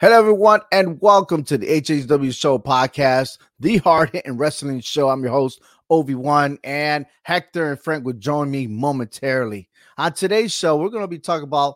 Hello, 0.00 0.18
everyone, 0.18 0.62
and 0.72 0.98
welcome 1.02 1.44
to 1.44 1.58
the 1.58 1.66
HHW 1.66 2.34
Show 2.34 2.58
podcast, 2.58 3.36
the 3.58 3.76
hard 3.76 4.08
hitting 4.08 4.38
wrestling 4.38 4.80
show. 4.80 5.10
I'm 5.10 5.22
your 5.22 5.30
host, 5.30 5.60
Obi-Wan, 5.90 6.58
and 6.64 7.04
Hector 7.22 7.68
and 7.70 7.78
Frank 7.78 8.06
will 8.06 8.14
join 8.14 8.50
me 8.50 8.66
momentarily. 8.66 9.68
On 9.98 10.10
today's 10.10 10.54
show, 10.54 10.78
we're 10.78 10.88
going 10.88 11.04
to 11.04 11.06
be 11.06 11.18
talking 11.18 11.44
about 11.44 11.74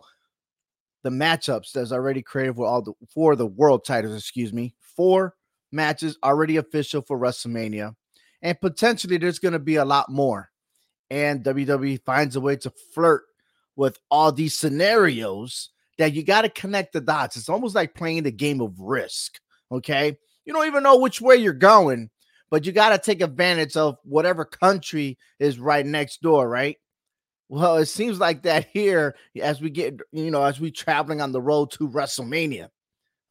the 1.03 1.11
matchups 1.11 1.73
that's 1.73 1.93
already 1.93 2.23
created 2.23 2.57
for 2.57 2.65
all 2.65 2.81
the 2.81 2.95
for 3.13 3.37
the 3.37 3.47
world 3.47 3.85
titles, 3.85 4.17
excuse 4.17 4.55
me. 4.55 4.75
Four 4.81 5.35
matches 5.71 6.17
already 6.25 6.57
official 6.57 7.03
for 7.03 7.19
WrestleMania, 7.19 7.95
and 8.41 8.59
potentially 8.59 9.19
there's 9.19 9.39
going 9.39 9.53
to 9.53 9.59
be 9.59 9.77
a 9.77 9.85
lot 9.85 10.09
more. 10.09 10.51
And 11.11 11.45
WWE 11.45 12.03
finds 12.07 12.37
a 12.37 12.41
way 12.41 12.57
to 12.57 12.73
flirt 12.95 13.25
with 13.77 13.99
all 14.11 14.33
these 14.33 14.59
scenarios 14.59 15.73
that 15.99 16.13
you 16.13 16.23
got 16.25 16.43
to 16.43 16.49
connect 16.49 16.93
the 16.93 17.01
dots. 17.01 17.37
It's 17.37 17.49
almost 17.49 17.75
like 17.75 17.95
playing 17.95 18.25
the 18.25 18.33
game 18.33 18.61
of 18.61 18.79
risk. 18.79 19.39
Okay. 19.71 20.17
You 20.45 20.53
don't 20.53 20.67
even 20.67 20.83
know 20.83 20.99
which 20.99 21.21
way 21.21 21.37
you're 21.37 21.53
going, 21.53 22.11
but 22.51 22.67
you 22.67 22.73
got 22.73 22.91
to 22.91 22.99
take 22.99 23.23
advantage 23.23 23.77
of 23.77 23.97
whatever 24.05 24.45
country 24.45 25.19
is 25.39 25.59
right 25.59 25.87
next 25.87 26.21
door, 26.23 26.49
right? 26.49 26.77
Well, 27.49 27.77
it 27.77 27.87
seems 27.87 28.19
like 28.19 28.43
that 28.43 28.69
here 28.73 29.17
as 29.41 29.61
we 29.61 29.71
get, 29.71 30.01
you 30.13 30.31
know, 30.31 30.43
as 30.43 30.61
we 30.61 30.71
traveling 30.71 31.21
on 31.21 31.33
the 31.33 31.43
road 31.43 31.71
to 31.73 31.89
WrestleMania. 31.89 32.69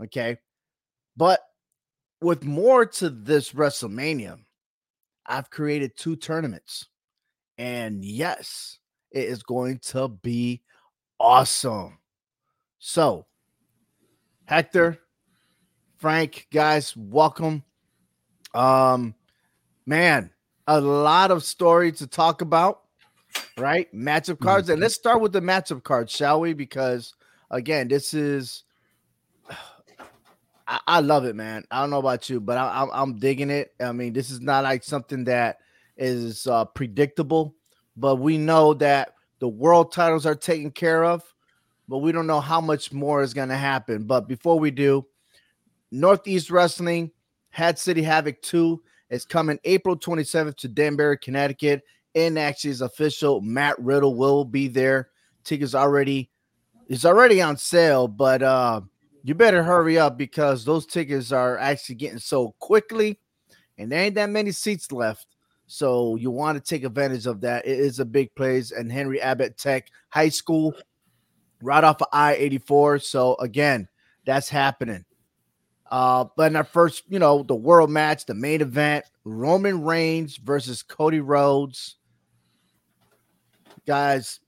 Okay. 0.04 0.38
But 1.18 1.40
with 2.22 2.44
more 2.44 2.86
to 2.86 3.10
this 3.10 3.52
WrestleMania, 3.52 4.38
I've 5.26 5.50
created 5.50 5.96
two 5.96 6.16
tournaments. 6.16 6.88
And 7.58 8.04
yes, 8.04 8.80
it 9.12 9.26
is 9.26 9.44
going 9.44 9.80
to 9.84 10.08
be 10.08 10.64
awesome. 11.20 12.00
So, 12.86 13.28
Hector, 14.44 15.00
Frank, 16.00 16.48
guys, 16.52 16.94
welcome. 16.98 17.64
Um, 18.54 19.16
man, 19.86 20.32
a 20.68 20.82
lot 20.82 21.32
of 21.32 21.46
story 21.46 21.94
to 21.94 22.08
talk 22.08 22.42
about, 22.42 22.82
right? 23.58 23.88
Matchup 23.96 24.42
cards, 24.42 24.68
and 24.68 24.82
let's 24.82 24.96
start 24.96 25.22
with 25.22 25.32
the 25.32 25.40
matchup 25.40 25.82
cards, 25.84 26.12
shall 26.12 26.42
we? 26.42 26.52
Because 26.52 27.14
again, 27.50 27.88
this 27.88 28.14
is 28.14 28.66
I, 30.68 30.82
I 30.86 31.00
love 31.00 31.24
it, 31.24 31.38
man. 31.38 31.64
I 31.72 31.80
don't 31.80 31.90
know 31.90 32.00
about 32.00 32.30
you, 32.30 32.42
but 32.42 32.58
I, 32.58 32.82
am 32.82 32.90
I'm, 32.92 33.14
I'm 33.14 33.18
digging 33.18 33.50
it. 33.50 33.74
I 33.80 33.94
mean, 33.94 34.12
this 34.12 34.30
is 34.30 34.42
not 34.42 34.66
like 34.66 34.84
something 34.84 35.24
that 35.24 35.60
is 35.96 36.48
uh, 36.48 36.66
predictable, 36.66 37.56
but 37.96 38.18
we 38.18 38.38
know 38.38 38.74
that 38.74 39.14
the 39.40 39.48
world 39.48 39.94
titles 39.94 40.26
are 40.26 40.36
taken 40.36 40.70
care 40.70 41.06
of 41.06 41.24
but 41.88 42.00
we 42.00 42.12
don't 42.12 42.28
know 42.28 42.40
how 42.40 42.62
much 42.62 42.92
more 42.92 43.22
is 43.22 43.34
going 43.34 43.50
to 43.50 43.58
happen. 43.58 44.06
But 44.06 44.28
before 44.28 44.60
we 44.60 44.72
do, 44.72 45.06
Northeast 45.92 46.50
Wrestling, 46.50 47.12
Hat 47.50 47.78
City 47.78 48.02
Havoc 48.02 48.42
2 48.42 48.82
is 49.10 49.26
coming 49.26 49.60
April 49.64 49.98
27th 49.98 50.58
to 50.58 50.68
Danbury, 50.68 51.18
Connecticut. 51.18 51.84
And 52.16 52.38
actually 52.38 52.70
is 52.70 52.82
official. 52.82 53.42
Matt 53.42 53.80
Riddle 53.80 54.16
will 54.16 54.46
be 54.46 54.68
there. 54.68 55.10
Tickets 55.44 55.74
already 55.74 56.30
is 56.88 57.06
already 57.06 57.42
on 57.42 57.58
sale, 57.58 58.08
but 58.08 58.44
uh 58.44 58.82
you 59.24 59.34
better 59.34 59.64
hurry 59.64 59.98
up 59.98 60.18
because 60.18 60.66
those 60.66 60.86
tickets 60.86 61.32
are 61.32 61.58
actually 61.58 61.96
getting 61.96 62.20
sold 62.20 62.54
quickly, 62.60 63.20
and 63.78 63.92
there 63.92 64.02
ain't 64.02 64.16
that 64.16 64.30
many 64.30 64.52
seats 64.52 64.92
left. 64.92 65.28
So 65.66 66.18
you 66.18 66.30
want 66.30 66.58
to 66.58 66.70
take 66.70 66.84
advantage 66.84 67.26
of 67.26 67.40
that. 67.42 67.66
It 67.66 67.80
is 67.80 68.00
a 68.00 68.06
big 68.06 68.36
place, 68.36 68.72
and 68.72 68.92
Henry 68.92 69.22
Abbott 69.22 69.58
Tech 69.58 69.90
High 70.10 70.30
School 70.30 70.76
right 71.64 71.84
off 71.84 72.02
of 72.02 72.08
I 72.12 72.36
84. 72.36 73.00
So, 73.00 73.36
again, 73.36 73.88
that's 74.26 74.50
happening. 74.50 75.06
Uh, 75.94 76.26
but 76.36 76.52
in 76.52 76.56
our 76.56 76.64
first, 76.64 77.04
you 77.08 77.20
know, 77.20 77.44
the 77.44 77.56
world 77.56 77.92
match, 77.92 78.26
the 78.26 78.34
main 78.34 78.62
event, 78.62 79.06
Roman 79.26 79.84
Reigns 79.84 80.38
versus 80.38 80.82
Cody 80.82 81.20
Rhodes. 81.20 81.98
Guys, 83.86 84.40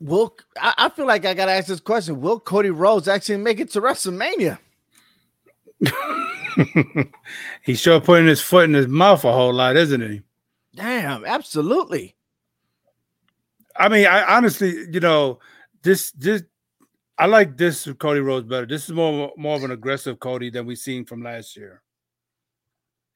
will 0.00 0.36
I, 0.60 0.74
I 0.78 0.88
feel 0.90 1.06
like 1.06 1.24
I 1.24 1.34
gotta 1.34 1.52
ask 1.52 1.66
this 1.66 1.80
question: 1.80 2.20
Will 2.20 2.38
Cody 2.38 2.70
Rhodes 2.70 3.08
actually 3.08 3.38
make 3.38 3.58
it 3.58 3.70
to 3.72 3.80
WrestleMania? 3.80 4.58
He's 7.62 7.80
sure 7.80 8.00
putting 8.00 8.26
his 8.26 8.40
foot 8.40 8.66
in 8.66 8.74
his 8.74 8.86
mouth 8.86 9.24
a 9.24 9.32
whole 9.32 9.52
lot, 9.52 9.76
isn't 9.76 10.00
he? 10.00 10.22
Damn, 10.74 11.24
absolutely. 11.24 12.14
I 13.76 13.88
mean, 13.88 14.06
I 14.06 14.36
honestly, 14.36 14.86
you 14.92 15.00
know, 15.00 15.40
this 15.84 16.10
this 16.12 16.42
I 17.16 17.26
like 17.26 17.56
this 17.56 17.88
Cody 18.00 18.20
Rhodes 18.20 18.48
better. 18.48 18.66
This 18.66 18.84
is 18.84 18.92
more 18.92 19.32
more 19.36 19.56
of 19.56 19.62
an 19.62 19.70
aggressive 19.70 20.18
Cody 20.18 20.50
than 20.50 20.66
we've 20.66 20.78
seen 20.78 21.04
from 21.04 21.22
last 21.22 21.56
year, 21.56 21.82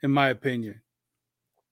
in 0.03 0.13
my 0.13 0.29
opinion. 0.29 0.81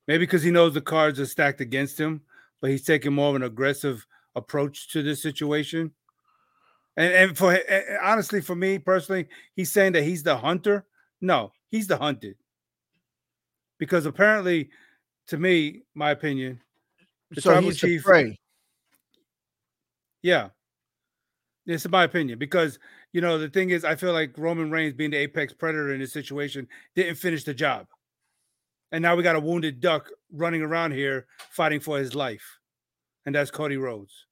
Maybe 0.08 0.24
because 0.24 0.42
he 0.42 0.50
knows 0.50 0.74
the 0.74 0.80
cards 0.80 1.20
are 1.20 1.26
stacked 1.26 1.60
against 1.60 1.98
him, 1.98 2.22
but 2.60 2.70
he's 2.70 2.84
taking 2.84 3.12
more 3.12 3.30
of 3.30 3.36
an 3.36 3.42
aggressive 3.42 4.06
approach 4.34 4.88
to 4.90 5.02
this 5.02 5.22
situation. 5.22 5.92
And 6.96 7.12
and 7.12 7.38
for 7.38 7.58
honestly, 8.02 8.40
for 8.40 8.56
me 8.56 8.78
personally, 8.78 9.28
he's 9.54 9.70
saying 9.70 9.92
that 9.92 10.02
he's 10.02 10.22
the 10.22 10.36
hunter. 10.36 10.86
No, 11.20 11.52
he's 11.68 11.86
the 11.86 11.98
hunted. 11.98 12.36
Because 13.78 14.06
apparently, 14.06 14.70
to 15.28 15.36
me, 15.36 15.82
my 15.94 16.10
opinion, 16.10 16.60
the 17.30 17.40
so 17.40 17.50
tribal 17.50 17.72
chief. 17.72 18.02
The 18.04 18.34
yeah, 20.22 20.48
this 21.66 21.84
is 21.84 21.90
my 21.90 22.04
opinion 22.04 22.38
because 22.38 22.78
you 23.12 23.20
know 23.20 23.38
the 23.38 23.48
thing 23.48 23.70
is, 23.70 23.84
I 23.84 23.96
feel 23.96 24.12
like 24.12 24.38
Roman 24.38 24.70
Reigns 24.70 24.94
being 24.94 25.10
the 25.10 25.18
apex 25.18 25.52
predator 25.52 25.92
in 25.92 26.00
this 26.00 26.12
situation 26.12 26.68
didn't 26.94 27.16
finish 27.16 27.44
the 27.44 27.54
job, 27.54 27.86
and 28.92 29.02
now 29.02 29.16
we 29.16 29.22
got 29.22 29.36
a 29.36 29.40
wounded 29.40 29.80
duck 29.80 30.10
running 30.32 30.62
around 30.62 30.92
here 30.92 31.26
fighting 31.50 31.80
for 31.80 31.98
his 31.98 32.14
life, 32.14 32.58
and 33.24 33.34
that's 33.34 33.50
Cody 33.50 33.76
Rhodes. 33.76 34.26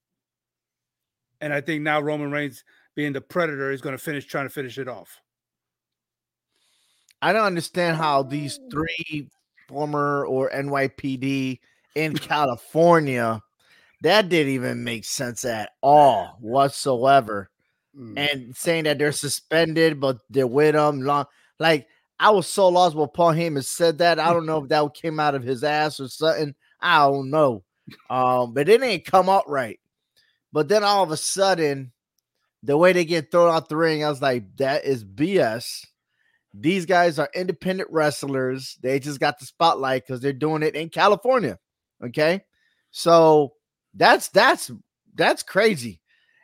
And 1.41 1.53
I 1.53 1.61
think 1.61 1.83
now 1.83 1.99
Roman 1.99 2.31
Reigns 2.31 2.63
being 2.95 3.13
the 3.13 3.21
predator 3.21 3.71
is 3.71 3.81
going 3.81 3.95
to 3.95 4.03
finish 4.03 4.25
trying 4.25 4.45
to 4.47 4.53
finish 4.53 4.77
it 4.77 4.87
off. 4.87 5.19
I 7.21 7.33
don't 7.33 7.45
understand 7.45 7.97
how 7.97 8.23
these 8.23 8.59
three 8.71 9.29
former 9.67 10.25
or 10.25 10.49
NYPD 10.51 11.59
in 11.95 12.15
California 12.17 13.41
that 14.01 14.29
didn't 14.29 14.53
even 14.53 14.83
make 14.83 15.05
sense 15.05 15.45
at 15.45 15.71
all 15.81 16.37
whatsoever. 16.39 17.49
Mm. 17.97 18.17
And 18.17 18.55
saying 18.55 18.83
that 18.85 18.97
they're 18.97 19.11
suspended, 19.11 19.99
but 19.99 20.17
they're 20.29 20.47
with 20.47 20.75
them 20.75 21.01
long. 21.01 21.25
Like 21.59 21.87
I 22.19 22.29
was 22.31 22.47
so 22.47 22.67
lost 22.67 22.95
when 22.95 23.07
Paul 23.09 23.33
Heyman 23.33 23.63
said 23.63 23.99
that. 23.99 24.19
I 24.19 24.33
don't 24.33 24.45
know 24.45 24.63
if 24.63 24.69
that 24.69 24.93
came 24.93 25.19
out 25.19 25.35
of 25.35 25.43
his 25.43 25.63
ass 25.63 25.99
or 25.99 26.07
something. 26.07 26.55
I 26.81 26.99
don't 26.99 27.29
know. 27.29 27.63
Um, 28.09 28.53
but 28.53 28.69
it 28.69 28.83
ain't 28.83 29.05
come 29.05 29.29
out 29.29 29.49
right. 29.49 29.79
But 30.51 30.67
then 30.69 30.83
all 30.83 31.03
of 31.03 31.11
a 31.11 31.17
sudden, 31.17 31.91
the 32.63 32.77
way 32.77 32.93
they 32.93 33.05
get 33.05 33.31
thrown 33.31 33.53
out 33.53 33.69
the 33.69 33.77
ring, 33.77 34.03
I 34.03 34.09
was 34.09 34.21
like, 34.21 34.43
that 34.57 34.85
is 34.85 35.03
BS. 35.03 35.85
These 36.53 36.85
guys 36.85 37.19
are 37.19 37.29
independent 37.35 37.89
wrestlers. 37.91 38.77
They 38.81 38.99
just 38.99 39.19
got 39.19 39.39
the 39.39 39.45
spotlight 39.45 40.07
because 40.07 40.21
they're 40.21 40.33
doing 40.33 40.63
it 40.63 40.75
in 40.75 40.89
California. 40.89 41.59
Okay. 42.03 42.41
So 42.91 43.54
that's 43.95 44.29
that's 44.29 44.71
that's 45.15 45.43
crazy. 45.43 46.01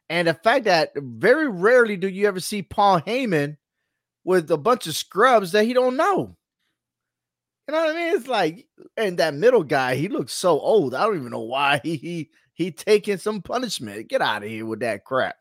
And 0.10 0.28
the 0.28 0.34
fact 0.34 0.66
that 0.66 0.92
very 0.96 1.48
rarely 1.48 1.98
do 1.98 2.08
you 2.08 2.28
ever 2.28 2.40
see 2.40 2.62
Paul 2.62 3.00
Heyman 3.02 3.58
with 4.24 4.52
a 4.52 4.58
bunch 4.58 4.88
of 4.88 4.96
scrubs 4.96 5.52
that 5.52 5.66
he 5.66 5.74
don't 5.74 5.98
know. 5.98 6.36
You 7.68 7.74
know 7.74 7.86
what 7.86 7.96
I 7.96 8.00
mean? 8.00 8.18
It's 8.18 8.28
like, 8.28 8.68
and 8.98 9.18
that 9.18 9.34
middle 9.34 9.64
guy, 9.64 9.96
he 9.96 10.10
looks 10.10 10.34
so 10.34 10.60
old. 10.60 10.94
I 10.94 11.06
don't 11.06 11.16
even 11.16 11.32
know 11.32 11.40
why 11.40 11.80
he 11.84 11.96
he, 11.96 12.30
he 12.54 12.72
taking 12.72 13.18
some 13.18 13.42
punishment. 13.42 14.10
Get 14.10 14.22
out 14.22 14.44
of 14.44 14.50
here 14.50 14.66
with 14.66 14.80
that 14.82 15.06
crap. 15.06 15.36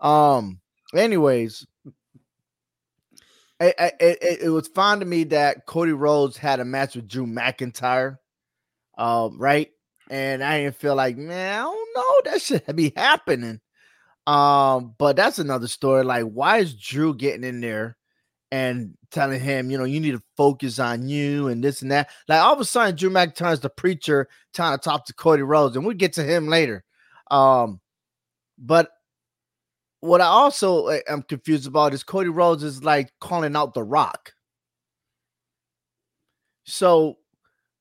Um. 0.00 0.60
Anyways, 0.94 1.66
it, 3.60 3.74
it, 4.00 4.38
it 4.42 4.48
was 4.48 4.68
fine 4.68 5.00
to 5.00 5.06
me 5.06 5.24
that 5.24 5.66
Cody 5.66 5.92
Rhodes 5.92 6.38
had 6.38 6.60
a 6.60 6.64
match 6.64 6.96
with 6.96 7.08
Drew 7.08 7.26
McIntyre. 7.26 8.16
Um. 8.96 9.38
Right 9.38 9.70
and 10.10 10.42
I 10.42 10.62
didn't 10.62 10.76
feel 10.76 10.94
like, 10.94 11.16
man, 11.16 11.60
I 11.60 11.62
don't 11.62 11.96
know, 11.96 12.30
that 12.30 12.42
should 12.42 12.76
be 12.76 12.92
happening. 12.96 13.60
Um, 14.26 14.94
but 14.98 15.16
that's 15.16 15.38
another 15.38 15.68
story. 15.68 16.04
Like, 16.04 16.24
why 16.24 16.58
is 16.58 16.74
Drew 16.74 17.14
getting 17.14 17.44
in 17.44 17.60
there 17.60 17.96
and 18.50 18.94
telling 19.10 19.40
him, 19.40 19.70
you 19.70 19.78
know, 19.78 19.84
you 19.84 20.00
need 20.00 20.12
to 20.12 20.22
focus 20.36 20.78
on 20.78 21.08
you 21.08 21.48
and 21.48 21.64
this 21.64 21.82
and 21.82 21.90
that? 21.90 22.10
Like, 22.28 22.42
all 22.42 22.52
of 22.52 22.60
a 22.60 22.64
sudden, 22.64 22.94
Drew 22.94 23.10
McIntyre's 23.10 23.60
the 23.60 23.70
preacher 23.70 24.28
trying 24.52 24.76
to 24.76 24.82
talk 24.82 25.06
to 25.06 25.14
Cody 25.14 25.42
Rhodes, 25.42 25.76
and 25.76 25.86
we'll 25.86 25.96
get 25.96 26.12
to 26.14 26.24
him 26.24 26.48
later. 26.48 26.84
Um, 27.30 27.80
but 28.58 28.90
what 30.00 30.20
I 30.20 30.26
also 30.26 30.88
eh, 30.88 31.00
am 31.08 31.22
confused 31.22 31.66
about 31.66 31.94
is 31.94 32.04
Cody 32.04 32.28
Rhodes 32.28 32.62
is 32.62 32.84
like 32.84 33.12
calling 33.20 33.56
out 33.56 33.74
The 33.74 33.82
Rock. 33.82 34.32
So 36.64 37.16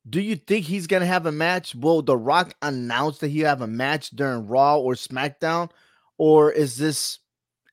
do 0.10 0.22
you 0.22 0.36
think 0.36 0.66
he's 0.66 0.88
gonna 0.88 1.06
have 1.06 1.26
a 1.26 1.32
match? 1.32 1.76
Will 1.76 2.02
The 2.02 2.18
Rock 2.18 2.54
announce 2.62 3.20
that 3.20 3.30
he 3.30 3.42
have 3.42 3.62
a 3.62 3.68
match 3.68 4.10
during 4.12 4.48
Raw 4.48 4.78
or 4.78 4.94
SmackDown, 4.94 5.72
or 6.18 6.52
is 6.52 6.78
this 6.78 7.20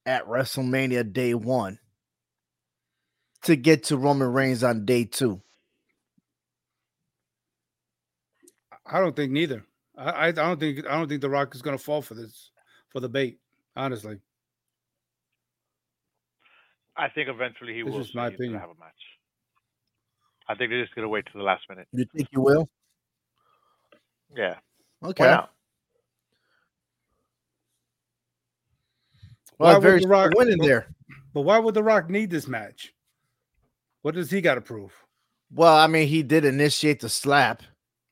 at 0.06 0.26
WrestleMania 0.26 1.12
Day 1.12 1.34
One? 1.34 1.78
to 3.42 3.56
get 3.56 3.84
to 3.84 3.98
Roman 3.98 4.32
Reigns 4.32 4.64
on 4.64 4.86
day 4.86 5.04
two? 5.04 5.42
I 8.86 9.00
don't 9.00 9.14
think 9.14 9.32
neither. 9.32 9.64
I, 9.96 10.28
I 10.28 10.32
don't 10.32 10.58
think 10.58 10.86
I 10.86 10.96
don't 10.96 11.08
think 11.08 11.20
The 11.20 11.30
Rock 11.30 11.54
is 11.54 11.62
going 11.62 11.76
to 11.76 11.82
fall 11.82 12.02
for 12.02 12.14
this 12.14 12.50
for 12.90 13.00
the 13.00 13.08
bait. 13.08 13.38
Honestly, 13.76 14.18
I 16.96 17.08
think 17.08 17.28
eventually 17.28 17.74
he 17.74 17.82
This 17.82 17.92
will. 17.92 18.00
is 18.00 18.14
my 18.14 18.28
say 18.28 18.36
he's 18.36 18.40
gonna 18.46 18.56
opinion. 18.56 18.60
Have 18.60 18.70
a 18.70 18.80
match. 18.80 19.13
I 20.48 20.54
think 20.54 20.70
they're 20.70 20.82
just 20.82 20.94
gonna 20.94 21.08
wait 21.08 21.26
to 21.26 21.32
the 21.38 21.42
last 21.44 21.62
minute. 21.68 21.88
You 21.92 22.04
think 22.14 22.28
you 22.32 22.40
will? 22.40 22.68
Yeah. 24.36 24.56
Okay. 25.02 25.24
Why 25.24 25.30
not? 25.30 25.50
Well, 29.58 29.80
Why 29.80 29.88
would 29.92 30.02
The 30.02 30.08
Rock- 30.08 30.32
strong 30.32 30.50
in 30.50 30.58
there. 30.58 30.88
but 31.32 31.42
why 31.42 31.58
would 31.58 31.74
The 31.74 31.82
Rock 31.82 32.10
need 32.10 32.30
this 32.30 32.48
match? 32.48 32.92
What 34.02 34.14
does 34.14 34.30
he 34.30 34.40
got 34.40 34.56
to 34.56 34.60
prove? 34.60 34.92
Well, 35.50 35.76
I 35.76 35.86
mean, 35.86 36.08
he 36.08 36.22
did 36.22 36.44
initiate 36.44 37.00
the 37.00 37.08
slap. 37.08 37.62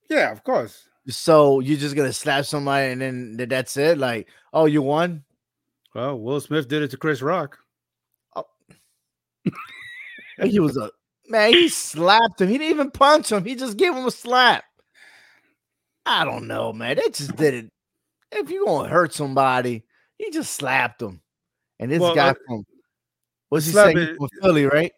Yeah, 0.09 0.31
of 0.31 0.45
course. 0.45 0.89
So 1.09 1.59
you're 1.61 1.79
just 1.79 1.97
gonna 1.97 2.13
slap 2.13 2.45
somebody 2.45 2.93
and 2.93 3.01
then 3.01 3.37
that's 3.49 3.77
it? 3.77 3.99
Like, 3.99 4.29
oh, 4.53 4.67
you 4.67 4.83
won? 4.83 5.25
Well, 5.95 6.19
Will 6.19 6.41
Smith 6.41 6.69
did 6.69 6.83
it 6.83 6.91
to 6.93 6.97
Chris 6.97 7.21
Rock. 7.23 7.59
Oh. 8.37 8.45
He 10.45 10.59
was 10.61 10.77
a 10.77 10.91
man, 11.29 11.53
he 11.53 11.69
slapped 11.69 12.41
him. 12.41 12.49
He 12.49 12.59
didn't 12.59 12.75
even 12.75 12.91
punch 12.91 13.31
him, 13.33 13.45
he 13.45 13.55
just 13.55 13.77
gave 13.77 13.95
him 13.95 14.07
a 14.07 14.11
slap. 14.11 14.65
I 16.05 16.25
don't 16.25 16.49
know, 16.49 16.73
man. 16.73 16.97
They 16.97 17.11
just 17.11 17.37
did 17.37 17.55
it. 17.55 17.71
If 18.33 18.51
you're 18.51 18.65
gonna 18.65 18.89
hurt 18.89 19.15
somebody, 19.15 19.85
he 20.19 20.31
just 20.31 20.55
slapped 20.55 21.01
him. 21.01 21.21
And 21.79 21.91
this 21.91 22.01
Well, 22.01 22.15
guy 22.15 22.31
uh, 22.31 22.35
from 22.47 22.65
what's 23.49 23.67
he 23.67 23.73
saying? 23.73 23.97
It- 23.99 24.17
from 24.17 24.29
Philly, 24.41 24.67
right? 24.67 24.93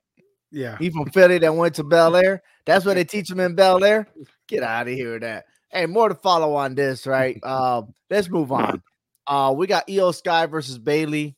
Yeah. 0.51 0.79
He 0.79 0.89
from 0.91 1.07
Philly 1.11 1.39
that 1.39 1.55
went 1.55 1.75
to 1.77 1.85
Bel 1.85 2.15
Air. 2.15 2.43
That's 2.65 2.85
where 2.85 2.95
they 2.95 3.05
teach 3.05 3.29
him 3.29 3.41
in 3.41 3.57
Bel 3.57 3.83
Air. 3.83 4.07
Get 4.47 4.63
out 4.63 4.87
of 4.87 4.95
here 4.95 5.15
with 5.15 5.23
that. 5.23 5.47
Hey, 5.69 5.87
more 5.87 6.09
to 6.09 6.15
follow 6.15 6.55
on 6.55 6.77
this, 6.77 7.07
right? 7.09 7.43
Um, 7.43 7.93
let's 8.11 8.29
move 8.31 8.53
on. 8.53 8.81
Uh, 9.27 9.53
we 9.57 9.67
got 9.67 9.91
Io 9.91 10.13
Sky 10.13 10.47
versus 10.47 10.79
Bayley. 10.79 11.37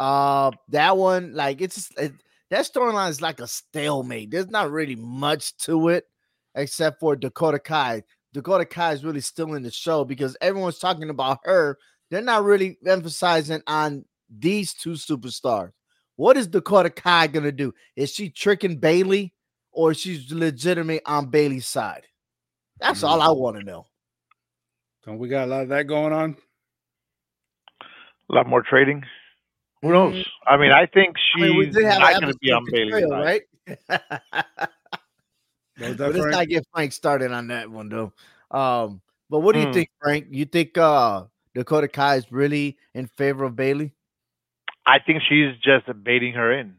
Uh, 0.00 0.50
that 0.70 0.96
one, 0.96 1.34
like, 1.34 1.60
it's 1.60 1.90
it, 1.96 2.12
that 2.50 2.64
storyline 2.64 3.10
is 3.10 3.22
like 3.22 3.40
a 3.40 3.46
stalemate. 3.46 4.30
There's 4.30 4.50
not 4.50 4.70
really 4.70 4.96
much 4.96 5.56
to 5.58 5.88
it 5.88 6.04
except 6.54 7.00
for 7.00 7.16
Dakota 7.16 7.58
Kai. 7.58 8.02
Dakota 8.32 8.64
Kai 8.64 8.92
is 8.92 9.04
really 9.04 9.20
still 9.20 9.54
in 9.54 9.62
the 9.62 9.70
show 9.70 10.04
because 10.04 10.36
everyone's 10.40 10.78
talking 10.78 11.10
about 11.10 11.38
her. 11.44 11.78
They're 12.10 12.22
not 12.22 12.44
really 12.44 12.78
emphasizing 12.86 13.62
on 13.66 14.04
these 14.28 14.74
two 14.74 14.92
superstars. 14.92 15.70
What 16.16 16.36
is 16.36 16.46
Dakota 16.46 16.90
Kai 16.90 17.28
gonna 17.28 17.52
do? 17.52 17.72
Is 17.96 18.10
she 18.10 18.30
tricking 18.30 18.76
Bayley 18.76 19.32
or 19.72 19.92
is 19.92 20.00
she 20.00 20.26
legitimate 20.30 21.02
on 21.06 21.30
Bayley's 21.30 21.66
side? 21.66 22.06
That's 22.80 23.02
all 23.02 23.20
mm. 23.20 23.22
I 23.22 23.30
want 23.30 23.58
to 23.58 23.64
know. 23.64 23.86
Don't 25.04 25.18
we 25.18 25.28
got 25.28 25.44
a 25.44 25.50
lot 25.50 25.62
of 25.62 25.68
that 25.68 25.86
going 25.86 26.12
on. 26.12 26.36
A 28.30 28.34
lot 28.34 28.46
more 28.46 28.62
trading. 28.62 29.04
Who 29.82 29.92
knows? 29.92 30.24
I 30.46 30.56
mean, 30.56 30.72
I 30.72 30.86
think 30.86 31.16
I 31.36 31.40
mean, 31.40 31.72
she's 31.72 31.74
not 31.74 32.20
going 32.20 32.32
to 32.32 32.38
be 32.40 32.52
on 32.52 32.66
Bayley, 32.70 33.04
right? 33.10 33.42
Was 35.80 35.96
that 35.96 35.98
but 35.98 36.12
let's 36.12 36.18
Frank? 36.18 36.32
not 36.32 36.48
get 36.48 36.66
Frank 36.74 36.92
started 36.92 37.32
on 37.32 37.46
that 37.48 37.70
one 37.70 37.88
though. 37.88 38.12
Um, 38.50 39.00
but 39.30 39.40
what 39.40 39.54
do 39.54 39.60
you 39.60 39.66
Hmm. 39.66 39.72
think, 39.72 39.88
Frank? 40.02 40.26
You 40.30 40.44
think 40.44 40.76
uh 40.76 41.24
Dakota 41.54 41.88
Kai 41.88 42.16
is 42.16 42.30
really 42.30 42.76
in 42.94 43.06
favor 43.06 43.44
of 43.44 43.56
Bayley? 43.56 43.94
I 44.84 44.98
think 44.98 45.22
she's 45.28 45.56
just 45.62 45.86
baiting 46.04 46.34
her 46.34 46.52
in. 46.52 46.74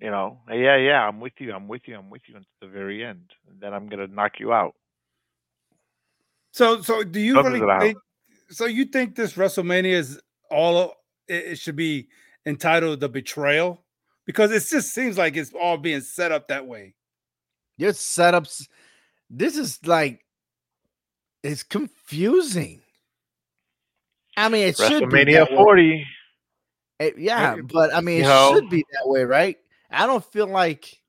You 0.00 0.10
know, 0.10 0.40
yeah, 0.50 0.76
yeah, 0.76 1.06
I'm 1.06 1.20
with 1.20 1.32
you, 1.38 1.52
I'm 1.54 1.68
with 1.68 1.82
you, 1.86 1.96
I'm 1.96 2.10
with 2.10 2.22
you 2.26 2.34
until 2.36 2.48
the 2.60 2.66
very 2.66 3.02
end. 3.04 3.30
And 3.48 3.58
then 3.60 3.72
I'm 3.72 3.88
gonna 3.88 4.08
knock 4.08 4.32
you 4.38 4.52
out. 4.52 4.74
So, 6.52 6.82
so 6.82 7.02
do 7.04 7.20
you 7.20 7.34
Nothing's 7.34 7.54
really 7.54 7.66
gonna 7.66 7.80
think? 7.80 7.98
So 8.50 8.66
you 8.66 8.84
think 8.84 9.14
this 9.14 9.34
WrestleMania 9.34 9.92
is 9.92 10.20
all? 10.50 10.94
It, 11.28 11.44
it 11.52 11.58
should 11.58 11.76
be 11.76 12.08
entitled 12.46 13.00
"The 13.00 13.08
Betrayal" 13.08 13.82
because 14.26 14.50
it 14.52 14.64
just 14.68 14.92
seems 14.92 15.18
like 15.18 15.36
it's 15.36 15.52
all 15.52 15.76
being 15.76 16.00
set 16.00 16.32
up 16.32 16.48
that 16.48 16.66
way. 16.66 16.94
Your 17.76 17.92
setups. 17.92 18.68
This 19.30 19.56
is 19.56 19.84
like 19.86 20.24
it's 21.42 21.62
confusing. 21.62 22.80
I 24.36 24.48
mean, 24.48 24.68
it 24.68 24.76
should 24.76 25.08
be 25.10 25.24
WrestleMania 25.24 25.32
that 25.34 25.50
way. 25.50 25.56
40. 25.56 26.06
It- 27.00 27.18
yeah, 27.18 27.56
but 27.56 27.94
I 27.94 28.00
mean, 28.00 28.16
it 28.16 28.22
you 28.22 28.24
know- 28.24 28.52
should 28.54 28.70
be 28.70 28.84
that 28.92 29.08
way, 29.08 29.24
right? 29.24 29.58
I 29.90 30.06
don't 30.06 30.24
feel 30.24 30.46
like 30.46 31.00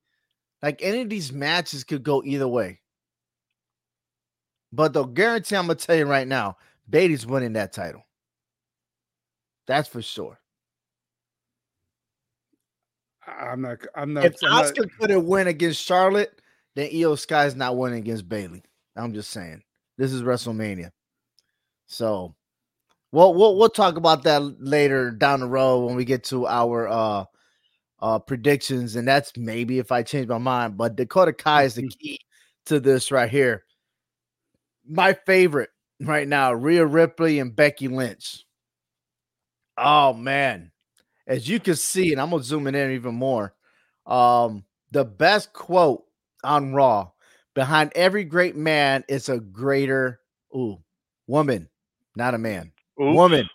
like 0.61 0.81
any 0.81 1.01
of 1.01 1.09
these 1.09 1.31
matches 1.31 1.83
could 1.83 2.03
go 2.03 2.23
either 2.23 2.47
way. 2.47 2.81
But 4.71 4.93
the 4.93 5.03
guarantee 5.05 5.55
I'm 5.55 5.67
gonna 5.67 5.75
tell 5.75 5.95
you 5.95 6.05
right 6.05 6.27
now, 6.27 6.57
Bayley's 6.89 7.25
winning 7.25 7.53
that 7.53 7.73
title. 7.73 8.04
That's 9.67 9.87
for 9.89 10.01
sure. 10.01 10.39
I'm 13.27 13.61
not. 13.61 13.79
I'm 13.95 14.13
not. 14.13 14.25
If 14.25 14.35
I'm 14.43 14.51
not- 14.51 14.65
Asuka 14.65 14.89
couldn't 14.99 15.25
win 15.25 15.47
against 15.47 15.83
Charlotte, 15.83 16.41
then 16.75 16.89
Io 16.93 17.15
Sky's 17.15 17.55
not 17.55 17.77
winning 17.77 17.99
against 17.99 18.29
Bayley. 18.29 18.63
I'm 18.95 19.13
just 19.13 19.31
saying. 19.31 19.63
This 19.97 20.11
is 20.11 20.21
WrestleMania. 20.21 20.91
So 21.87 22.35
we'll 23.11 23.33
we'll 23.33 23.57
we'll 23.57 23.69
talk 23.69 23.97
about 23.97 24.23
that 24.23 24.39
later 24.61 25.11
down 25.11 25.39
the 25.39 25.47
road 25.47 25.85
when 25.85 25.95
we 25.95 26.05
get 26.05 26.23
to 26.25 26.47
our 26.47 26.87
uh 26.87 27.25
uh 27.99 28.19
predictions, 28.19 28.95
and 28.95 29.07
that's 29.07 29.35
maybe 29.37 29.79
if 29.79 29.91
I 29.91 30.03
change 30.03 30.27
my 30.27 30.37
mind. 30.37 30.77
But 30.77 30.95
Dakota 30.95 31.33
Kai 31.33 31.63
is 31.63 31.75
the 31.75 31.87
key 31.99 32.19
to 32.67 32.79
this 32.79 33.11
right 33.11 33.29
here. 33.29 33.63
My 34.87 35.13
favorite 35.25 35.69
right 36.01 36.27
now, 36.27 36.53
Rhea 36.53 36.85
Ripley 36.85 37.39
and 37.39 37.55
Becky 37.55 37.87
Lynch. 37.87 38.44
Oh 39.77 40.13
man, 40.13 40.71
as 41.27 41.47
you 41.47 41.59
can 41.59 41.75
see, 41.75 42.11
and 42.11 42.21
I'm 42.21 42.29
gonna 42.29 42.43
zoom 42.43 42.67
in 42.67 42.75
even 42.75 43.15
more. 43.15 43.53
Um, 44.05 44.63
the 44.91 45.03
best 45.03 45.51
quote 45.53 46.03
on 46.43 46.73
Raw 46.73 47.09
behind 47.53 47.91
every 47.95 48.23
great 48.23 48.55
man 48.55 49.03
is 49.07 49.29
a 49.29 49.39
greater 49.39 50.19
ooh 50.55 50.77
woman, 51.27 51.69
not 52.15 52.33
a 52.33 52.37
man. 52.37 52.71
Woman, 52.97 53.49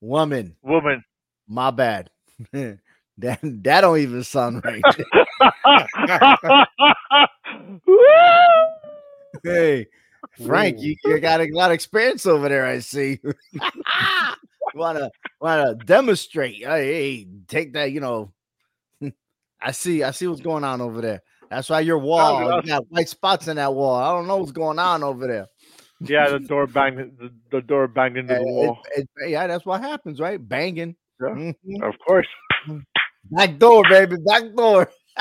woman. 0.00 0.56
Woman. 0.62 1.04
My 1.48 1.70
bad. 1.70 2.10
that 2.52 2.78
that 3.18 3.80
don't 3.80 3.98
even 3.98 4.22
sound 4.24 4.64
right. 4.64 4.82
hey, 9.42 9.86
Frank, 10.46 10.80
you, 10.80 10.96
you 11.04 11.18
got 11.20 11.40
a 11.40 11.48
lot 11.52 11.70
of 11.70 11.74
experience 11.74 12.26
over 12.26 12.48
there. 12.48 12.66
I 12.66 12.78
see. 12.80 13.20
wanna 14.74 15.10
wanna 15.40 15.74
demonstrate? 15.74 16.56
Hey, 16.56 16.66
hey, 17.24 17.26
take 17.48 17.72
that. 17.74 17.92
You 17.92 18.00
know, 18.00 18.32
I 19.60 19.72
see. 19.72 20.02
I 20.02 20.10
see 20.12 20.26
what's 20.26 20.40
going 20.40 20.64
on 20.64 20.80
over 20.80 21.00
there. 21.00 21.22
That's 21.50 21.68
why 21.68 21.80
your 21.80 21.98
wall 21.98 22.60
you 22.62 22.68
got 22.68 22.84
white 22.90 23.08
spots 23.08 23.48
in 23.48 23.56
that 23.56 23.74
wall. 23.74 23.96
I 23.96 24.12
don't 24.12 24.26
know 24.28 24.36
what's 24.36 24.52
going 24.52 24.78
on 24.78 25.02
over 25.02 25.26
there. 25.26 25.46
yeah, 26.00 26.28
the 26.30 26.38
door 26.38 26.66
banged. 26.66 27.18
The, 27.18 27.30
the 27.50 27.60
door 27.60 27.88
banged 27.88 28.16
into 28.18 28.34
the 28.34 28.40
Uh, 28.40 28.44
wall. 28.44 28.78
it- 28.96 29.08
it- 29.16 29.30
yeah, 29.30 29.46
that's 29.48 29.66
what 29.66 29.80
happens, 29.80 30.20
right? 30.20 30.38
Banging. 30.38 30.94
Yeah. 31.20 31.28
Mhm. 31.34 31.54
Of 31.82 31.94
course. 32.06 32.26
Back 33.30 33.58
door, 33.58 33.82
baby. 33.88 34.16
Back 34.24 34.44
door. 34.56 34.90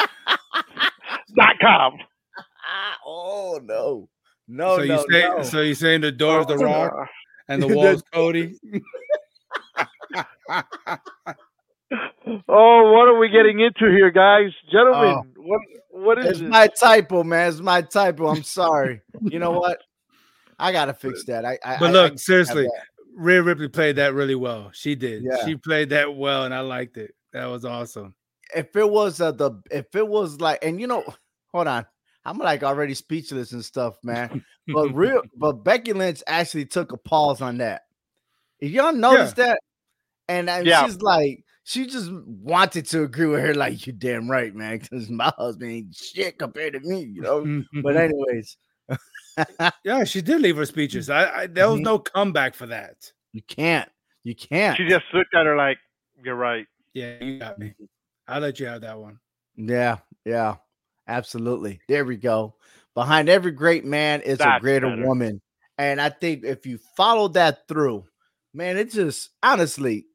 Dot 1.36 1.56
com. 1.62 1.98
oh 3.06 3.60
no. 3.64 4.08
No, 4.48 4.78
so 4.78 4.84
no, 4.84 4.94
you 4.96 5.06
say, 5.12 5.22
no. 5.30 5.44
so 5.44 5.62
you 5.62 5.76
saying 5.76 6.02
the 6.02 6.12
door 6.12 6.40
is 6.42 6.48
the 6.48 6.54
Oh, 6.54 6.58
Rock 6.64 6.94
and 7.48 7.62
the 7.62 7.68
wall 7.68 7.86
is 7.88 8.02
Cody? 8.14 8.56
Oh, 12.48 12.92
what 12.94 13.08
are 13.08 13.18
we 13.18 13.30
getting 13.30 13.60
into 13.62 13.90
here, 13.92 14.12
guys? 14.12 14.52
Gentlemen, 14.72 15.34
what 15.38 15.62
what 15.90 16.20
is 16.20 16.26
It's 16.28 16.40
this? 16.40 16.50
my 16.50 16.68
typo, 16.68 17.24
man. 17.24 17.50
It's 17.50 17.60
my 17.62 17.82
typo. 17.82 18.28
I'm 18.28 18.44
sorry. 18.44 19.02
you 19.24 19.40
know 19.40 19.52
what? 19.52 19.80
I 20.60 20.72
gotta 20.72 20.94
fix 20.94 21.24
that. 21.26 21.46
I, 21.46 21.58
I 21.66 21.80
But 21.80 21.92
look, 21.94 22.14
I 22.14 22.16
seriously, 22.18 22.64
have 22.64 22.72
that. 22.72 22.84
Rhea 23.16 23.42
Ripley 23.42 23.68
played 23.70 23.96
that 23.96 24.14
really 24.14 24.36
well. 24.36 24.70
She 24.74 24.94
did. 24.94 25.24
Yeah. 25.24 25.44
She 25.46 25.56
played 25.56 25.90
that 25.90 26.16
well, 26.16 26.46
and 26.46 26.54
I 26.54 26.60
liked 26.60 26.98
it. 26.98 27.16
That 27.34 27.46
was 27.46 27.66
awesome. 27.66 28.14
if 28.56 28.76
it 28.76 28.88
was 28.90 29.20
uh, 29.20 29.32
the 29.32 29.52
if 29.72 29.96
it 29.96 30.08
was 30.08 30.40
like, 30.40 30.60
and 30.64 30.80
you 30.80 30.86
know, 30.86 31.04
hold 31.52 31.68
on, 31.68 31.86
I'm 32.26 32.38
like 32.38 32.62
already 32.64 32.94
speechless 32.94 33.52
and 33.54 33.66
stuff, 33.66 33.96
man. 34.04 34.46
But 34.68 34.90
real, 34.94 35.24
but 35.36 35.64
Becky 35.64 35.94
Lynch 35.94 36.22
actually 36.28 36.66
took 36.66 36.92
a 36.92 36.98
pause 36.98 37.42
on 37.42 37.58
that. 37.58 37.84
If 38.60 38.72
y'all 38.72 38.94
noticed 38.94 39.38
that, 39.38 39.60
and, 40.30 40.50
and 40.50 40.66
Yeah. 40.68 40.86
she's 40.86 41.02
like, 41.02 41.44
she 41.66 41.86
just 41.86 42.10
wanted 42.12 42.86
to 42.88 43.04
agree 43.04 43.26
with 43.28 43.42
her, 43.42 43.54
like, 43.54 43.86
you 43.86 43.94
damn 43.94 44.30
right, 44.30 44.56
man, 44.56 44.80
because 44.80 45.10
my 45.10 45.32
husband 45.38 45.72
ain't 45.72 45.96
shit 45.96 46.40
compared 46.40 46.74
to 46.74 46.80
me, 46.80 47.02
you 47.02 47.22
know. 47.22 47.64
but 47.84 47.96
anyways, 47.98 48.58
yeah, 49.84 50.04
she 50.06 50.22
did 50.22 50.42
leave 50.42 50.58
her 50.58 50.66
speeches. 50.66 51.10
I, 51.10 51.42
I 51.42 51.48
there 51.48 51.70
was 51.70 51.82
Mhm. 51.82 51.84
no 51.84 52.00
comeback 52.00 52.56
for 52.56 52.68
that. 52.68 53.12
you 53.34 53.42
can't, 53.44 53.90
you 54.24 54.36
can't. 54.36 54.78
She 54.78 54.88
just 54.88 55.06
looked 55.14 55.36
at 55.36 55.46
her 55.46 55.56
like, 55.56 55.78
"You're 56.24 56.36
right." 56.36 56.66
Yeah, 56.94 57.24
you 57.24 57.40
got 57.40 57.60
me. 57.60 57.74
I'll 58.28 58.42
let 58.42 58.60
you 58.60 58.66
have 58.68 58.82
that 58.82 58.98
one. 58.98 59.20
Yeah, 59.56 59.98
yeah, 60.26 60.56
absolutely. 61.08 61.82
There 61.88 62.06
we 62.06 62.18
go. 62.18 62.56
Behind 62.96 63.30
every 63.30 63.52
great 63.52 63.86
man 63.86 64.22
is 64.22 64.40
That's 64.40 64.58
a 64.58 64.60
greater 64.60 64.90
better. 64.90 65.06
woman. 65.06 65.42
And 65.78 66.02
I 66.02 66.10
think 66.10 66.44
if 66.44 66.66
you 66.66 66.80
follow 66.98 67.28
that 67.30 67.68
through, 67.68 68.06
man, 68.54 68.78
it 68.78 68.92
just 68.92 69.30
honestly, 69.44 70.08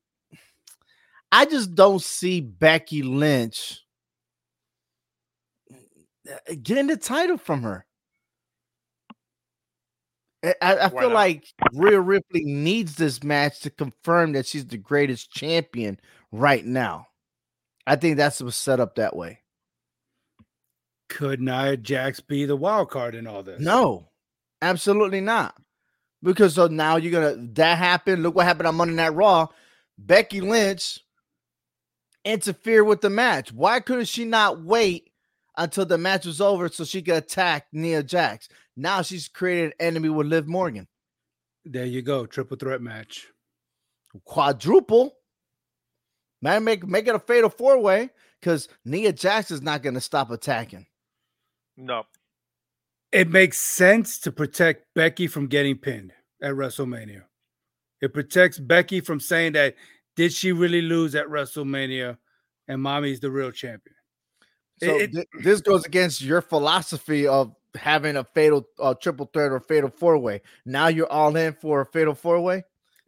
I 1.35 1.47
just 1.47 1.75
don't 1.75 2.01
see 2.01 2.41
Becky 2.41 3.03
Lynch 3.03 3.83
uh, 5.69 6.55
getting 6.63 6.87
the 6.87 6.97
title 6.97 7.39
from 7.39 7.63
her. 7.63 7.85
I, 10.45 10.55
I 10.63 10.89
feel 10.91 11.11
like 11.11 11.45
Rhea 11.73 12.01
Ripley 12.01 12.45
needs 12.45 12.95
this 12.95 13.25
match 13.25 13.59
to 13.63 13.71
confirm 13.71 14.35
that 14.35 14.47
she's 14.47 14.67
the 14.67 14.77
greatest 14.77 15.33
champion 15.33 15.99
right 16.31 16.65
now. 16.65 17.09
I 17.85 17.97
think 17.97 18.17
that's 18.17 18.41
what's 18.41 18.57
set 18.57 18.79
up 18.79 18.95
that 18.95 19.17
way. 19.17 19.41
Could 21.09 21.41
Nia 21.41 21.77
Jax 21.77 22.21
be 22.21 22.45
the 22.45 22.55
wild 22.55 22.91
card 22.91 23.17
in 23.17 23.27
all 23.27 23.43
this? 23.43 23.61
No, 23.61 24.09
absolutely 24.63 25.21
not. 25.21 25.57
Because 26.23 26.55
so 26.55 26.69
now 26.69 26.95
you're 26.95 27.11
gonna 27.11 27.35
that 27.55 27.77
happened. 27.79 28.23
Look 28.23 28.37
what 28.37 28.47
happened 28.47 28.69
on 28.69 28.77
Monday 28.77 28.95
Night 28.95 29.09
Raw. 29.15 29.49
Becky 29.99 30.41
Lynch 30.41 31.01
interfered 32.25 32.87
with 32.87 33.01
the 33.01 33.11
match. 33.11 33.53
Why 33.53 33.81
couldn't 33.81 34.09
she 34.09 34.25
not 34.25 34.63
wait 34.63 35.11
until 35.57 35.87
the 35.87 35.99
match 35.99 36.27
was 36.27 36.41
over 36.41 36.69
so 36.69 36.85
she 36.85 37.03
could 37.03 37.17
attack 37.17 37.67
Nia 37.73 38.03
Jax? 38.03 38.49
Now 38.77 39.03
she's 39.03 39.29
created 39.29 39.67
an 39.67 39.87
enemy 39.87 40.09
with 40.09 40.27
Liv 40.27 40.47
Morgan. 40.47 40.89
There 41.65 41.87
you 41.87 42.03
go. 42.03 42.27
Triple 42.27 42.57
threat 42.57 42.83
match. 42.83 43.29
Quadruple. 44.25 45.17
Man, 46.43 46.65
make 46.65 46.87
make 46.87 47.09
it 47.09 47.15
a 47.15 47.19
fatal 47.19 47.49
four 47.49 47.79
way 47.81 48.11
because 48.41 48.69
Nia 48.85 49.13
Jax 49.13 49.51
is 49.51 49.63
not 49.63 49.83
gonna 49.83 50.01
stop 50.01 50.31
attacking. 50.31 50.87
No. 51.77 52.05
It 53.13 53.31
makes 53.31 53.59
sense 53.59 54.19
to 54.21 54.33
protect 54.33 54.87
Becky 54.95 55.27
from 55.27 55.47
getting 55.47 55.79
pinned 55.79 56.13
at 56.43 56.53
WrestleMania. 56.53 57.23
It 58.01 58.13
protects 58.13 58.59
Becky 58.59 59.01
from 59.01 59.21
saying 59.21 59.53
that 59.53 59.77
did 60.17 60.33
she 60.33 60.53
really 60.53 60.83
lose 60.83 61.15
at 61.15 61.27
WrestleMania 61.27 62.17
and 62.69 62.81
mommy's 62.83 63.21
the 63.21 63.31
real 63.31 63.51
champion. 63.51 63.97
So 64.83 64.97
It- 64.99 65.13
thi- 65.13 65.27
this 65.43 65.61
goes 65.61 65.85
against 65.85 66.21
your 66.23 66.41
philosophy 66.41 67.27
of 67.27 67.55
having 67.75 68.17
a 68.17 68.25
fatal 68.35 68.69
uh, 68.79 68.95
triple 68.95 69.27
threat 69.33 69.51
or 69.53 69.61
fatal 69.61 69.91
four 69.91 70.17
way. 70.19 70.41
Now 70.65 70.89
you're 70.89 71.11
all 71.11 71.35
in 71.37 71.53
for 71.55 71.81
a 71.81 71.87
fatal 71.87 72.15
four 72.15 72.41
way 72.41 72.63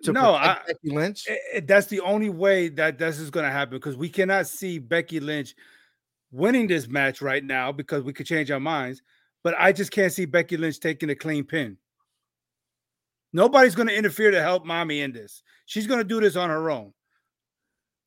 No, 0.09 0.35
I- 0.35 0.61
Becky 0.67 0.91
Lynch. 0.91 1.27
It- 1.29 1.41
it- 1.55 1.67
that's 1.67 1.87
the 1.87 2.01
only 2.01 2.29
way 2.31 2.69
that 2.69 2.99
this 2.99 3.19
is 3.19 3.31
going 3.31 3.45
to 3.47 3.51
happen 3.53 3.77
because 3.77 3.97
we 3.97 4.09
cannot 4.09 4.47
see 4.47 4.79
Becky 4.79 5.21
Lynch 5.21 5.55
winning 6.33 6.67
this 6.67 6.87
match 6.89 7.23
right 7.23 7.43
now 7.45 7.73
because 7.73 8.03
we 8.03 8.13
could 8.13 8.27
change 8.27 8.51
our 8.51 8.61
minds. 8.61 9.01
But 9.43 9.55
I 9.59 9.73
just 9.73 9.93
can't 9.93 10.13
see 10.13 10.25
Becky 10.25 10.57
Lynch 10.57 10.81
taking 10.81 11.09
a 11.11 11.15
clean 11.15 11.45
pin. 11.45 11.79
Nobody's 13.33 13.75
going 13.75 13.89
to 13.89 13.97
interfere 13.97 14.31
to 14.31 14.43
help 14.43 14.65
mommy 14.65 15.01
in 15.01 15.13
this. 15.13 15.43
She's 15.67 15.87
going 15.87 15.99
to 16.01 16.05
do 16.05 16.21
this 16.21 16.37
on 16.37 16.51
her 16.51 16.71
own. 16.71 16.93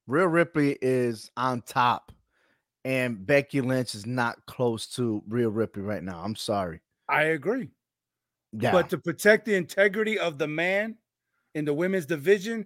Rhea 0.10 0.28
Ripley 0.28 0.76
is 0.82 1.30
on 1.38 1.62
top, 1.62 2.12
and 2.84 3.26
Becky 3.26 3.62
Lynch 3.62 3.94
is 3.94 4.08
not 4.08 4.44
close 4.48 4.88
to 4.96 5.22
Rhea 5.28 5.48
Ripley 5.48 5.84
right 5.84 6.04
now. 6.04 6.22
I'm 6.24 6.36
sorry. 6.36 6.82
I 7.08 7.24
agree. 7.26 7.70
Yeah, 8.54 8.72
But 8.72 8.90
to 8.90 8.98
protect 8.98 9.46
the 9.46 9.54
integrity 9.54 10.18
of 10.18 10.40
the 10.40 10.48
man 10.48 10.96
in 11.54 11.66
the 11.66 11.74
women's 11.74 12.08
division, 12.08 12.66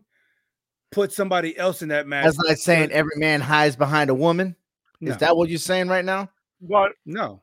put 0.91 1.11
somebody 1.11 1.57
else 1.57 1.81
in 1.81 1.89
that 1.89 2.07
match. 2.07 2.23
that's 2.25 2.37
like 2.37 2.57
saying 2.57 2.91
every 2.91 3.17
man 3.17 3.41
hides 3.41 3.75
behind 3.75 4.09
a 4.09 4.15
woman. 4.15 4.55
No. 5.01 5.11
Is 5.11 5.17
that 5.17 5.35
what 5.35 5.49
you're 5.49 5.57
saying 5.59 5.89
right 5.89 6.05
now? 6.05 6.29
But 6.61 6.93
no. 7.05 7.41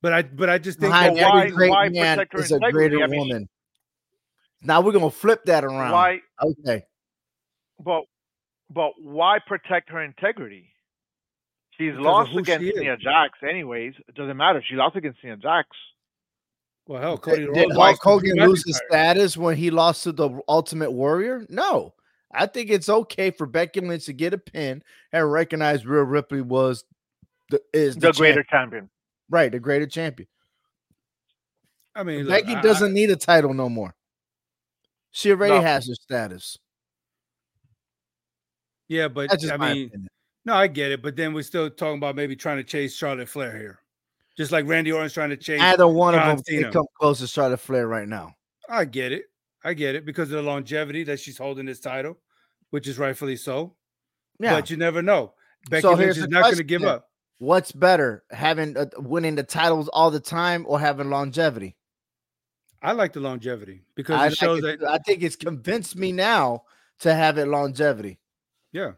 But 0.00 0.12
I 0.14 0.22
but 0.22 0.48
I 0.48 0.56
just 0.56 0.78
think 0.78 0.90
Behind 0.92 1.16
Well, 1.16 1.36
every 1.36 1.50
why- 1.50 1.56
great 1.56 1.70
why 1.70 1.88
man 1.90 2.24
is 2.34 2.52
a 2.52 2.58
greater 2.58 3.02
I 3.02 3.06
mean, 3.08 3.20
woman. 3.20 3.48
Now 4.62 4.80
we're 4.80 4.92
gonna 4.92 5.10
flip 5.10 5.44
that 5.44 5.64
around. 5.64 5.92
why? 5.92 6.20
Okay. 6.42 6.84
But 7.80 8.04
but 8.70 8.92
why 9.00 9.38
protect 9.46 9.90
her 9.90 10.02
integrity? 10.02 10.70
She's 11.72 11.92
Because 11.92 12.04
lost 12.04 12.30
who 12.30 12.36
she 12.44 12.52
against 12.52 12.66
is. 12.76 12.80
Nia 12.80 12.96
Jax, 12.96 13.38
anyways. 13.48 13.94
It 14.08 14.14
doesn't 14.14 14.36
matter. 14.36 14.62
She 14.68 14.74
lost 14.74 14.96
against 14.96 15.22
Nia 15.22 15.36
Jax. 15.36 15.68
well 16.86 17.00
hell 17.00 17.16
Did, 17.16 17.22
Cody 17.22 17.46
did 17.46 17.68
Rhodes 17.70 17.76
Hulk 17.76 18.02
Hogan 18.02 18.36
lose 18.36 18.64
his 18.66 18.80
status 18.88 19.36
when 19.36 19.56
he 19.56 19.70
lost 19.70 20.02
to 20.04 20.12
the 20.12 20.40
Ultimate 20.48 20.90
Warrior? 20.90 21.46
No. 21.48 21.94
I 22.32 22.46
think 22.46 22.68
it's 22.70 22.88
okay 22.88 23.30
for 23.30 23.46
Becky 23.46 23.80
Lynch 23.80 24.04
to 24.06 24.12
get 24.12 24.34
a 24.34 24.38
pin 24.38 24.82
and 25.12 25.32
recognize 25.32 25.86
Rhea 25.86 26.02
Ripley 26.04 26.42
was 26.42 26.84
the 27.50 27.60
is 27.72 27.94
the, 27.94 28.08
The 28.08 28.12
greater 28.12 28.42
champion. 28.42 28.50
champion. 28.50 28.90
right, 29.30 29.50
the 29.52 29.60
greater 29.60 29.86
champion. 29.86 30.28
I 31.94 32.02
mean, 32.02 32.24
look, 32.26 32.28
Becky 32.28 32.54
I- 32.56 32.60
doesn't 32.60 32.90
I- 32.90 32.94
need 32.94 33.10
a 33.10 33.16
title 33.16 33.54
no 33.54 33.68
more. 33.68 33.94
She 35.10 35.30
already 35.30 35.54
No. 35.54 35.62
has 35.62 35.88
her 35.88 35.94
status. 35.94 36.58
Yeah, 38.88 39.08
but 39.08 39.30
I 39.32 39.56
mean, 39.56 39.86
opinion. 39.88 40.08
no, 40.44 40.54
I 40.54 40.66
get 40.66 40.90
it. 40.92 41.02
But 41.02 41.16
then 41.16 41.32
we're 41.34 41.42
still 41.42 41.70
talking 41.70 41.98
about 41.98 42.16
maybe 42.16 42.34
trying 42.36 42.56
to 42.58 42.64
chase 42.64 42.96
Charlotte 42.96 43.28
Flair 43.28 43.56
here, 43.56 43.80
just 44.36 44.52
like 44.52 44.66
Randy 44.66 44.92
Orton's 44.92 45.12
trying 45.12 45.30
to 45.30 45.36
chase. 45.36 45.60
Either 45.60 45.86
one 45.88 46.14
of 46.14 46.20
John 46.20 46.36
them 46.36 46.44
Cena. 46.46 46.72
come 46.72 46.86
close 46.98 47.20
to 47.20 47.26
Charlotte 47.26 47.60
Flair 47.60 47.86
right 47.86 48.08
now. 48.08 48.34
I 48.68 48.84
get 48.84 49.12
it. 49.12 49.24
I 49.64 49.74
get 49.74 49.94
it 49.94 50.04
because 50.04 50.30
of 50.30 50.36
the 50.36 50.42
longevity 50.42 51.04
that 51.04 51.20
she's 51.20 51.36
holding 51.38 51.66
this 51.66 51.80
title, 51.80 52.18
which 52.70 52.86
is 52.86 52.98
rightfully 52.98 53.36
so. 53.36 53.74
Yeah. 54.40 54.54
But 54.54 54.70
you 54.70 54.76
never 54.76 55.02
know. 55.02 55.34
Becky 55.68 55.82
So 55.82 55.92
Lynch 55.94 56.16
is 56.16 56.28
not 56.28 56.44
going 56.44 56.56
to 56.56 56.64
give 56.64 56.84
up. 56.84 57.08
What's 57.38 57.72
better, 57.72 58.24
having 58.30 58.76
uh, 58.76 58.86
winning 58.98 59.34
the 59.36 59.42
titles 59.42 59.88
all 59.88 60.10
the 60.10 60.20
time 60.20 60.64
or 60.68 60.78
having 60.80 61.10
longevity? 61.10 61.76
I 62.82 62.92
like 62.92 63.12
the 63.12 63.20
longevity 63.20 63.82
because 63.96 64.20
I, 64.20 64.26
it 64.28 64.36
shows 64.36 64.62
like 64.62 64.74
it- 64.74 64.80
that. 64.80 64.90
I 64.90 64.98
think 64.98 65.22
it's 65.22 65.36
convinced 65.36 65.96
me 65.96 66.12
now 66.12 66.62
to 67.00 67.12
have 67.14 67.38
it 67.38 67.46
longevity. 67.46 68.18
Yeah, 68.72 68.92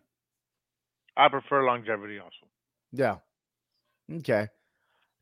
I 1.17 1.29
prefer 1.29 1.65
longevity 1.65 2.19
also. 2.19 2.47
Yeah. 2.93 3.17
Okay. 4.13 4.49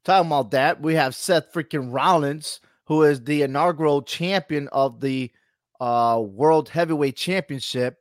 Talking 0.05 0.28
about 0.28 0.52
that, 0.52 0.81
we 0.81 0.95
have 0.95 1.14
Seth 1.14 1.52
freaking 1.52 1.93
Rollins, 1.93 2.61
who 2.87 3.02
is 3.02 3.23
the 3.23 3.43
inaugural 3.43 4.02
champion 4.02 4.69
of 4.69 5.00
the 5.00 5.31
uh 5.81 6.23
World 6.25 6.69
Heavyweight 6.69 7.17
Championship. 7.17 7.97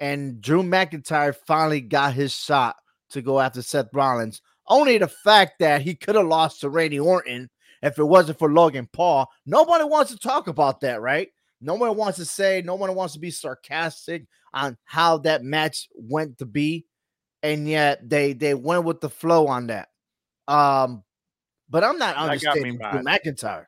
And 0.00 0.40
Drew 0.40 0.62
McIntyre 0.62 1.34
finally 1.46 1.80
got 1.80 2.14
his 2.14 2.32
shot 2.32 2.76
to 3.10 3.22
go 3.22 3.40
after 3.40 3.62
Seth 3.62 3.88
Rollins. 3.92 4.42
Only 4.66 4.98
the 4.98 5.08
fact 5.08 5.58
that 5.60 5.82
he 5.82 5.94
could 5.94 6.14
have 6.14 6.26
lost 6.26 6.60
to 6.60 6.68
Randy 6.68 7.00
Orton 7.00 7.48
if 7.82 7.98
it 7.98 8.04
wasn't 8.04 8.38
for 8.38 8.52
Logan 8.52 8.88
Paul. 8.92 9.28
Nobody 9.46 9.84
wants 9.84 10.12
to 10.12 10.18
talk 10.18 10.46
about 10.46 10.80
that, 10.80 11.00
right? 11.00 11.28
No 11.60 11.74
one 11.74 11.96
wants 11.96 12.18
to 12.18 12.24
say, 12.24 12.62
no 12.64 12.74
one 12.76 12.94
wants 12.94 13.14
to 13.14 13.20
be 13.20 13.30
sarcastic 13.30 14.26
on 14.54 14.76
how 14.84 15.18
that 15.18 15.42
match 15.42 15.88
went 15.94 16.38
to 16.38 16.46
be 16.46 16.86
and 17.42 17.68
yet 17.68 18.08
they 18.08 18.32
they 18.32 18.54
went 18.54 18.84
with 18.84 19.00
the 19.00 19.08
flow 19.10 19.46
on 19.46 19.68
that. 19.68 19.88
Um, 20.46 21.04
but 21.68 21.84
I'm 21.84 21.98
not 21.98 22.16
That 22.16 22.40
got 22.42 22.56
me 22.56 22.70
understanding 22.70 22.78
Drew. 22.78 23.02
McIntyre. 23.02 23.66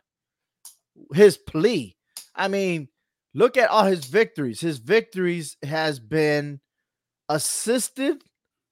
His 1.14 1.36
plea. 1.36 1.96
I 2.34 2.48
mean, 2.48 2.88
look 3.34 3.56
at 3.56 3.70
all 3.70 3.84
his 3.84 4.04
victories. 4.06 4.60
His 4.60 4.78
victories 4.78 5.56
has 5.62 6.00
been 6.00 6.60
assisted. 7.28 8.22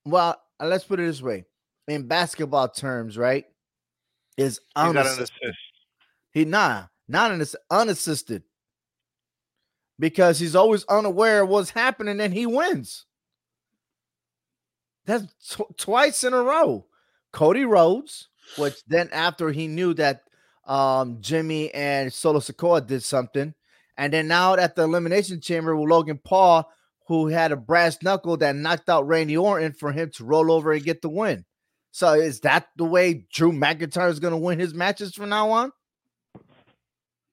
Well, 0.04 0.40
let's 0.60 0.84
put 0.84 1.00
it 1.00 1.06
this 1.06 1.22
way: 1.22 1.44
in 1.86 2.06
basketball 2.08 2.68
terms, 2.68 3.16
right? 3.18 3.44
Is 4.36 4.58
He's 4.58 4.72
got 4.74 4.90
an 4.90 4.96
unassisted. 4.98 5.36
assist. 5.42 5.58
He 6.32 6.44
nah, 6.44 6.86
not 7.08 7.30
an 7.32 7.40
ass- 7.40 7.56
unassisted. 7.70 8.42
Because 9.98 10.38
he's 10.38 10.54
always 10.54 10.84
unaware 10.84 11.42
of 11.42 11.48
what's 11.48 11.70
happening 11.70 12.20
and 12.20 12.32
he 12.32 12.46
wins. 12.46 13.04
That's 15.06 15.26
tw- 15.50 15.76
twice 15.76 16.22
in 16.22 16.34
a 16.34 16.42
row. 16.42 16.86
Cody 17.32 17.64
Rhodes, 17.64 18.28
which 18.56 18.84
then 18.86 19.08
after 19.12 19.50
he 19.50 19.66
knew 19.66 19.94
that 19.94 20.22
um 20.66 21.18
Jimmy 21.20 21.72
and 21.74 22.12
Solo 22.12 22.40
Sikoa 22.40 22.86
did 22.86 23.02
something, 23.02 23.54
and 23.96 24.12
then 24.12 24.28
now 24.28 24.54
at 24.54 24.76
the 24.76 24.82
elimination 24.82 25.40
chamber 25.40 25.74
with 25.74 25.90
Logan 25.90 26.20
Paul, 26.22 26.70
who 27.06 27.26
had 27.28 27.52
a 27.52 27.56
brass 27.56 28.02
knuckle 28.02 28.36
that 28.36 28.54
knocked 28.54 28.88
out 28.88 29.06
Randy 29.06 29.36
Orton 29.36 29.72
for 29.72 29.92
him 29.92 30.10
to 30.16 30.24
roll 30.24 30.52
over 30.52 30.72
and 30.72 30.84
get 30.84 31.02
the 31.02 31.08
win. 31.08 31.44
So 31.90 32.12
is 32.12 32.40
that 32.40 32.68
the 32.76 32.84
way 32.84 33.26
Drew 33.32 33.50
McIntyre 33.50 34.10
is 34.10 34.20
going 34.20 34.32
to 34.32 34.38
win 34.38 34.60
his 34.60 34.74
matches 34.74 35.14
from 35.14 35.30
now 35.30 35.50
on? 35.50 35.72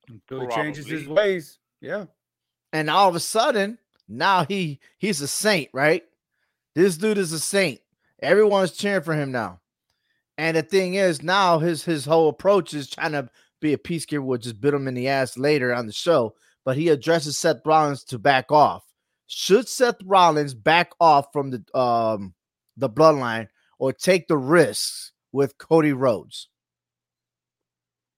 until 0.07 0.41
he 0.41 0.47
changes 0.55 0.87
his 0.87 1.07
ways. 1.07 1.59
Yeah, 1.81 2.05
And 2.75 2.89
all 2.89 3.07
of 3.07 3.15
a 3.15 3.21
sudden, 3.21 3.77
now 4.09 4.43
he 4.43 4.81
he's 4.97 5.21
a 5.21 5.29
saint, 5.29 5.69
right? 5.71 6.03
This 6.73 6.97
dude 6.97 7.17
is 7.17 7.31
a 7.31 7.39
saint. 7.39 7.79
Everyone's 8.21 8.73
cheering 8.73 9.01
for 9.01 9.13
him 9.13 9.31
now. 9.31 9.61
And 10.37 10.57
the 10.57 10.61
thing 10.61 10.95
is, 10.95 11.23
now 11.23 11.59
his 11.59 11.85
his 11.85 12.03
whole 12.03 12.27
approach 12.27 12.73
is 12.73 12.89
trying 12.89 13.13
to 13.13 13.29
be 13.61 13.71
a 13.71 13.77
peacekeeper, 13.77 14.25
which 14.25 14.41
just 14.41 14.59
bit 14.59 14.73
him 14.73 14.89
in 14.89 14.93
the 14.93 15.07
ass 15.07 15.37
later 15.37 15.73
on 15.73 15.87
the 15.87 15.93
show. 15.93 16.35
But 16.65 16.75
he 16.75 16.89
addresses 16.89 17.37
Seth 17.37 17.61
Rollins 17.65 18.03
to 18.05 18.19
back 18.19 18.51
off. 18.51 18.83
Should 19.25 19.69
Seth 19.69 20.03
Rollins 20.03 20.53
back 20.53 20.91
off 20.99 21.27
from 21.31 21.51
the 21.51 21.79
um 21.79 22.33
the 22.75 22.89
bloodline, 22.89 23.47
or 23.79 23.93
take 23.93 24.27
the 24.27 24.37
risks 24.37 25.13
with 25.31 25.57
Cody 25.57 25.93
Rhodes. 25.93 26.49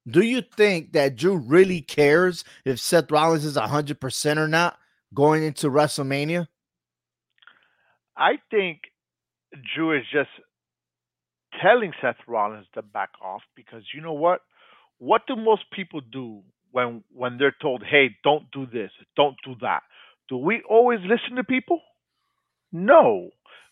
Do 0.09 0.21
you 0.21 0.41
think 0.41 0.93
that 0.93 1.15
Drew 1.15 1.35
really 1.35 1.81
cares 1.81 2.45
if 2.63 2.79
Seth 2.79 3.11
Rollins 3.11 3.43
is 3.43 3.57
100% 3.57 4.37
or 4.37 4.47
not 4.47 4.77
going 5.13 5.43
into 5.43 5.69
WrestleMania? 5.69 6.47
I 8.15 8.33
think 8.49 8.81
Drew 9.75 9.97
is 9.97 10.05
just 10.11 10.29
telling 11.61 11.91
Seth 12.01 12.15
Rollins 12.27 12.67
to 12.73 12.81
back 12.81 13.09
off 13.21 13.41
because 13.55 13.83
you 13.93 14.01
know 14.01 14.13
what? 14.13 14.41
What 14.99 15.23
do 15.27 15.35
most 15.35 15.63
people 15.71 16.01
do 16.01 16.41
when 16.71 17.03
when 17.13 17.37
they're 17.37 17.55
told, 17.61 17.83
"Hey, 17.83 18.17
don't 18.23 18.49
do 18.51 18.65
this, 18.65 18.91
don't 19.15 19.35
do 19.45 19.55
that"? 19.61 19.83
Do 20.29 20.37
we 20.37 20.61
always 20.69 20.99
listen 21.01 21.35
to 21.35 21.43
people? 21.43 21.81
No. 22.71 23.29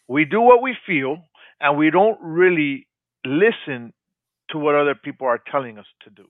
We 0.07 0.25
do 0.25 0.41
what 0.41 0.61
we 0.61 0.75
feel 0.85 1.17
and 1.59 1.77
we 1.77 1.89
don't 1.89 2.19
really 2.21 2.87
listen 3.25 3.93
to 4.51 4.57
what 4.57 4.75
other 4.75 4.95
people 4.95 5.27
are 5.27 5.41
telling 5.51 5.77
us 5.77 5.85
to 6.03 6.09
do. 6.09 6.27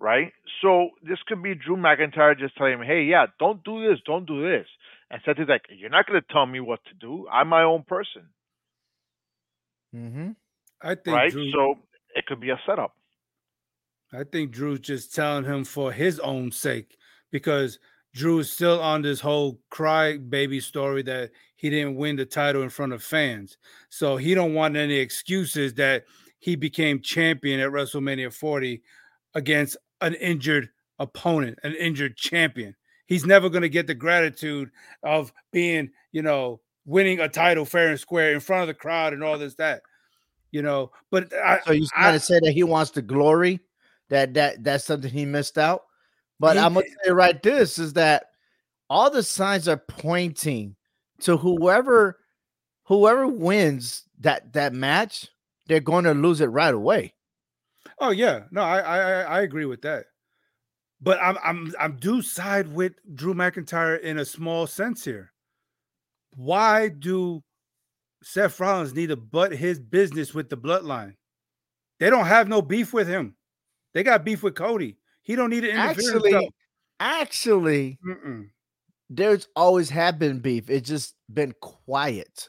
Right? 0.00 0.32
So 0.60 0.90
this 1.02 1.18
could 1.26 1.42
be 1.42 1.54
Drew 1.54 1.76
McIntyre 1.76 2.38
just 2.38 2.56
telling 2.56 2.74
him, 2.74 2.82
hey, 2.82 3.04
yeah, 3.04 3.26
don't 3.38 3.62
do 3.64 3.88
this, 3.88 4.00
don't 4.04 4.26
do 4.26 4.42
this. 4.42 4.66
And 5.10 5.20
Seth 5.24 5.38
is 5.38 5.48
like, 5.48 5.62
you're 5.70 5.90
not 5.90 6.06
going 6.06 6.20
to 6.20 6.32
tell 6.32 6.46
me 6.46 6.60
what 6.60 6.80
to 6.86 6.94
do. 6.94 7.26
I'm 7.32 7.48
my 7.48 7.62
own 7.62 7.84
person. 7.86 8.22
Mm-hmm. 9.94 10.30
I 10.82 10.94
think 10.94 11.16
Right? 11.16 11.30
Drew, 11.30 11.50
So 11.52 11.76
it 12.14 12.26
could 12.26 12.40
be 12.40 12.50
a 12.50 12.60
setup. 12.66 12.92
I 14.12 14.24
think 14.24 14.52
Drew's 14.52 14.80
just 14.80 15.14
telling 15.14 15.44
him 15.44 15.64
for 15.64 15.90
his 15.90 16.20
own 16.20 16.52
sake 16.52 16.96
because 17.32 17.78
Drew 18.14 18.38
is 18.38 18.50
still 18.50 18.80
on 18.80 19.02
this 19.02 19.20
whole 19.20 19.58
cry 19.70 20.18
baby 20.18 20.60
story 20.60 21.02
that 21.02 21.30
he 21.56 21.68
didn't 21.68 21.96
win 21.96 22.16
the 22.16 22.24
title 22.24 22.62
in 22.62 22.70
front 22.70 22.92
of 22.92 23.02
fans. 23.02 23.58
So 23.88 24.16
he 24.16 24.34
don't 24.34 24.54
want 24.54 24.76
any 24.76 24.96
excuses 24.96 25.74
that 25.74 26.04
he 26.44 26.56
became 26.56 27.00
champion 27.00 27.58
at 27.58 27.70
WrestleMania 27.70 28.30
40 28.30 28.82
against 29.34 29.78
an 30.02 30.12
injured 30.12 30.68
opponent, 30.98 31.58
an 31.62 31.74
injured 31.74 32.18
champion. 32.18 32.76
He's 33.06 33.24
never 33.24 33.48
going 33.48 33.62
to 33.62 33.70
get 33.70 33.86
the 33.86 33.94
gratitude 33.94 34.70
of 35.02 35.32
being, 35.52 35.88
you 36.12 36.20
know, 36.20 36.60
winning 36.84 37.18
a 37.20 37.30
title 37.30 37.64
fair 37.64 37.88
and 37.88 37.98
square 37.98 38.34
in 38.34 38.40
front 38.40 38.60
of 38.60 38.68
the 38.68 38.74
crowd 38.74 39.14
and 39.14 39.24
all 39.24 39.38
this 39.38 39.54
that. 39.54 39.80
You 40.50 40.60
know, 40.60 40.92
but 41.10 41.32
I, 41.32 41.60
So 41.64 41.72
you 41.72 41.86
I- 41.96 42.02
trying 42.02 42.12
to 42.12 42.20
say 42.20 42.40
that 42.40 42.52
he 42.52 42.62
wants 42.62 42.90
the 42.90 43.00
glory? 43.00 43.60
That 44.10 44.34
that 44.34 44.62
that's 44.62 44.84
something 44.84 45.10
he 45.10 45.24
missed 45.24 45.56
out. 45.56 45.84
But 46.38 46.58
I'm 46.58 46.74
gonna 46.74 46.84
say 47.06 47.10
right 47.12 47.42
this 47.42 47.78
is 47.78 47.94
that 47.94 48.26
all 48.90 49.08
the 49.08 49.22
signs 49.22 49.66
are 49.66 49.78
pointing 49.78 50.76
to 51.20 51.38
whoever 51.38 52.18
whoever 52.82 53.26
wins 53.26 54.02
that 54.20 54.52
that 54.52 54.74
match, 54.74 55.28
they're 55.66 55.80
going 55.80 56.04
to 56.04 56.14
lose 56.14 56.40
it 56.40 56.46
right 56.46 56.74
away. 56.74 57.14
Oh 57.98 58.10
yeah, 58.10 58.44
no, 58.50 58.62
I 58.62 58.78
I 58.78 58.98
I- 58.98 59.38
I 59.38 59.40
agree 59.42 59.66
with 59.66 59.82
that. 59.82 60.06
But 61.00 61.18
I'm 61.22 61.36
I'm 61.44 61.72
I'm 61.78 61.96
do 61.96 62.22
side 62.22 62.68
with 62.72 62.94
Drew 63.14 63.34
McIntyre 63.34 64.00
in 64.00 64.18
a 64.18 64.24
small 64.24 64.66
sense 64.66 65.04
here. 65.04 65.32
Why 66.36 66.88
do 66.88 67.42
Seth 68.22 68.58
Rollins 68.58 68.94
need 68.94 69.08
to 69.08 69.16
butt 69.16 69.52
his 69.54 69.78
business 69.78 70.32
with 70.34 70.48
the 70.48 70.56
bloodline? 70.56 71.14
They 72.00 72.10
don't 72.10 72.26
have 72.26 72.48
no 72.48 72.62
beef 72.62 72.92
with 72.92 73.06
him. 73.06 73.36
They 73.92 74.02
got 74.02 74.24
beef 74.24 74.42
with 74.42 74.54
Cody. 74.54 74.98
He 75.22 75.36
don't 75.36 75.50
need 75.50 75.60
to 75.60 75.70
interfere. 75.70 76.16
Actually, 76.16 76.50
actually, 77.00 77.98
Mm-mm. 78.04 78.48
there's 79.10 79.46
always 79.54 79.90
have 79.90 80.18
been 80.18 80.40
beef. 80.40 80.68
It's 80.70 80.88
just 80.88 81.14
been 81.32 81.54
quiet. 81.60 82.48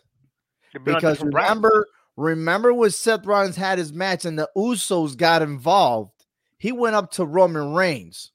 Been 0.73 0.83
Because 0.83 1.17
different 1.17 1.33
brands. 1.33 1.67
Remember, 2.15 2.73
when 2.73 2.91
Seth 2.91 3.25
Rollins 3.25 3.55
had 3.55 3.77
his 3.77 3.93
match 3.93 4.25
and 4.25 4.37
the 4.37 4.49
Usos 4.55 5.17
got 5.17 5.41
involved, 5.41 6.11
he 6.57 6.71
went 6.71 6.95
up 6.95 7.11
to 7.11 7.25
Roman 7.25 7.73
Reigns 7.73 8.31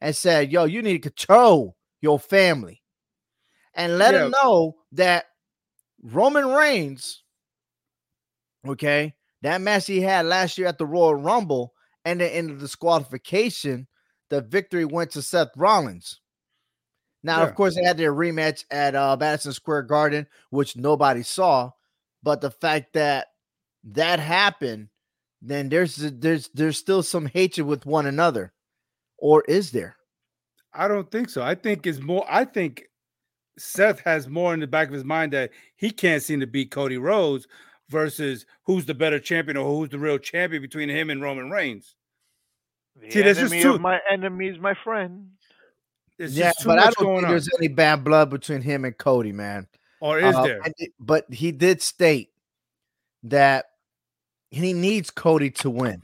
and 0.00 0.14
said, 0.14 0.52
Yo, 0.52 0.64
you 0.64 0.82
need 0.82 1.02
to 1.02 1.10
control 1.10 1.76
your 2.00 2.18
family. 2.18 2.82
And 3.74 3.98
let 3.98 4.14
him 4.14 4.30
know 4.42 4.76
that 4.92 5.26
Roman 6.02 6.46
Reigns, 6.48 7.22
okay, 8.66 9.14
that 9.42 9.60
match 9.60 9.86
he 9.86 10.00
had 10.00 10.24
last 10.26 10.56
year 10.56 10.66
at 10.66 10.78
the 10.78 10.86
Royal 10.86 11.14
Rumble 11.14 11.74
and 12.04 12.22
in 12.22 12.46
the 12.48 12.54
disqualification, 12.54 13.86
the 14.30 14.40
victory 14.40 14.84
went 14.84 15.10
to 15.12 15.22
Seth 15.22 15.50
Rollins. 15.56 16.20
Now, 17.22 17.38
Yeah. 17.42 17.48
of 17.48 17.54
course, 17.54 17.74
they 17.74 17.82
had 17.82 17.96
their 17.98 18.14
rematch 18.14 18.64
at 18.70 18.94
uh, 18.94 19.16
Madison 19.18 19.52
Square 19.52 19.82
Garden, 19.82 20.26
which 20.50 20.76
nobody 20.76 21.22
saw. 21.22 21.70
But 22.22 22.40
the 22.40 22.50
fact 22.50 22.92
that 22.94 23.28
that 23.84 24.18
happened, 24.18 24.88
then 25.42 25.68
there's 25.68 25.96
there's 25.96 26.48
there's 26.54 26.78
still 26.78 27.02
some 27.02 27.26
hatred 27.26 27.66
with 27.66 27.86
one 27.86 28.06
another, 28.06 28.52
or 29.18 29.44
is 29.48 29.70
there? 29.70 29.96
I 30.74 30.88
don't 30.88 31.10
think 31.10 31.28
so. 31.30 31.42
I 31.42 31.54
think 31.54 31.86
it's 31.86 32.00
more. 32.00 32.26
I 32.28 32.44
think 32.44 32.84
Seth 33.58 34.00
has 34.00 34.28
more 34.28 34.52
in 34.54 34.60
the 34.60 34.66
back 34.66 34.88
of 34.88 34.94
his 34.94 35.04
mind 35.04 35.32
that 35.32 35.50
he 35.76 35.90
can't 35.90 36.22
seem 36.22 36.40
to 36.40 36.46
beat 36.46 36.70
Cody 36.70 36.98
Rhodes 36.98 37.46
versus 37.88 38.44
who's 38.64 38.84
the 38.84 38.94
better 38.94 39.20
champion 39.20 39.56
or 39.56 39.64
who's 39.66 39.90
the 39.90 39.98
real 39.98 40.18
champion 40.18 40.60
between 40.62 40.88
him 40.88 41.08
and 41.10 41.22
Roman 41.22 41.50
Reigns. 41.50 41.94
The 43.00 43.10
See, 43.10 43.22
there's 43.22 43.38
just 43.38 43.52
enemy 43.52 43.62
two- 43.62 43.78
my 43.78 44.00
enemy 44.10 44.48
is 44.48 44.58
my 44.58 44.74
friend. 44.82 45.28
It's 46.18 46.32
yeah, 46.32 46.52
but 46.64 46.78
I 46.78 46.84
don't 46.84 46.94
think 46.96 47.24
on. 47.24 47.28
there's 47.28 47.48
any 47.58 47.68
bad 47.68 48.02
blood 48.02 48.30
between 48.30 48.62
him 48.62 48.86
and 48.86 48.96
Cody, 48.96 49.32
man. 49.32 49.66
Or 50.06 50.20
is 50.20 50.36
Uh, 50.36 50.42
there? 50.44 50.60
and 50.64 50.72
it- 50.78 50.92
but 51.00 51.32
he 51.32 51.50
did 51.50 51.82
state 51.82 52.30
that 53.24 53.66
he 54.52 54.72
needs 54.72 55.10
Cody 55.10 55.50
to 55.50 55.68
win. 55.68 56.02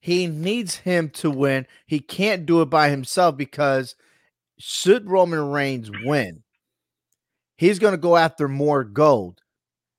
He 0.00 0.28
needs 0.28 0.76
him 0.76 1.10
to 1.10 1.28
win. 1.28 1.66
He 1.86 1.98
can't 1.98 2.46
do 2.46 2.62
it 2.62 2.66
by 2.66 2.90
himself 2.90 3.36
because 3.36 3.96
should 4.60 5.10
Roman 5.10 5.50
Reigns 5.50 5.90
win, 6.04 6.44
he's 7.56 7.80
going 7.80 7.92
to 7.92 7.98
go 7.98 8.16
after 8.16 8.46
more 8.46 8.84
gold. 8.84 9.40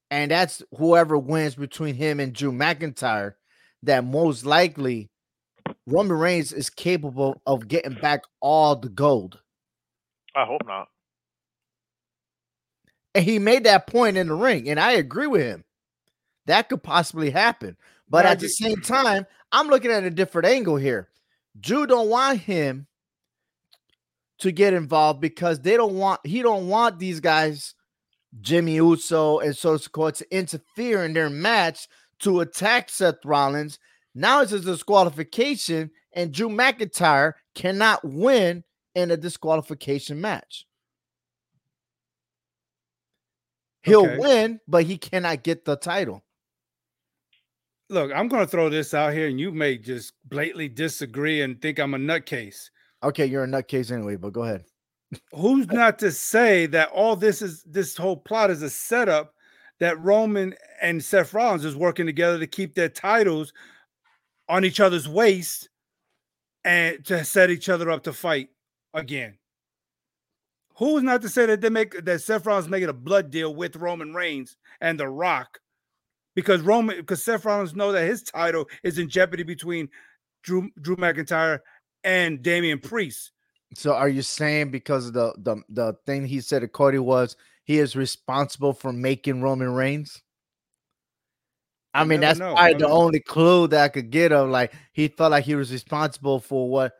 And 0.10 0.32
that's 0.32 0.64
whoever 0.78 1.18
wins 1.18 1.56
between 1.56 1.96
him 1.96 2.22
and 2.22 2.34
Drew 2.34 2.54
McIntyre, 2.54 3.36
that 3.84 4.06
most 4.06 4.46
likely 4.46 5.10
Roman 5.86 6.18
Reigns 6.18 6.54
is 6.54 6.70
capable 6.70 7.42
of 7.46 7.68
getting 7.68 7.96
back 7.96 8.24
all 8.40 8.78
the 8.78 8.90
gold. 8.90 9.42
I 10.34 10.46
hope 10.46 10.66
not. 10.66 10.88
And 13.15 13.26
he 13.26 13.39
made 13.39 13.63
that 13.63 13.88
point 13.88 14.17
in 14.17 14.28
the 14.28 14.36
ring, 14.36 14.69
and 14.69 14.80
I 14.80 14.91
agree 14.93 15.28
with 15.28 15.41
him. 15.41 15.63
That 16.45 16.69
could 16.69 16.84
possibly 16.84 17.32
happen. 17.32 17.78
But 18.10 18.26
Yeah, 18.26 18.32
at 18.32 18.39
the 18.39 18.50
same 18.50 18.82
time, 18.82 19.26
I'm 19.52 19.67
looking 19.67 19.91
at 19.91 20.04
a 20.04 20.10
different 20.10 20.48
angle 20.48 20.78
here. 20.78 21.10
Drew 21.60 21.88
don't 21.88 22.10
want 22.10 22.39
him 22.39 22.88
to 24.39 24.52
get 24.52 24.74
involved 24.74 25.19
because 25.19 25.60
they 25.60 25.76
don't 25.76 25.95
want 25.95 26.22
he 26.26 26.41
don't 26.41 26.67
want 26.67 27.00
these 27.00 27.19
guys, 27.19 27.76
Jimmy 28.41 28.76
Uso 28.76 29.39
and 29.39 29.56
so 29.56 29.78
forth, 29.78 30.17
to 30.17 30.36
interfere 30.36 31.04
in 31.04 31.13
their 31.13 31.30
match 31.30 31.88
to 32.19 32.39
attack 32.41 32.89
Seth 32.89 33.26
Rollins. 33.26 33.80
Now 34.15 34.41
it's 34.41 34.52
a 34.52 34.60
disqualification, 34.60 35.91
and 36.13 36.32
Drew 36.32 36.50
McIntyre 36.50 37.34
cannot 37.56 38.04
win 38.04 38.63
in 38.95 39.12
a 39.12 39.17
disqualification 39.17 40.19
match. 40.19 40.65
He'll 43.84 44.06
Okay. 44.06 44.18
win, 44.18 44.60
but 44.68 44.84
he 44.86 44.98
cannot 44.98 45.44
get 45.44 45.65
the 45.65 45.76
title. 45.76 46.24
Look, 47.89 48.12
I'm 48.13 48.28
going 48.28 48.46
to 48.46 48.52
throw 48.52 48.70
this 48.70 48.94
out 48.94 49.13
here, 49.13 49.28
and 49.28 49.39
you 49.39 49.52
may 49.52 49.78
just 49.78 50.13
blatantly 50.26 50.70
disagree 50.70 51.42
and 51.42 51.60
think 51.62 51.80
I'm 51.80 51.96
a 51.96 51.98
nutcase. 51.98 52.70
Okay, 53.02 53.26
you're 53.26 53.46
a 53.46 53.48
nutcase 53.48 53.92
anyway, 53.92 54.15
but 54.15 54.34
go 54.34 54.44
ahead. 54.44 54.65
Who's 55.34 55.68
not 55.72 55.98
to 56.00 56.12
say 56.12 56.68
that 56.68 56.89
all 56.89 57.15
this 57.15 57.42
is 57.42 57.63
this 57.63 57.98
whole 57.98 58.18
plot 58.18 58.52
is 58.52 58.62
a 58.62 58.70
setup 58.70 59.34
that 59.80 60.00
Roman 60.02 60.54
and 60.82 61.04
Seth 61.04 61.34
Rollins 61.34 61.65
is 61.65 61.76
working 61.76 62.06
together 62.06 62.38
to 62.38 62.46
keep 62.48 62.76
their 62.76 62.89
titles 62.89 63.54
on 64.50 64.65
each 64.65 64.80
other's 64.80 65.08
waist 65.08 65.70
and 66.65 67.04
to 67.06 67.24
set 67.24 67.50
each 67.50 67.70
other 67.70 67.89
up 67.89 68.04
to 68.04 68.13
fight 68.13 68.50
again. 68.94 69.38
Who's 70.80 71.04
not 71.04 71.22
to 71.24 71.30
say 71.30 71.46
that 71.46 71.60
they 71.60 71.70
make 71.70 72.06
that 72.06 72.22
Seth 72.22 72.46
Rollins 72.46 72.70
making 72.70 72.88
a 72.88 72.94
blood 72.94 73.30
deal 73.30 73.54
with 73.54 73.76
Roman 73.76 74.13
Reigns 74.13 74.56
and 74.80 74.98
The 74.98 75.10
Rock 75.10 75.60
because 76.36 76.62
Roman 76.62 76.96
because 76.96 77.22
Seth 77.22 77.44
Rollins 77.44 77.76
know 77.76 77.92
that 77.92 78.08
his 78.08 78.24
title 78.24 78.65
is 78.82 78.98
in 78.98 79.10
jeopardy 79.10 79.44
between 79.44 79.89
Drew 80.42 80.70
Drew 80.82 80.96
McIntyre 80.96 81.60
and 82.06 82.42
Damian 82.42 82.80
Priest. 82.80 83.32
So 83.76 83.94
are 83.94 84.08
you 84.08 84.22
saying 84.22 84.72
because 84.72 85.08
of 85.08 85.13
the 85.13 85.34
the 85.39 85.62
the 85.68 85.98
thing 86.06 86.26
he 86.26 86.39
said 86.39 86.62
to 86.62 86.70
Cody 86.70 86.98
was 86.98 87.36
he 87.65 87.78
is 87.78 87.98
responsible 87.98 88.72
for 88.72 88.94
making 88.94 89.42
Roman 89.42 89.74
Reigns? 89.74 90.24
I 91.94 92.06
mean, 92.06 92.22
that's 92.22 92.39
know. 92.39 92.56
probably 92.56 92.76
the 92.76 92.88
mean- 92.88 92.98
only 92.98 93.20
clue 93.20 93.68
that 93.68 93.84
I 93.84 93.89
could 93.89 94.12
get 94.12 94.32
of 94.32 94.50
like 94.50 94.74
he 94.94 95.10
felt 95.10 95.32
like 95.32 95.44
he 95.44 95.56
was 95.56 95.74
responsible 95.74 96.39
for 96.39 96.70
what 96.70 96.94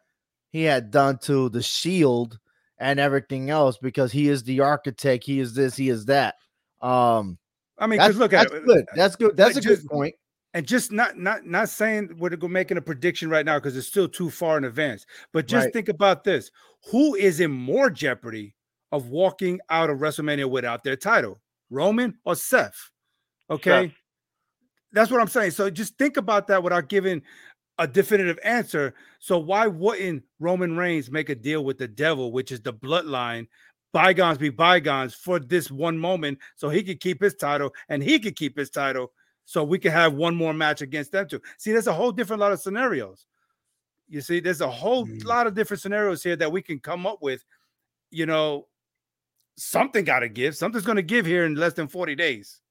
he 0.50 0.64
had 0.64 0.92
done 0.92 1.18
to 1.20 1.48
the 1.48 1.62
shield 1.62 2.40
and 2.80 3.00
everything 3.00 3.50
else 3.50 3.78
because 3.78 4.12
he 4.12 4.30
is 4.30 4.44
the 4.44 4.60
architect, 4.62 5.24
he 5.26 5.40
is 5.40 5.54
this, 5.54 5.76
he 5.76 5.90
is 5.90 6.06
that. 6.06 6.36
Um 6.82 7.38
I 7.78 7.88
mean, 7.88 8.00
That's, 8.00 8.10
because 8.10 8.20
look 8.20 8.34
at 8.34 8.50
that's 8.50 8.54
it. 8.56 8.66
good. 8.66 8.86
That's 8.96 9.16
good. 9.16 9.38
That's 9.38 9.58
a 9.58 9.62
just- 9.62 9.84
good 9.84 9.90
point. 9.90 10.16
and 10.54 10.66
just 10.68 10.92
not 10.92 11.18
not 11.18 11.46
not 11.46 11.70
saying 11.70 12.10
we're 12.18 12.36
go- 12.36 12.48
making 12.48 12.78
a 12.78 12.82
prediction 12.82 13.30
right 13.30 13.46
now 13.46 13.58
because 13.58 13.78
it's 13.78 13.88
still 13.88 14.08
too 14.10 14.30
far 14.30 14.58
in 14.58 14.66
advance. 14.66 15.06
But 15.32 15.48
just 15.48 15.66
Right. 15.66 15.74
think 15.74 15.88
about 15.90 16.24
this: 16.24 16.52
who 16.92 17.16
is 17.16 17.40
in 17.40 17.52
more 17.52 17.90
jeopardy 17.90 18.56
of 18.92 19.08
walking 19.10 19.60
out 19.70 19.90
of 19.90 20.00
WrestleMania 20.00 20.50
without 20.50 20.84
their 20.84 20.96
title, 20.98 21.40
Roman 21.70 22.18
or 22.26 22.36
Seth? 22.36 22.90
Okay, 23.50 23.88
Seth. 23.88 23.96
that's 24.92 25.12
what 25.12 25.22
I'm 25.22 25.28
saying. 25.28 25.52
So 25.52 25.70
just 25.70 25.98
think 25.98 26.18
about 26.18 26.48
that 26.48 26.62
without 26.64 26.90
giving 26.90 27.22
a 27.80 27.88
definitive 27.88 28.38
answer. 28.44 28.94
So 29.20 29.40
why 29.40 29.66
wouldn't 29.66 30.24
Roman 30.40 30.78
Reigns 30.78 31.10
make 31.10 31.30
a 31.30 31.36
deal 31.36 31.66
with 31.66 31.78
the 31.80 31.88
devil, 31.88 32.32
which 32.32 32.52
is 32.52 32.62
the 32.62 32.74
bloodline? 32.74 33.48
Bygones 33.92 34.38
be 34.38 34.50
bygones 34.50 35.16
for 35.16 35.40
this 35.40 35.72
one 35.72 35.98
moment, 35.98 36.38
so 36.56 36.70
he 36.70 36.84
could 36.84 37.00
keep 37.00 37.20
his 37.22 37.34
title 37.34 37.74
and 37.88 38.04
he 38.04 38.20
could 38.20 38.36
keep 38.36 38.56
his 38.56 38.70
title, 38.70 39.12
so 39.46 39.64
we 39.64 39.80
could 39.80 39.94
have 39.94 40.14
one 40.14 40.36
more 40.36 40.54
match 40.54 40.82
against 40.82 41.12
them 41.12 41.28
too. 41.28 41.42
See, 41.58 41.72
there's 41.72 41.88
a 41.88 41.94
whole 41.94 42.12
different 42.12 42.40
lot 42.40 42.52
of 42.52 42.60
scenarios. 42.60 43.26
You 44.08 44.22
see, 44.22 44.40
there's 44.42 44.62
a 44.62 44.70
whole 44.70 45.08
Mm. 45.08 45.24
lot 45.26 45.48
of 45.48 45.56
different 45.56 45.82
scenarios 45.82 46.22
here 46.22 46.36
that 46.36 46.52
we 46.52 46.62
can 46.62 46.80
come 46.80 47.08
up 47.08 47.22
with. 47.22 47.44
You 48.12 48.28
know, 48.28 48.68
something 49.58 50.06
got 50.06 50.20
to 50.20 50.30
give. 50.30 50.56
Something's 50.56 50.86
going 50.86 50.98
to 50.98 51.02
give 51.02 51.26
here 51.26 51.46
in 51.46 51.56
less 51.56 51.74
than 51.74 51.88
40 51.88 52.16
days, 52.16 52.62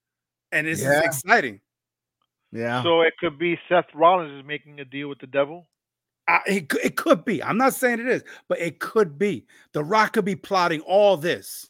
and 0.52 0.66
it's 0.68 0.82
Yeah. 0.82 1.02
exciting. 1.04 1.60
Yeah. 2.52 2.82
So 2.82 3.02
it 3.02 3.14
could 3.18 3.38
be 3.38 3.58
Seth 3.68 3.86
Rollins 3.94 4.40
is 4.40 4.46
making 4.46 4.80
a 4.80 4.84
deal 4.84 5.08
with 5.08 5.18
the 5.18 5.26
devil. 5.26 5.68
I, 6.26 6.40
it, 6.46 6.72
it 6.84 6.96
could 6.96 7.24
be. 7.24 7.42
I'm 7.42 7.56
not 7.58 7.74
saying 7.74 8.00
it 8.00 8.06
is, 8.08 8.22
but 8.48 8.58
it 8.58 8.80
could 8.80 9.18
be. 9.18 9.46
The 9.72 9.82
Rock 9.82 10.12
could 10.14 10.24
be 10.24 10.36
plotting 10.36 10.80
all 10.82 11.16
this. 11.16 11.68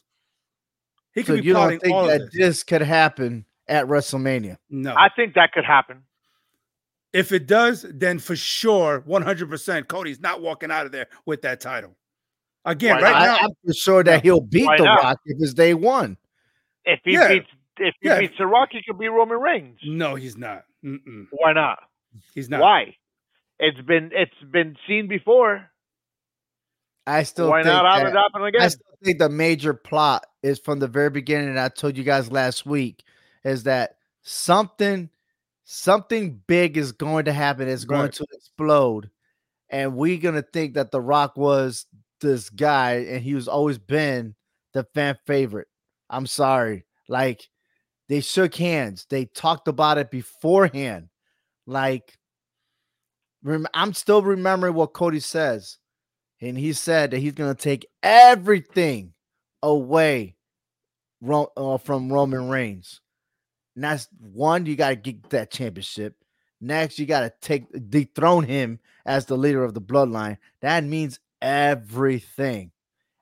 He 1.13 1.21
so 1.21 1.27
could 1.33 1.41
be 1.41 1.47
you 1.47 1.53
don't 1.53 1.61
plotting 1.63 1.79
think 1.79 1.93
all 1.95 2.07
that 2.07 2.19
this. 2.19 2.29
this 2.33 2.63
could 2.63 2.81
happen 2.81 3.45
at 3.67 3.87
WrestleMania? 3.87 4.57
No. 4.69 4.93
I 4.95 5.09
think 5.15 5.33
that 5.35 5.51
could 5.53 5.63
happen. 5.65 6.03
if 7.13 7.31
it 7.31 7.47
does, 7.47 7.85
then 7.93 8.19
for 8.19 8.35
sure, 8.35 9.01
100%, 9.07 9.87
Cody's 9.87 10.19
not 10.19 10.41
walking 10.41 10.71
out 10.71 10.85
of 10.85 10.91
there 10.91 11.07
with 11.25 11.41
that 11.43 11.59
title. 11.61 11.95
Again, 12.65 12.95
Why 12.97 13.01
right 13.01 13.11
not? 13.13 13.19
now, 13.25 13.35
I, 13.37 13.43
am 13.45 13.49
for 13.65 13.73
sure 13.73 14.03
that 14.03 14.23
he'll 14.23 14.41
beat 14.41 14.65
Why 14.67 14.77
The 14.77 14.83
not? 14.83 15.03
Rock 15.03 15.19
if 15.25 15.37
it's 15.41 15.53
day 15.53 15.73
one. 15.73 16.17
If 16.85 16.99
he 17.03 17.13
Yeah. 17.13 17.27
beats 17.29 17.47
if 17.77 17.95
he 18.01 18.09
Yeah. 18.09 18.19
beats 18.19 18.33
The 18.37 18.45
Rock, 18.45 18.69
he 18.71 18.81
could 18.85 18.99
be 18.99 19.07
Roman 19.07 19.39
Reigns. 19.39 19.79
no, 19.85 20.15
he's 20.15 20.35
not. 20.37 20.65
Mm-mm. 20.83 21.27
Why 21.31 21.53
not? 21.53 21.79
He's 22.33 22.49
not. 22.49 22.61
Why? 22.61 22.95
It's 23.59 23.79
been 23.81 24.11
it's 24.13 24.51
been 24.51 24.75
seen 24.87 25.07
before. 25.07 25.69
I 27.05 27.23
still 27.23 27.49
Why 27.49 27.63
think 27.63 27.73
not 27.73 27.85
have 27.85 28.03
that- 28.03 28.15
it 28.15 28.17
happen 28.17 28.61
I 28.61 28.67
still 28.67 28.85
think 29.03 29.19
the 29.19 29.29
major 29.29 29.73
plot 29.73 30.25
is 30.43 30.59
from 30.59 30.79
the 30.79 30.87
very 30.87 31.09
beginning. 31.09 31.49
And 31.49 31.59
I 31.59 31.69
told 31.69 31.97
you 31.97 32.03
guys 32.03 32.31
last 32.31 32.65
week 32.65 33.03
is 33.43 33.63
that 33.63 33.97
something, 34.21 35.09
something 35.63 36.41
big 36.47 36.77
is 36.77 36.91
going 36.91 37.25
to 37.25 37.33
happen. 37.33 37.67
It's 37.67 37.85
going 37.85 38.01
Right. 38.01 38.13
to 38.13 38.25
explode, 38.31 39.09
and 39.69 39.95
we're 39.95 40.19
gonna 40.19 40.41
think 40.43 40.75
that 40.75 40.91
The 40.91 41.01
Rock 41.01 41.35
was 41.37 41.85
this 42.21 42.49
guy, 42.49 42.95
and 43.09 43.23
he 43.23 43.33
was 43.33 43.47
always 43.47 43.77
been 43.77 44.35
the 44.73 44.83
fan 44.93 45.17
favorite. 45.25 45.67
I'm 46.09 46.27
sorry, 46.27 46.85
like 47.07 47.49
they 48.09 48.19
shook 48.19 48.55
hands, 48.55 49.05
they 49.09 49.25
talked 49.25 49.67
about 49.67 49.97
it 49.97 50.11
beforehand. 50.11 51.09
Like, 51.65 52.17
rem- 53.43 53.67
I'm 53.73 53.93
still 53.93 54.21
remembering 54.21 54.73
what 54.73 54.93
Cody 54.93 55.19
says 55.19 55.77
and 56.41 56.57
he 56.57 56.73
said 56.73 57.11
that 57.11 57.19
he's 57.19 57.33
going 57.33 57.53
to 57.53 57.61
take 57.61 57.85
everything 58.01 59.13
away 59.61 60.35
Ro- 61.21 61.51
uh, 61.55 61.77
from 61.77 62.11
Roman 62.11 62.49
Reigns. 62.49 63.01
And 63.75 63.83
that's 63.83 64.07
one, 64.19 64.65
you 64.65 64.75
got 64.75 64.89
to 64.89 64.95
get 64.95 65.29
that 65.29 65.51
championship. 65.51 66.15
Next, 66.61 66.99
you 66.99 67.05
got 67.05 67.21
to 67.21 67.33
take 67.41 67.65
dethrone 67.89 68.43
him 68.43 68.79
as 69.05 69.25
the 69.25 69.37
leader 69.37 69.63
of 69.63 69.73
the 69.73 69.81
bloodline. 69.81 70.37
That 70.61 70.83
means 70.83 71.19
everything. 71.41 72.71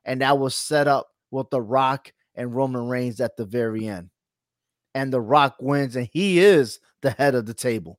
And 0.04 0.20
that 0.22 0.38
was 0.38 0.54
set 0.54 0.88
up 0.88 1.08
with 1.30 1.50
The 1.50 1.60
Rock 1.60 2.12
and 2.34 2.54
Roman 2.54 2.88
Reigns 2.88 3.20
at 3.20 3.36
the 3.36 3.44
very 3.44 3.86
end. 3.86 4.10
And 4.94 5.12
The 5.12 5.20
Rock 5.20 5.56
wins, 5.60 5.96
and 5.96 6.08
he 6.12 6.40
is 6.40 6.80
the 7.02 7.10
head 7.10 7.34
of 7.34 7.46
the 7.46 7.54
table. 7.54 7.98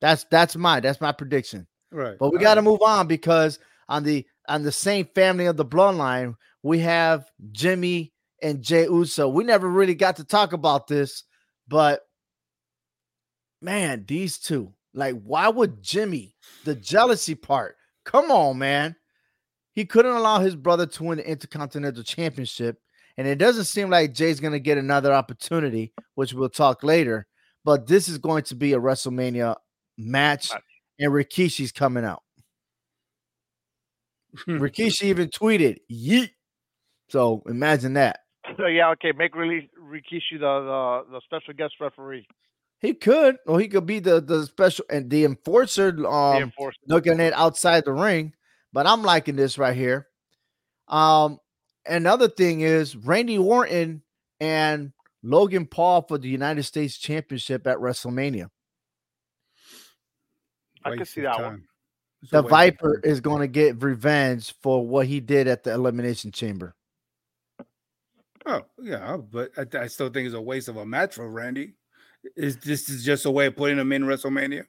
That's 0.00 0.24
that's 0.24 0.56
my 0.56 0.80
that's 0.80 1.00
my 1.00 1.12
prediction. 1.12 1.66
Right. 1.90 2.18
But 2.18 2.32
we 2.32 2.38
got 2.38 2.56
to 2.56 2.62
move 2.62 2.82
on 2.82 3.06
because 3.06 3.58
on 3.88 4.02
the 4.02 4.26
on 4.48 4.62
the 4.62 4.72
same 4.72 5.06
family 5.14 5.46
of 5.46 5.56
the 5.56 5.64
bloodline, 5.64 6.34
we 6.62 6.80
have 6.80 7.30
Jimmy 7.52 8.12
and 8.42 8.62
Jay 8.62 8.84
Uso. 8.84 9.28
We 9.28 9.44
never 9.44 9.68
really 9.68 9.94
got 9.94 10.16
to 10.16 10.24
talk 10.24 10.52
about 10.52 10.86
this, 10.88 11.24
but 11.68 12.02
man, 13.62 14.04
these 14.06 14.38
two, 14.38 14.74
like, 14.92 15.14
why 15.22 15.48
would 15.48 15.82
Jimmy, 15.82 16.36
the 16.64 16.74
jealousy 16.74 17.34
part? 17.34 17.76
Come 18.04 18.30
on, 18.30 18.58
man. 18.58 18.96
He 19.74 19.84
couldn't 19.84 20.14
allow 20.14 20.40
his 20.40 20.54
brother 20.54 20.86
to 20.86 21.02
win 21.04 21.18
the 21.18 21.28
Intercontinental 21.28 22.02
Championship. 22.02 22.78
And 23.16 23.28
it 23.28 23.36
doesn't 23.36 23.64
seem 23.64 23.90
like 23.90 24.12
Jay's 24.12 24.40
going 24.40 24.52
to 24.52 24.60
get 24.60 24.76
another 24.78 25.12
opportunity, 25.12 25.92
which 26.14 26.34
we'll 26.34 26.48
talk 26.48 26.82
later. 26.82 27.26
But 27.64 27.86
this 27.86 28.08
is 28.08 28.18
going 28.18 28.42
to 28.44 28.54
be 28.54 28.72
a 28.72 28.78
WrestleMania 28.78 29.56
match, 29.96 30.50
and 30.98 31.12
Rikishi's 31.12 31.72
coming 31.72 32.04
out. 32.04 32.22
Rikishi 34.48 35.04
even 35.04 35.28
tweeted, 35.28 35.76
yeet. 35.90 36.30
So 37.08 37.42
imagine 37.46 37.94
that. 37.94 38.20
So 38.58 38.66
yeah, 38.66 38.90
okay, 38.90 39.12
make 39.16 39.34
really 39.34 39.70
Rikishi 39.80 40.32
the, 40.32 40.38
the 40.40 41.04
the 41.12 41.20
special 41.24 41.54
guest 41.54 41.74
referee. 41.80 42.26
He 42.80 42.92
could, 42.94 43.36
or 43.46 43.60
he 43.60 43.68
could 43.68 43.86
be 43.86 44.00
the 44.00 44.20
the 44.20 44.44
special 44.44 44.84
and 44.90 45.08
the 45.08 45.24
enforcer. 45.24 45.92
the 45.92 46.08
Um, 46.08 46.42
enforcer. 46.42 46.76
looking 46.88 47.20
at 47.20 47.32
outside 47.32 47.84
the 47.84 47.92
ring, 47.92 48.34
but 48.72 48.86
I'm 48.86 49.02
liking 49.02 49.36
this 49.36 49.56
right 49.56 49.76
here. 49.76 50.08
Um, 50.88 51.38
another 51.86 52.28
thing 52.28 52.60
is 52.60 52.96
Randy 52.96 53.38
Orton 53.38 54.02
and 54.40 54.92
Logan 55.22 55.66
Paul 55.66 56.02
for 56.02 56.18
the 56.18 56.28
United 56.28 56.64
States 56.64 56.98
Championship 56.98 57.66
at 57.66 57.78
WrestleMania. 57.78 58.50
I 60.84 60.96
could 60.96 61.08
see 61.08 61.24
of 61.24 61.36
that 61.36 61.42
one. 61.42 61.64
It's 62.22 62.30
The 62.30 62.42
Viper 62.42 63.00
is 63.02 63.20
going 63.20 63.40
to 63.40 63.46
get 63.46 63.82
revenge 63.82 64.54
for 64.62 64.86
what 64.86 65.06
he 65.06 65.20
did 65.20 65.46
at 65.46 65.62
the 65.62 65.72
Elimination 65.72 66.30
Chamber. 66.30 66.74
Oh 68.46 68.62
yeah, 68.82 69.16
but 69.16 69.52
I, 69.56 69.78
I 69.78 69.86
still 69.86 70.10
think 70.10 70.26
it's 70.26 70.34
a 70.34 70.40
waste 70.40 70.68
of 70.68 70.76
a 70.76 70.84
match 70.84 71.14
for 71.14 71.30
Randy. 71.30 71.74
Is 72.36 72.58
this 72.58 72.90
is 72.90 73.02
just 73.04 73.24
a 73.24 73.30
way 73.30 73.46
of 73.46 73.56
putting 73.56 73.78
him 73.78 73.92
in 73.92 74.04
WrestleMania? 74.04 74.64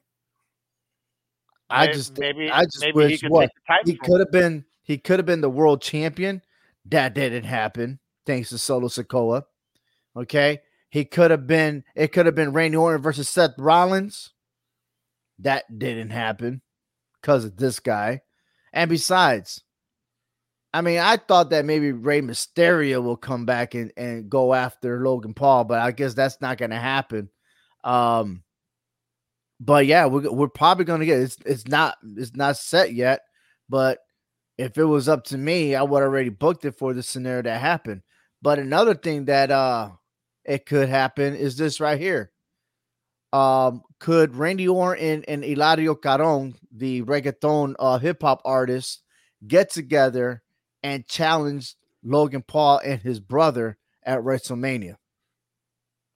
I 1.68 1.86
May- 1.86 1.92
just, 1.92 2.18
maybe 2.18 2.50
I 2.50 2.64
just 2.64 2.80
maybe 2.80 2.92
he 2.92 3.04
wish 3.04 3.20
could 3.20 3.30
what 3.30 3.40
take 3.42 3.50
the 3.54 3.60
title. 3.66 3.92
he 3.92 3.96
could 3.98 4.20
have 4.20 4.30
been. 4.30 4.64
He 4.82 4.98
could 4.98 5.18
have 5.18 5.26
been 5.26 5.40
the 5.40 5.50
world 5.50 5.82
champion. 5.82 6.40
That 6.88 7.14
didn't 7.14 7.44
happen 7.44 7.98
thanks 8.26 8.50
to 8.50 8.58
Solo 8.58 8.88
Sikoa. 8.88 9.42
Okay, 10.16 10.60
he 10.90 11.04
could 11.04 11.30
have 11.30 11.46
been. 11.46 11.84
It 11.94 12.12
could 12.12 12.26
have 12.26 12.34
been 12.34 12.52
Randy 12.52 12.76
Orton 12.76 13.02
versus 13.02 13.28
Seth 13.28 13.54
Rollins. 13.58 14.32
That 15.40 15.64
didn't 15.78 16.10
happen 16.10 16.62
because 17.20 17.44
of 17.44 17.56
this 17.56 17.80
guy. 17.80 18.22
And 18.72 18.88
besides, 18.88 19.62
I 20.72 20.80
mean, 20.80 20.98
I 20.98 21.16
thought 21.16 21.50
that 21.50 21.64
maybe 21.64 21.92
Rey 21.92 22.20
Mysterio 22.20 23.02
will 23.02 23.16
come 23.16 23.46
back 23.46 23.74
and, 23.74 23.92
and 23.96 24.30
go 24.30 24.54
after 24.54 25.02
Logan 25.02 25.34
Paul, 25.34 25.64
but 25.64 25.80
I 25.80 25.90
guess 25.90 26.14
that's 26.14 26.40
not 26.40 26.58
going 26.58 26.70
to 26.70 26.76
happen. 26.76 27.30
Um, 27.84 28.42
but 29.60 29.86
yeah, 29.86 30.06
we're, 30.06 30.30
we're 30.30 30.48
probably 30.48 30.84
going 30.84 31.00
to 31.00 31.06
get 31.06 31.20
it's 31.20 31.38
it's 31.46 31.66
not 31.66 31.96
it's 32.16 32.34
not 32.34 32.58
set 32.58 32.92
yet, 32.92 33.20
but 33.68 33.98
if 34.58 34.78
it 34.78 34.84
was 34.84 35.08
up 35.08 35.24
to 35.24 35.38
me, 35.38 35.74
I 35.74 35.82
would 35.82 36.02
already 36.02 36.30
booked 36.30 36.64
it 36.64 36.78
for 36.78 36.94
the 36.94 37.02
scenario 37.02 37.42
that 37.42 37.60
happened. 37.60 38.02
But 38.42 38.58
another 38.58 38.94
thing 38.94 39.26
that 39.26 39.50
uh 39.50 39.90
it 40.44 40.64
could 40.66 40.88
happen 40.88 41.34
is 41.34 41.56
this 41.56 41.80
right 41.80 42.00
here. 42.00 42.30
Um, 43.32 43.82
could 43.98 44.36
Randy 44.36 44.68
Orton 44.68 45.24
and 45.26 45.42
Eladio 45.42 45.96
Carrión, 45.96 46.54
the 46.70 47.02
reggaeton 47.02 47.74
uh, 47.78 47.98
hip 47.98 48.22
hop 48.22 48.40
artist, 48.44 49.02
get 49.46 49.70
together 49.70 50.42
and 50.82 51.06
challenge 51.06 51.74
Logan 52.02 52.42
Paul 52.46 52.80
and 52.84 53.00
his 53.00 53.20
brother 53.20 53.76
at 54.04 54.20
WrestleMania? 54.20 54.96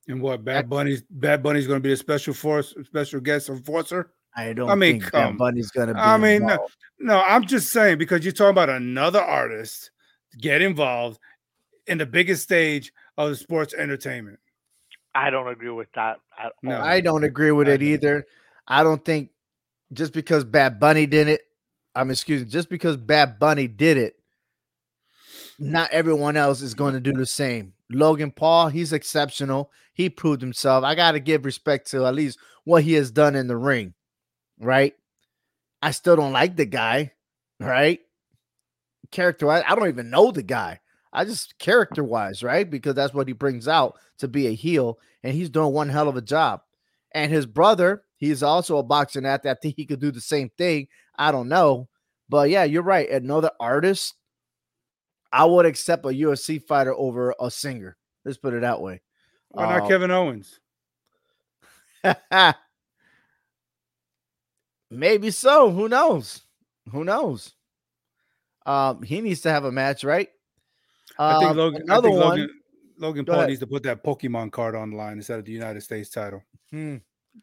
And 0.08 0.22
what 0.22 0.44
Bad 0.44 0.70
Bunny's 0.70 1.02
Bad 1.10 1.42
Bunny's 1.42 1.66
going 1.66 1.80
to 1.82 1.86
be 1.86 1.92
a 1.92 1.96
special 1.96 2.32
force, 2.32 2.74
special 2.84 3.20
guest 3.20 3.48
enforcer? 3.48 4.12
I 4.36 4.52
don't 4.52 4.70
I 4.70 4.74
mean, 4.74 5.00
think 5.00 5.12
come- 5.12 5.32
Bad 5.32 5.38
Bunny's 5.38 5.70
gonna 5.70 5.94
be. 5.94 6.00
I 6.00 6.16
mean, 6.16 6.42
no, 6.42 6.52
involved. 6.52 6.76
no, 7.00 7.20
I'm 7.20 7.44
just 7.46 7.72
saying 7.72 7.98
because 7.98 8.24
you're 8.24 8.32
talking 8.32 8.50
about 8.50 8.68
another 8.70 9.20
artist 9.20 9.90
get 10.38 10.62
involved 10.62 11.18
in 11.86 11.98
the 11.98 12.06
biggest 12.06 12.42
stage 12.44 12.92
of 13.18 13.30
the 13.30 13.36
sports 13.36 13.74
entertainment. 13.74 14.38
I 15.14 15.30
don't 15.30 15.48
agree 15.48 15.70
with 15.70 15.90
that 15.96 16.20
at 16.38 16.52
No. 16.62 16.76
all. 16.76 16.82
I 16.82 17.00
don't 17.00 17.24
agree 17.24 17.50
with 17.50 17.68
I 17.68 17.72
it 17.72 17.78
do. 17.78 17.86
either. 17.86 18.26
I 18.68 18.84
don't 18.84 19.04
think 19.04 19.30
just 19.92 20.12
because 20.12 20.44
Bad 20.44 20.78
Bunny 20.78 21.06
did 21.06 21.26
it, 21.26 21.40
I'm 21.96 22.10
excuse 22.12 22.42
me, 22.44 22.48
just 22.48 22.68
because 22.68 22.96
Bad 22.96 23.40
Bunny 23.40 23.66
did 23.66 23.96
it, 23.96 24.14
not 25.58 25.90
everyone 25.90 26.36
else 26.36 26.62
is 26.62 26.74
going 26.74 26.94
to 26.94 27.00
do 27.00 27.12
the 27.12 27.26
same. 27.26 27.72
Logan 27.90 28.30
Paul, 28.30 28.68
he's 28.68 28.92
exceptional. 28.92 29.70
He 29.92 30.08
proved 30.08 30.40
himself. 30.40 30.84
I 30.84 30.94
got 30.94 31.12
to 31.12 31.20
give 31.20 31.44
respect 31.44 31.90
to 31.90 32.06
at 32.06 32.14
least 32.14 32.38
what 32.64 32.84
he 32.84 32.92
has 32.94 33.10
done 33.10 33.34
in 33.34 33.48
the 33.48 33.56
ring, 33.56 33.94
right? 34.60 34.94
I 35.82 35.90
still 35.90 36.16
don't 36.16 36.32
like 36.32 36.56
the 36.56 36.66
guy, 36.66 37.12
right? 37.58 38.00
Character, 39.10 39.50
I, 39.50 39.62
I 39.62 39.74
don't 39.74 39.88
even 39.88 40.10
know 40.10 40.30
the 40.30 40.42
guy. 40.42 40.80
I 41.12 41.24
just 41.24 41.58
character 41.58 42.04
wise, 42.04 42.42
right? 42.42 42.68
Because 42.68 42.94
that's 42.94 43.12
what 43.14 43.26
he 43.26 43.32
brings 43.32 43.66
out 43.66 43.98
to 44.18 44.28
be 44.28 44.46
a 44.46 44.54
heel, 44.54 44.98
and 45.24 45.34
he's 45.34 45.50
doing 45.50 45.72
one 45.72 45.88
hell 45.88 46.08
of 46.08 46.16
a 46.16 46.22
job. 46.22 46.60
And 47.12 47.32
his 47.32 47.46
brother, 47.46 48.04
he's 48.16 48.42
also 48.42 48.78
a 48.78 48.84
boxing 48.84 49.26
athlete. 49.26 49.56
I 49.56 49.58
think 49.60 49.74
he 49.76 49.86
could 49.86 50.00
do 50.00 50.12
the 50.12 50.20
same 50.20 50.50
thing. 50.56 50.86
I 51.18 51.32
don't 51.32 51.48
know. 51.48 51.88
But 52.28 52.50
yeah, 52.50 52.62
you're 52.62 52.82
right. 52.84 53.10
Another 53.10 53.50
artist, 53.58 54.14
I 55.32 55.44
would 55.44 55.66
accept 55.66 56.04
a 56.04 56.08
UFC 56.10 56.62
fighter 56.62 56.94
over 56.94 57.34
a 57.40 57.50
singer. 57.50 57.96
Let's 58.24 58.38
put 58.38 58.54
it 58.54 58.60
that 58.60 58.80
way. 58.80 59.02
Why 59.48 59.66
not 59.66 59.82
Um, 59.82 59.88
Kevin 59.88 60.10
Owens? 60.12 60.60
Maybe 64.90 65.30
so. 65.30 65.70
Who 65.70 65.88
knows? 65.88 66.42
Who 66.90 67.04
knows? 67.04 67.54
Um, 68.66 69.02
he 69.02 69.20
needs 69.20 69.40
to 69.42 69.50
have 69.50 69.64
a 69.64 69.72
match, 69.72 70.04
right? 70.04 70.28
I 71.18 71.38
think 71.38 71.50
Um, 71.50 71.56
Logan. 71.56 71.82
I 71.82 71.84
another 71.84 72.08
think 72.08 72.20
one. 72.20 72.28
Logan, 72.38 72.60
Logan 72.98 73.24
Paul 73.24 73.46
needs 73.46 73.60
to 73.60 73.66
put 73.66 73.82
that 73.84 74.04
Pokemon 74.04 74.52
card 74.52 74.74
on 74.74 74.90
the 74.90 74.96
line 74.96 75.14
instead 75.18 75.38
of 75.38 75.44
the 75.44 75.52
United 75.52 75.80
States 75.82 76.10
title. 76.10 76.42
Hmm. 76.70 76.96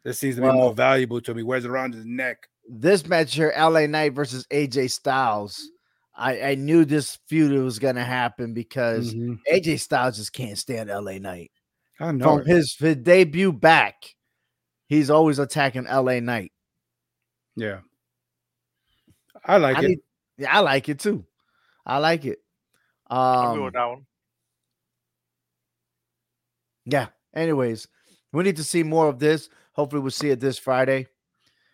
This 0.04 0.18
seems 0.18 0.36
to 0.36 0.42
be 0.42 0.46
Well- 0.46 0.56
more 0.56 0.74
valuable 0.74 1.20
to 1.22 1.34
me. 1.34 1.42
Wears 1.42 1.64
it 1.64 1.70
around 1.70 1.94
his 1.94 2.04
neck. 2.06 2.48
this 2.70 3.06
match 3.06 3.34
here, 3.34 3.50
LA 3.56 3.86
Knight 3.86 4.12
versus 4.12 4.46
AJ 4.50 4.88
Styles. 4.90 5.70
I, 6.14 6.50
I 6.50 6.54
knew 6.54 6.84
this 6.84 7.18
feud 7.26 7.50
was 7.62 7.78
gonna 7.78 8.04
happen 8.04 8.52
because 8.52 9.14
Mhm. 9.14 9.38
AJ 9.50 9.78
Styles 9.80 10.18
just 10.18 10.34
can't 10.34 10.58
stand 10.58 10.90
LA 10.90 11.18
Knight. 11.18 11.50
I 11.98 12.12
know. 12.12 12.24
From 12.36 12.44
his, 12.46 12.76
his 12.76 12.96
debut 12.96 13.52
back, 13.54 13.94
he's 14.86 15.08
always 15.08 15.38
attacking 15.38 15.86
LA 15.86 16.20
Knight. 16.20 16.52
Yeah. 17.58 17.80
I 19.44 19.56
like 19.56 19.76
I 19.78 19.82
it. 19.84 19.88
need- 19.88 20.00
yeah, 20.36 20.56
I 20.56 20.60
like 20.60 20.88
it 20.88 21.00
too. 21.00 21.26
I 21.84 21.98
like 21.98 22.24
it. 22.24 22.38
I'll 23.08 23.54
go 23.54 23.58
Um, 23.60 23.64
with 23.64 23.74
that 23.74 23.84
one. 23.86 24.06
yeah. 26.84 27.08
Anyways, 27.34 27.86
we 28.32 28.44
need 28.44 28.56
to 28.56 28.64
see 28.64 28.82
more 28.82 29.08
of 29.08 29.18
this. 29.18 29.48
Hopefully, 29.72 30.02
we'll 30.02 30.10
see 30.10 30.30
it 30.30 30.40
this 30.40 30.58
Friday. 30.58 31.06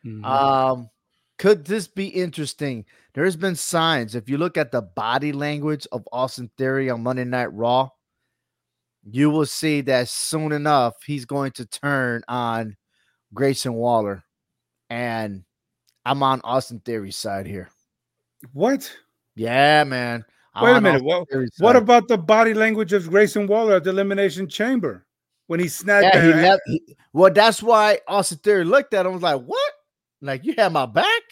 Mhm. 0.05 0.25
Um, 0.25 0.91
could 1.39 1.65
this 1.65 1.89
be 1.89 2.09
interesting? 2.09 2.85
There's 3.15 3.37
been 3.37 3.57
signs. 3.57 4.15
If 4.15 4.29
you 4.29 4.39
look 4.39 4.57
at 4.57 4.71
the 4.73 4.83
body 4.83 5.33
language 5.33 5.87
of 5.93 6.07
Austin 6.13 6.51
Theory 6.57 6.91
on 6.91 7.03
Monday 7.03 7.25
Night 7.25 7.53
Raw, 7.53 7.91
you 9.05 9.31
will 9.31 9.47
see 9.47 9.81
that 9.83 10.09
soon 10.09 10.53
enough 10.53 10.95
he's 11.05 11.25
going 11.25 11.53
to 11.53 11.67
turn 11.67 12.23
on 12.29 12.77
Grayson 13.33 13.75
Waller, 13.75 14.25
and 14.91 15.45
I'm 16.05 16.23
on 16.23 16.41
Austin 16.45 16.81
Theory's 16.85 17.17
side 17.17 17.47
here. 17.47 17.69
what? 18.53 18.91
Yeah, 19.37 19.85
man. 19.85 20.25
I'm 20.55 20.65
Wait 20.65 20.77
a 20.77 20.81
minute. 20.81 21.03
What, 21.03 21.27
what 21.59 21.75
about 21.77 22.07
the 22.07 22.17
body 22.19 22.55
language 22.55 22.93
of 22.93 23.09
Grayson 23.11 23.47
Waller 23.49 23.75
at 23.77 23.85
the 23.85 23.91
Elimination 23.91 24.49
Chamber 24.49 25.05
when 25.49 25.59
he 25.59 25.67
snagged 25.67 26.15
Yeah, 26.15 26.23
he 26.23 26.33
left. 26.33 26.63
he- 26.67 26.97
well, 27.13 27.33
that's 27.33 27.63
why 27.63 27.99
Austin 28.07 28.39
Theory 28.39 28.65
looked 28.65 28.95
at 28.95 29.01
him 29.01 29.13
and 29.13 29.15
was 29.15 29.23
like, 29.23 29.43
"What? 29.45 29.73
Like 30.21 30.45
you 30.45 30.55
have 30.59 30.71
my 30.73 30.87
back? 30.87 31.23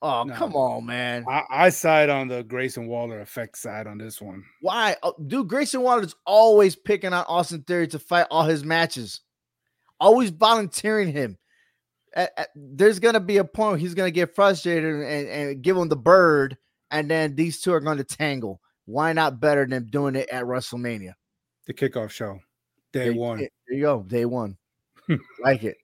Oh, 0.00 0.22
No. 0.24 0.34
come 0.34 0.54
on, 0.54 0.86
man." 0.86 1.24
I, 1.28 1.42
I 1.50 1.68
side 1.68 2.08
on 2.08 2.28
the 2.28 2.42
Grayson 2.42 2.86
Waller 2.86 3.20
effect 3.20 3.58
side 3.58 3.86
on 3.86 3.98
this 3.98 4.20
one. 4.22 4.42
Why, 4.62 4.96
oh, 5.02 5.14
dude? 5.26 5.48
Grayson 5.48 5.82
Waller 5.82 6.02
is 6.02 6.14
always 6.24 6.74
picking 6.76 7.12
on 7.12 7.24
Austin 7.28 7.62
Theory 7.64 7.88
to 7.88 7.98
fight 7.98 8.26
all 8.30 8.44
his 8.44 8.64
matches, 8.64 9.20
always 10.00 10.30
volunteering 10.30 11.12
him. 11.12 11.36
At- 12.16 12.32
at- 12.36 12.48
there's 12.56 12.98
gonna 12.98 13.20
be 13.20 13.36
a 13.36 13.44
point 13.44 13.70
where 13.72 13.78
he's 13.78 13.94
gonna 13.94 14.10
get 14.10 14.34
frustrated 14.34 14.84
and, 14.94 15.28
and 15.28 15.62
give 15.62 15.76
him 15.76 15.88
the 15.88 15.96
bird, 15.96 16.56
and 16.90 17.08
then 17.08 17.36
these 17.36 17.60
two 17.60 17.72
are 17.72 17.80
going 17.80 17.98
to 17.98 18.04
tangle. 18.04 18.60
Why 18.86 19.12
not 19.12 19.38
better 19.38 19.66
than 19.66 19.86
doing 19.86 20.16
it 20.16 20.28
at 20.30 20.44
WrestleMania? 20.44 21.12
The 21.66 21.74
kickoff 21.74 22.10
show, 22.10 22.40
day 22.92 23.10
There- 23.10 23.14
one. 23.14 23.38
There 23.38 23.50
you 23.68 23.82
go, 23.82 24.02
day 24.02 24.24
one. 24.24 24.56
like 25.42 25.62
it. 25.62 25.76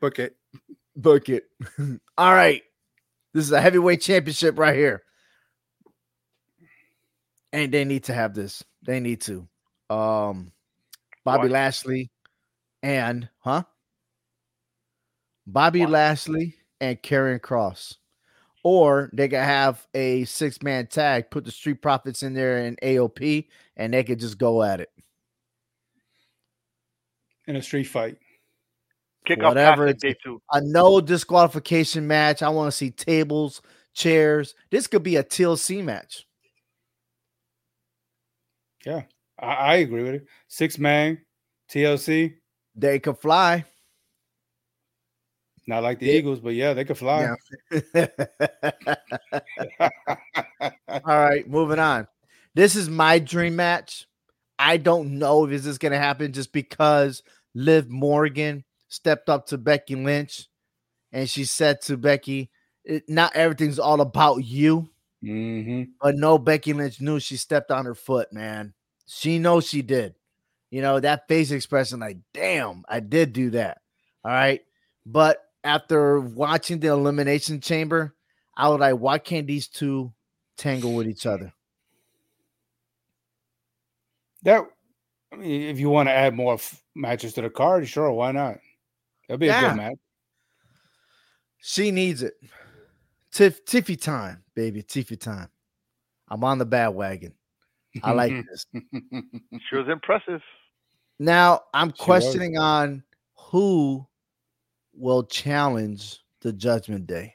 Book 0.00 0.18
it. 0.18 0.36
Book 0.94 1.28
it. 1.28 1.44
All 2.18 2.32
right. 2.34 2.62
This 3.34 3.44
is 3.44 3.52
a 3.52 3.60
heavyweight 3.60 4.00
championship 4.02 4.58
right 4.58 4.76
here. 4.76 5.02
And 7.52 7.72
they 7.72 7.84
need 7.84 8.04
to 8.04 8.14
have 8.14 8.34
this. 8.34 8.62
They 8.82 9.00
need 9.00 9.20
to. 9.22 9.48
Um 9.90 10.52
Bobby 11.24 11.48
Why? 11.48 11.54
Lashley 11.54 12.10
and 12.82 13.28
huh? 13.38 13.62
Bobby 15.46 15.80
Why? 15.84 15.90
Lashley 15.90 16.56
and 16.80 17.00
Karrion 17.02 17.40
Kross. 17.40 17.96
Or 18.64 19.10
they 19.12 19.28
could 19.28 19.38
have 19.38 19.86
a 19.94 20.24
six-man 20.24 20.88
tag, 20.88 21.30
put 21.30 21.44
the 21.44 21.52
Street 21.52 21.80
Profits 21.80 22.24
in 22.24 22.34
there 22.34 22.58
and 22.58 22.76
AOP, 22.82 23.46
and 23.76 23.94
they 23.94 24.02
could 24.02 24.18
just 24.18 24.38
go 24.38 24.62
at 24.62 24.80
it. 24.80 24.90
in 27.48 27.54
a 27.54 27.62
street 27.62 27.84
fight. 27.84 28.16
Kick 29.24 29.38
off 29.38 29.50
Whatever 29.50 29.86
past 29.86 29.96
it's- 30.04 30.14
day 30.14 30.18
two. 30.22 30.42
a 30.50 30.60
no 30.60 31.00
disqualification 31.00 32.04
match. 32.08 32.42
I 32.42 32.48
want 32.48 32.66
to 32.72 32.76
see 32.76 32.90
tables, 32.90 33.62
chairs. 33.94 34.56
This 34.70 34.88
could 34.88 35.04
be 35.04 35.14
a 35.14 35.22
TLC 35.22 35.80
match. 35.84 36.26
I, 38.86 39.04
I 39.38 39.74
agree 39.76 40.02
with 40.02 40.14
it. 40.14 40.26
Six 40.48 40.78
man, 40.78 41.18
TLC. 41.70 42.34
They 42.74 42.98
could 42.98 43.18
fly. 43.18 43.64
Not 45.66 45.82
like 45.82 45.98
the 45.98 46.06
Yeah. 46.06 46.12
Eagles, 46.14 46.40
but 46.40 46.54
yeah, 46.54 46.74
they 46.74 46.84
could 46.84 46.98
fly. 46.98 47.34
All 49.80 51.00
right, 51.04 51.48
moving 51.48 51.78
on. 51.78 52.06
This 52.54 52.76
is 52.76 52.88
my 52.88 53.18
dream 53.18 53.56
match. 53.56 54.06
I 54.58 54.76
don't 54.78 55.18
know 55.18 55.44
if 55.44 55.50
this 55.50 55.66
is 55.66 55.78
going 55.78 55.92
to 55.92 55.98
happen 55.98 56.32
just 56.32 56.52
because 56.52 57.22
Liv 57.54 57.88
Morgan 57.90 58.64
stepped 58.88 59.28
up 59.28 59.46
to 59.48 59.58
Becky 59.58 59.94
Lynch 59.96 60.46
and 61.12 61.28
she 61.28 61.44
said 61.44 61.82
to 61.82 61.96
Becky, 61.96 62.50
"It- 62.84 63.08
Not 63.08 63.36
everything's 63.36 63.78
all 63.78 64.00
about 64.00 64.44
you. 64.44 64.88
hmm 65.22 65.82
But 66.00 66.16
no, 66.16 66.38
Becky 66.38 66.72
Lynch 66.72 67.00
knew 67.00 67.20
she 67.20 67.36
stepped 67.36 67.70
on 67.70 67.84
her 67.84 67.94
foot, 67.94 68.32
man. 68.32 68.72
She 69.06 69.38
knows 69.38 69.66
she 69.66 69.82
did. 69.82 70.14
You 70.70 70.82
know, 70.82 70.98
that 71.00 71.28
face 71.28 71.50
expression, 71.50 72.00
like, 72.00 72.18
damn, 72.34 72.84
I 72.88 73.00
did 73.00 73.32
do 73.32 73.50
that. 73.50 73.78
All 74.24 74.32
right. 74.32 74.62
But 75.04 75.38
after 75.66 76.20
watching 76.20 76.80
the 76.80 76.88
elimination 76.88 77.60
chamber, 77.60 78.14
I 78.56 78.68
was 78.68 78.80
like, 78.80 78.94
why 78.94 79.18
can't 79.18 79.46
these 79.46 79.68
two 79.68 80.12
tangle 80.56 80.94
with 80.94 81.08
each 81.08 81.26
other? 81.26 81.52
That 84.42 84.64
I 85.32 85.36
mean, 85.36 85.62
if 85.62 85.78
you 85.78 85.90
want 85.90 86.08
to 86.08 86.12
add 86.12 86.34
more 86.34 86.54
f- 86.54 86.82
matches 86.94 87.32
to 87.34 87.42
the 87.42 87.50
card, 87.50 87.88
sure, 87.88 88.10
why 88.12 88.32
not? 88.32 88.58
That'd 89.28 89.40
be 89.40 89.48
a 89.48 89.60
good 89.60 89.76
match. 89.76 89.96
She 91.58 91.90
needs 91.90 92.22
it. 92.22 92.34
Tiff 93.32 93.64
Tiffy 93.64 94.00
time, 94.00 94.44
baby. 94.54 94.82
Tiffy 94.82 95.18
time. 95.18 95.48
I'm 96.28 96.44
on 96.44 96.58
the 96.58 96.64
bad 96.64 96.88
wagon. 96.88 97.34
I 98.02 98.12
like 98.12 98.32
this. 98.50 98.66
She 98.72 99.76
was 99.76 99.88
impressive. 99.88 100.42
Now 101.18 101.62
I'm 101.74 101.88
She 101.88 101.92
was. 101.92 102.00
questioning 102.00 102.56
on 102.56 103.02
who 103.34 104.06
will 104.96 105.24
challenge 105.24 106.20
the 106.40 106.52
judgment 106.52 107.06
day. 107.06 107.34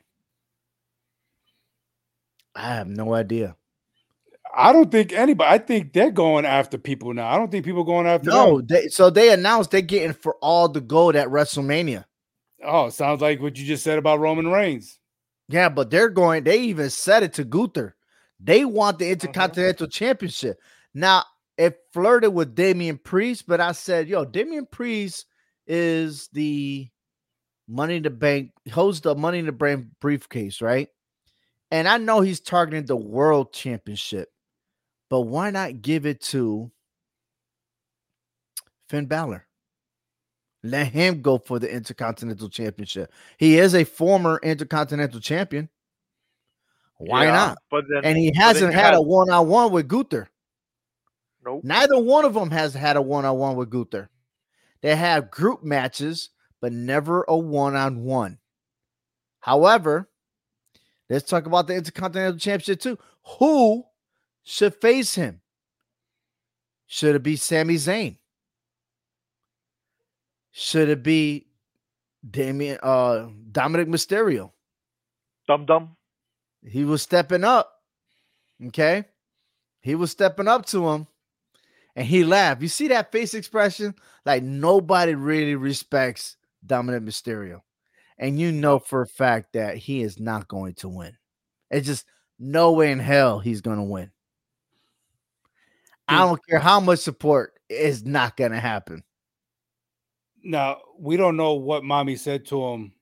I 2.55 2.75
have 2.75 2.87
no 2.87 3.13
idea. 3.13 3.55
I 4.53 4.73
don't 4.73 4.91
think 4.91 5.13
anybody. 5.13 5.49
I 5.49 5.57
think 5.57 5.93
they're 5.93 6.11
going 6.11 6.45
after 6.45 6.77
people 6.77 7.13
now. 7.13 7.29
I 7.29 7.37
don't 7.37 7.49
think 7.49 7.63
people 7.63 7.85
going 7.85 8.07
after 8.07 8.29
No, 8.29 8.57
them. 8.57 8.67
they, 8.67 8.87
so 8.89 9.09
they 9.09 9.31
announced 9.31 9.71
they're 9.71 9.81
getting 9.81 10.13
for 10.13 10.35
all 10.41 10.67
the 10.67 10.81
gold 10.81 11.15
at 11.15 11.29
WrestleMania. 11.29 12.03
Oh, 12.63 12.89
sounds 12.89 13.21
like 13.21 13.41
what 13.41 13.57
you 13.57 13.65
just 13.65 13.83
said 13.83 13.97
about 13.97 14.19
Roman 14.19 14.49
Reigns. 14.49 14.99
Yeah, 15.47 15.69
but 15.69 15.89
they're 15.89 16.09
going, 16.09 16.43
they 16.43 16.59
even 16.61 16.89
said 16.89 17.23
it 17.23 17.33
to 17.33 17.43
Gunther. 17.43 17.95
They 18.39 18.65
want 18.65 18.99
the 18.99 19.05
uh-huh. 19.05 19.13
Intercontinental 19.13 19.87
Championship. 19.87 20.59
Now, 20.93 21.23
it 21.57 21.77
flirted 21.93 22.33
with 22.33 22.55
Damian 22.55 22.97
Priest, 22.97 23.45
but 23.47 23.61
I 23.61 23.71
said, 23.71 24.07
yo, 24.07 24.25
Damian 24.25 24.65
Priest 24.65 25.25
is 25.67 26.27
the 26.33 26.89
Money 27.71 27.95
in 27.95 28.03
the 28.03 28.09
Bank, 28.09 28.51
holds 28.71 28.99
the 29.01 29.15
Money 29.15 29.39
in 29.39 29.45
the 29.45 29.51
Bank 29.53 29.87
briefcase, 30.01 30.61
right? 30.61 30.89
And 31.71 31.87
I 31.87 31.97
know 31.97 32.19
he's 32.19 32.41
targeting 32.41 32.85
the 32.85 32.97
World 32.97 33.53
Championship, 33.53 34.29
but 35.09 35.21
why 35.21 35.51
not 35.51 35.81
give 35.81 36.05
it 36.05 36.19
to 36.23 36.69
Finn 38.89 39.05
Balor? 39.05 39.45
Let 40.63 40.87
him 40.87 41.21
go 41.21 41.37
for 41.37 41.59
the 41.59 41.73
Intercontinental 41.73 42.49
Championship. 42.49 43.11
He 43.37 43.57
is 43.57 43.73
a 43.73 43.83
former 43.85 44.39
Intercontinental 44.43 45.19
Champion. 45.21 45.69
Why 46.97 47.25
Yeah, 47.25 47.31
not? 47.31 47.57
But 47.71 47.85
then 47.89 48.03
And 48.03 48.17
he 48.17 48.31
hasn't 48.35 48.73
had 48.73 48.87
had- 48.87 48.93
a 48.95 49.01
one-on-one 49.01 49.71
with 49.71 49.87
Gunther. 49.87 50.29
Nope. 51.43 51.63
Neither 51.63 51.97
one 51.97 52.25
of 52.25 52.35
them 52.35 52.51
has 52.51 52.75
had 52.75 52.97
a 52.97 53.01
one 53.01 53.25
on 53.25 53.37
one 53.37 53.55
with 53.55 53.71
Gunther. 53.71 54.09
They 54.81 54.95
have 54.95 55.31
group 55.31 55.63
matches, 55.63 56.29
but 56.61 56.71
never 56.71 57.25
a 57.27 57.35
one 57.35 57.75
on 57.75 58.03
one. 58.03 58.37
However, 59.39 60.09
let's 61.09 61.27
talk 61.29 61.47
about 61.47 61.67
the 61.67 61.75
Intercontinental 61.75 62.37
Championship 62.37 62.79
too. 62.79 62.97
Who 63.39 63.83
should 64.43 64.75
face 64.75 65.15
him? 65.15 65.41
Should 66.85 67.15
it 67.15 67.23
be 67.23 67.35
Sami 67.35 67.75
Zayn? 67.75 68.17
Should 70.51 70.89
it 70.89 71.03
be 71.03 71.47
Damien 72.29 72.77
uh 72.83 73.27
Dominic 73.51 73.87
Mysterio? 73.87 74.51
Dum 75.47 75.65
dum. 75.65 75.95
He 76.63 76.85
was 76.85 77.01
stepping 77.01 77.43
up. 77.43 77.81
Okay. 78.67 79.05
He 79.81 79.95
was 79.95 80.11
stepping 80.11 80.47
up 80.47 80.65
to 80.67 80.89
him 80.89 81.07
and 81.95 82.05
he 82.05 82.23
laughed. 82.23 82.61
You 82.61 82.67
see 82.67 82.89
that 82.89 83.11
face 83.11 83.33
expression? 83.33 83.95
Like 84.25 84.43
nobody 84.43 85.15
really 85.15 85.55
respects 85.55 86.37
Dominic 86.65 87.03
Mysterio. 87.03 87.61
And 88.17 88.39
you 88.39 88.51
know 88.51 88.77
for 88.79 89.01
a 89.01 89.07
fact 89.07 89.53
that 89.53 89.77
he 89.77 90.01
is 90.01 90.19
not 90.19 90.47
going 90.47 90.75
to 90.75 90.89
win. 90.89 91.17
It's 91.71 91.87
just 91.87 92.05
no 92.39 92.71
way 92.73 92.91
in 92.91 92.99
hell 92.99 93.39
he's 93.39 93.61
going 93.61 93.77
to 93.77 93.83
win. 93.83 94.11
I 96.07 96.19
don't 96.19 96.39
care 96.47 96.59
how 96.59 96.79
much 96.79 96.99
support 96.99 97.53
is 97.69 98.05
not 98.05 98.35
going 98.35 98.51
to 98.51 98.59
happen. 98.59 99.03
Now 100.43 100.79
we 100.99 101.17
don't 101.17 101.37
know 101.37 101.53
what 101.53 101.83
mommy 101.83 102.15
said 102.15 102.45
to 102.47 102.61
him. 102.63 102.93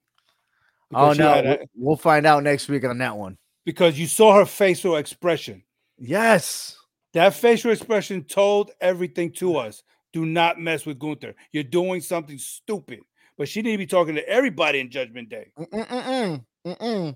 Oh 0.94 1.14
no, 1.14 1.34
a- 1.34 1.44
we'll- 1.44 1.58
we'll 1.76 1.96
find 1.96 2.26
out 2.26 2.44
next 2.44 2.68
week 2.70 2.84
on 2.86 2.98
that 3.00 3.18
one. 3.18 3.38
because 3.66 4.00
you 4.00 4.08
saw 4.08 4.36
her 4.38 4.46
facial 4.46 4.96
expression. 4.98 5.64
Yes. 5.98 6.76
That 7.14 7.34
facial 7.34 7.72
expression 7.72 8.24
told 8.24 8.72
everything 8.82 9.32
to 9.34 9.58
us. 9.58 9.84
Do 10.14 10.26
not 10.26 10.60
mess 10.60 10.86
with 10.86 11.00
Gunther. 11.00 11.36
You're 11.52 11.64
doing 11.64 12.02
something 12.02 12.38
stupid. 12.38 13.00
But 13.40 13.48
she 13.48 13.62
need 13.62 13.72
to 13.72 13.78
be 13.78 13.86
talking 13.88 14.16
to 14.16 14.30
everybody 14.30 14.82
in 14.82 14.92
Judgment 14.92 15.30
Day. 15.30 15.48
Mm-mm-mm. 15.58 16.44
Mm-mm. 16.68 17.16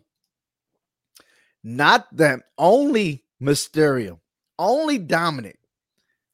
Not 1.66 2.16
them. 2.16 2.42
Only 2.58 3.26
Mysterio. 3.42 4.20
Only 4.58 4.98
Dominic. 5.00 5.60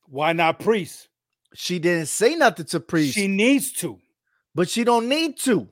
Why 0.06 0.34
not 0.34 0.60
Priest? 0.60 1.10
She 1.56 1.80
didn't 1.80 2.06
say 2.06 2.36
nothing 2.36 2.68
to 2.68 2.80
Priest, 2.80 3.16
She 3.16 3.28
needs 3.28 3.74
to. 3.74 3.98
but 4.54 4.70
she 4.70 4.84
don't 4.84 5.10
need 5.10 5.40
to. 5.40 5.68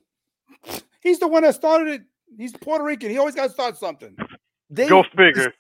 He's 1.01 1.19
the 1.19 1.27
one 1.27 1.43
that 1.43 1.53
started 1.53 1.88
it. 1.88 2.01
He's 2.36 2.53
Puerto 2.53 2.84
Rican. 2.84 3.12
He 3.12 3.19
always 3.19 3.36
got 3.36 3.43
to 3.47 3.49
start 3.51 3.77
something. 3.77 4.17
They 4.71 4.89
Go 4.89 5.03
figure. 5.15 5.53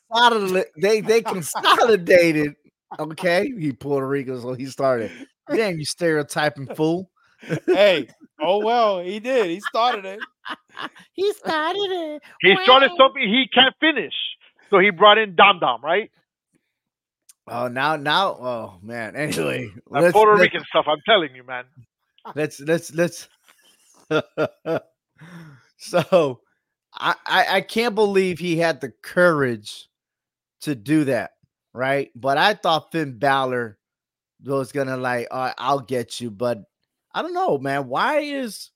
They 0.81 1.01
they 1.01 1.21
consolidated. 1.21 2.55
Okay, 2.97 3.51
he 3.59 3.71
Puerto 3.71 4.07
Rican, 4.07 4.41
so 4.41 4.53
he 4.53 4.65
started. 4.65 5.11
Damn, 5.53 5.77
you 5.77 5.85
stereotyping 5.85 6.73
fool. 6.75 7.11
Hey, 7.65 8.07
oh 8.41 8.59
well, 8.59 8.99
he 9.01 9.19
did. 9.19 9.47
He 9.49 9.59
started 9.59 10.05
it. 10.05 10.19
He 11.13 11.31
started 11.33 11.79
it. 11.91 12.21
He 12.41 12.55
started 12.63 12.91
something 12.97 13.21
he 13.21 13.45
can't 13.53 13.73
finish. 13.79 14.13
So 14.69 14.79
he 14.79 14.89
brought 14.91 15.17
in 15.17 15.35
Dom 15.35 15.59
Dom, 15.59 15.83
right? 15.83 16.11
Oh, 17.47 17.67
now 17.67 17.95
now. 17.95 18.29
Oh 18.39 18.79
man. 18.81 19.15
Anyway, 19.15 19.69
That 19.91 20.11
Puerto 20.13 20.31
let's- 20.33 20.41
Rican 20.41 20.63
stuff, 20.69 20.85
I'm 20.87 21.01
telling 21.05 21.33
you, 21.35 21.43
man. 21.43 21.63
let's 22.35 22.59
let's 22.59 22.93
let's 22.93 23.29
so 25.77 26.41
I, 26.93 27.15
I 27.25 27.45
i 27.51 27.61
can't 27.61 27.95
believe 27.95 28.39
he 28.39 28.57
had 28.57 28.81
the 28.81 28.91
courage 29.01 29.87
to 30.61 30.75
do 30.75 31.05
that 31.05 31.31
right 31.73 32.09
but 32.15 32.37
i 32.37 32.53
thought 32.53 32.91
finn 32.91 33.17
Balor 33.17 33.77
was 34.45 34.71
gonna 34.71 34.97
like 34.97 35.27
"All 35.31 35.39
right, 35.45 35.53
i'll 35.57 35.79
get 35.79 36.19
you 36.19 36.31
but 36.31 36.59
i 37.17 37.21
don't 37.21 37.33
know 37.33 37.57
man 37.57 37.87
why 37.87 38.19
is 38.19 38.71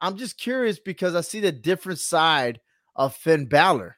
i'm 0.00 0.16
just 0.16 0.38
curious 0.38 0.78
because 0.78 1.14
i 1.14 1.20
see 1.20 1.40
the 1.40 1.52
different 1.52 1.98
side 1.98 2.60
of 2.94 3.14
finn 3.14 3.46
Balor. 3.46 3.96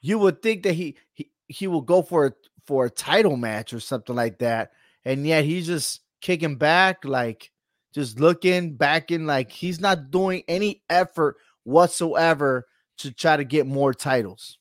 you 0.00 0.18
would 0.18 0.40
think 0.42 0.62
that 0.62 0.74
he 0.74 0.96
he, 1.12 1.30
he 1.46 1.66
will 1.66 1.82
go 1.82 2.02
for 2.02 2.26
a 2.26 2.32
for 2.66 2.86
a 2.86 2.90
title 2.90 3.36
match 3.36 3.72
or 3.72 3.80
something 3.80 4.14
like 4.14 4.38
that 4.38 4.72
and 5.04 5.26
yet 5.26 5.44
he's 5.44 5.66
just 5.66 6.00
kicking 6.20 6.56
back, 6.56 7.04
like 7.04 7.50
just 7.92 8.18
looking 8.18 8.76
back 8.76 9.10
in, 9.10 9.26
like 9.26 9.50
he's 9.50 9.80
not 9.80 10.10
doing 10.10 10.42
any 10.48 10.82
effort 10.88 11.36
whatsoever 11.64 12.66
to 12.98 13.12
try 13.12 13.36
to 13.36 13.44
get 13.44 13.66
more 13.66 13.92
titles. 13.92 14.58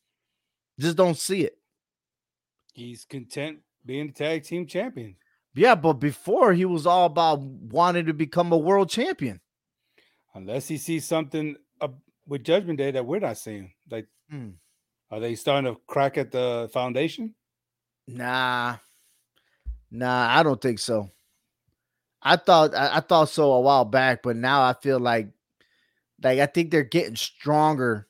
Just 0.79 0.97
don't 0.97 1.17
see 1.17 1.43
it. 1.43 1.57
He's 2.73 3.05
content 3.05 3.59
being 3.85 4.07
the 4.07 4.13
tag 4.13 4.43
team 4.43 4.65
champion. 4.65 5.15
Yeah, 5.53 5.75
but 5.75 5.93
before 5.93 6.53
he 6.53 6.65
was 6.65 6.85
all 6.85 7.05
about 7.05 7.41
wanting 7.41 8.05
to 8.05 8.13
become 8.13 8.51
a 8.51 8.57
world 8.57 8.89
champion. 8.89 9.41
Unless 10.33 10.67
he 10.69 10.77
sees 10.77 11.05
something 11.05 11.57
up 11.81 11.95
with 12.25 12.43
Judgment 12.43 12.77
Day 12.77 12.91
that 12.91 13.05
we're 13.05 13.19
not 13.19 13.37
seeing. 13.37 13.73
Like, 13.89 14.07
Hmm. 14.29 14.51
are 15.09 15.19
they 15.19 15.35
starting 15.35 15.73
to 15.73 15.79
crack 15.87 16.17
at 16.17 16.31
the 16.31 16.69
foundation? 16.71 17.35
Nah, 18.07 18.77
nah, 19.89 20.27
I 20.37 20.43
don't 20.43 20.61
think 20.61 20.79
so. 20.79 21.09
I 22.21 22.35
thought 22.37 22.73
I, 22.75 22.97
I 22.97 22.99
thought 23.01 23.29
so 23.29 23.51
a 23.51 23.61
while 23.61 23.85
back, 23.85 24.23
but 24.23 24.35
now 24.35 24.61
I 24.61 24.73
feel 24.73 24.99
like 24.99 25.29
like 26.23 26.39
I 26.39 26.45
think 26.45 26.71
they're 26.71 26.83
getting 26.83 27.15
stronger 27.15 28.07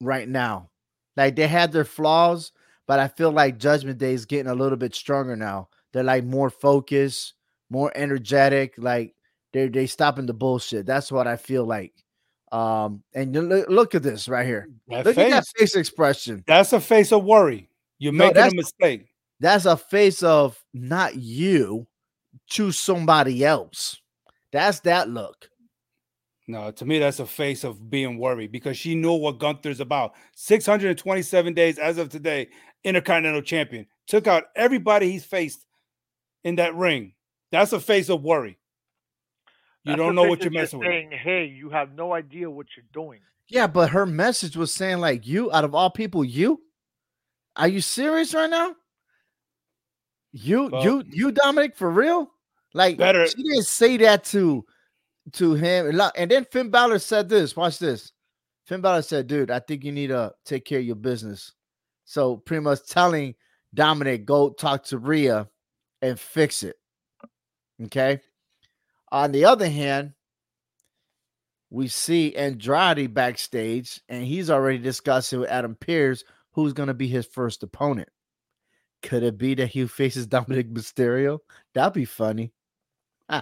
right 0.00 0.28
now. 0.28 0.70
Like 1.16 1.36
they 1.36 1.46
had 1.46 1.72
their 1.72 1.84
flaws, 1.84 2.52
but 2.86 2.98
I 2.98 3.08
feel 3.08 3.30
like 3.30 3.58
Judgment 3.58 3.98
Day 3.98 4.12
is 4.14 4.26
getting 4.26 4.50
a 4.50 4.54
little 4.54 4.78
bit 4.78 4.94
stronger 4.94 5.36
now. 5.36 5.68
They're 5.92 6.02
like 6.04 6.24
more 6.24 6.50
focused, 6.50 7.34
more 7.70 7.92
energetic. 7.94 8.74
Like 8.78 9.14
they 9.52 9.68
they 9.68 9.86
stopping 9.86 10.26
the 10.26 10.34
bullshit. 10.34 10.86
That's 10.86 11.10
what 11.12 11.26
I 11.26 11.36
feel 11.36 11.64
like. 11.64 11.92
Um, 12.52 13.02
and 13.14 13.34
you 13.34 13.42
look, 13.42 13.68
look 13.68 13.94
at 13.94 14.02
this 14.02 14.28
right 14.28 14.46
here. 14.46 14.68
That 14.88 15.06
Look 15.06 15.14
face, 15.14 15.32
at 15.32 15.44
that 15.44 15.44
face 15.56 15.76
expression. 15.76 16.42
that's 16.46 16.72
a 16.72 16.80
face 16.80 17.12
of 17.12 17.24
worry. 17.24 17.68
You're 17.98 18.12
No, 18.12 18.26
making 18.26 18.42
a 18.42 18.54
mistake. 18.54 19.06
That's 19.38 19.66
a 19.66 19.76
face 19.76 20.22
of 20.22 20.62
not 20.74 21.14
you, 21.16 21.86
choose 22.48 22.78
somebody 22.78 23.44
else. 23.44 24.00
That's 24.52 24.80
that 24.80 25.08
look. 25.08 25.48
No, 26.48 26.72
to 26.72 26.84
me, 26.84 26.98
that's 26.98 27.20
a 27.20 27.26
face 27.26 27.62
of 27.62 27.88
being 27.88 28.18
worried 28.18 28.50
because 28.50 28.76
she 28.76 28.96
knew 28.96 29.12
what 29.12 29.38
Gunther's 29.38 29.78
about. 29.78 30.14
627 30.34 31.54
days 31.54 31.78
as 31.78 31.96
of 31.98 32.08
today, 32.08 32.48
Intercontinental 32.82 33.42
Champion. 33.42 33.86
Took 34.08 34.26
out 34.26 34.46
everybody 34.56 35.12
he's 35.12 35.24
faced 35.24 35.64
in 36.44 36.56
that 36.56 36.74
ring. 36.74 37.14
That's 37.52 37.72
a 37.72 37.80
face 37.80 38.08
of 38.08 38.22
worry. 38.22 38.58
You 39.84 39.92
That's 39.92 39.98
don't 39.98 40.14
know 40.14 40.22
what 40.24 40.40
you're 40.40 40.50
just 40.50 40.74
messing 40.74 40.78
with. 40.80 40.88
Saying, 40.88 41.10
hey, 41.12 41.46
you 41.46 41.70
have 41.70 41.94
no 41.94 42.12
idea 42.12 42.50
what 42.50 42.66
you're 42.76 42.84
doing. 42.92 43.20
Yeah, 43.48 43.66
but 43.66 43.90
her 43.90 44.06
message 44.06 44.56
was 44.56 44.72
saying 44.74 44.98
like 44.98 45.26
you 45.26 45.50
out 45.52 45.64
of 45.64 45.74
all 45.74 45.90
people, 45.90 46.24
you. 46.24 46.60
Are 47.56 47.66
you 47.68 47.80
serious 47.80 48.32
right 48.34 48.48
now? 48.50 48.74
You, 50.32 50.68
Well- 50.70 50.84
you, 50.84 51.04
you, 51.10 51.32
Dominic, 51.32 51.76
for 51.76 51.90
real? 51.90 52.30
Like 52.72 52.98
Better- 52.98 53.26
she 53.26 53.42
didn't 53.42 53.66
say 53.66 53.96
that 53.98 54.24
to 54.26 54.64
to 55.32 55.54
him. 55.54 55.86
And 55.88 56.00
And 56.16 56.30
then 56.30 56.44
Finn 56.44 56.70
Balor 56.70 57.00
said 57.00 57.28
this. 57.28 57.56
Watch 57.56 57.78
this. 57.78 58.12
Finn 58.66 58.80
Balor 58.80 59.02
said, 59.02 59.26
"Dude, 59.26 59.50
I 59.50 59.58
think 59.58 59.82
you 59.82 59.90
need 59.90 60.08
to 60.08 60.32
take 60.44 60.64
care 60.64 60.78
of 60.78 60.84
your 60.84 60.94
business." 60.94 61.52
So 62.04 62.36
pretty 62.36 62.62
much 62.62 62.86
telling 62.86 63.34
Dominic, 63.74 64.24
go 64.24 64.50
talk 64.50 64.84
to 64.84 64.98
Rhea 64.98 65.48
and 66.02 66.18
fix 66.18 66.62
it. 66.62 66.76
Okay. 67.84 68.20
On 69.12 69.32
the 69.32 69.44
other 69.44 69.68
hand, 69.68 70.12
we 71.70 71.88
see 71.88 72.34
Andrade 72.34 73.14
backstage, 73.14 74.00
and 74.08 74.24
he's 74.24 74.50
already 74.50 74.78
discussing 74.78 75.40
with 75.40 75.50
Adam 75.50 75.76
Pearce 75.76 76.24
who's 76.52 76.72
going 76.72 76.88
to 76.88 76.94
be 76.94 77.06
his 77.06 77.26
first 77.26 77.62
opponent. 77.62 78.08
Could 79.02 79.22
it 79.22 79.38
be 79.38 79.54
that 79.54 79.68
he 79.68 79.86
faces 79.86 80.26
Dominic 80.26 80.72
Mysterio? 80.72 81.38
That'd 81.74 81.94
be 81.94 82.04
funny. 82.04 82.52
D- 83.30 83.40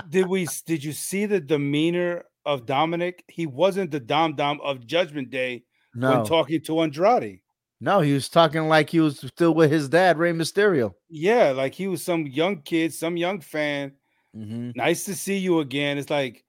did 0.10 0.26
we 0.28 0.46
did 0.66 0.84
you 0.84 0.92
see 0.92 1.26
the 1.26 1.40
demeanor 1.40 2.24
of 2.44 2.66
Dominic? 2.66 3.24
He 3.28 3.46
wasn't 3.46 3.90
the 3.90 4.00
Dom 4.00 4.36
Dom 4.36 4.60
of 4.62 4.86
Judgment 4.86 5.30
Day 5.30 5.64
no, 5.94 6.10
when 6.10 6.24
talking 6.24 6.60
to 6.62 6.80
Andrade. 6.80 7.40
No, 7.82 8.00
he 8.00 8.12
was 8.14 8.28
talking 8.28 8.68
like 8.68 8.88
he 8.90 9.00
was 9.00 9.18
still 9.18 9.54
with 9.54 9.70
his 9.72 9.88
dad, 9.88 10.16
Rey 10.16 10.32
Mysterio. 10.32 10.94
Yeah, 11.08 11.50
like 11.50 11.74
he 11.74 11.88
was 11.88 12.02
some 12.02 12.26
young 12.26 12.62
kid, 12.62 12.94
some 12.94 13.16
young 13.16 13.40
fan. 13.40 13.92
Mhm. 14.36 14.74
Nice 14.76 15.04
to 15.06 15.14
see 15.14 15.36
you 15.36 15.58
again. 15.60 15.98
It's 15.98 16.08
like 16.10 16.44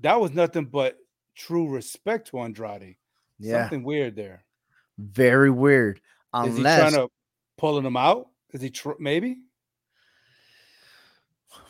that 0.00 0.20
was 0.20 0.32
nothing 0.32 0.64
but 0.66 0.98
true 1.36 1.68
respect 1.68 2.28
to 2.28 2.40
Andrade. 2.40 2.96
Yeah, 3.38 3.62
Something 3.62 3.84
weird 3.84 4.16
there. 4.16 4.44
very 4.98 5.50
weird. 5.50 6.00
Is 6.44 6.56
he 6.56 6.62
trying 6.62 6.92
to 6.94 7.08
pulling 7.58 7.84
him 7.84 7.96
out? 7.96 8.28
Is 8.52 8.60
he 8.62 8.70
tr- 8.70 8.98
maybe? 8.98 9.38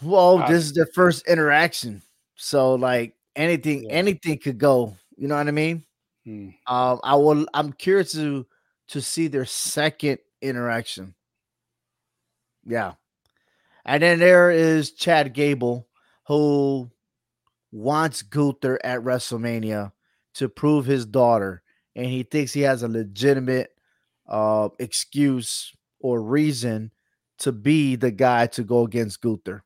well, 0.02 0.38
Uh, 0.42 0.48
this 0.48 0.64
is 0.64 0.72
their 0.72 0.88
first 0.94 1.26
interaction, 1.28 2.02
so 2.36 2.74
like 2.74 3.14
anything, 3.36 3.84
Yeah. 3.84 3.92
anything 3.92 4.38
could 4.38 4.58
go. 4.58 4.96
You 5.16 5.28
know 5.28 5.36
what 5.36 5.48
I 5.48 5.52
mean? 5.52 5.84
Hmm. 6.24 6.48
Um, 6.66 7.00
I 7.04 7.14
will. 7.16 7.46
I'm 7.54 7.72
curious 7.72 8.12
to 8.12 8.46
to 8.88 9.00
see 9.00 9.28
their 9.28 9.44
second 9.44 10.18
interaction. 10.40 11.14
Yeah. 12.64 12.92
And 13.84 14.02
then 14.02 14.18
there 14.18 14.50
is 14.50 14.92
Chad 14.92 15.34
Gable, 15.34 15.88
who 16.26 16.90
wants 17.70 18.22
Gunther 18.22 18.78
at 18.84 19.00
WrestleMania 19.00 19.92
to 20.34 20.48
prove 20.48 20.86
his 20.86 21.04
daughter, 21.06 21.62
and 21.94 22.06
he 22.06 22.22
thinks 22.22 22.52
he 22.52 22.62
has 22.62 22.82
a 22.82 22.88
legitimate 22.88 23.70
uh, 24.26 24.68
excuse 24.78 25.72
or 26.00 26.22
reason 26.22 26.90
to 27.38 27.52
be 27.52 27.96
the 27.96 28.10
guy 28.10 28.46
to 28.46 28.62
go 28.62 28.84
against 28.84 29.20
Gunther. 29.20 29.64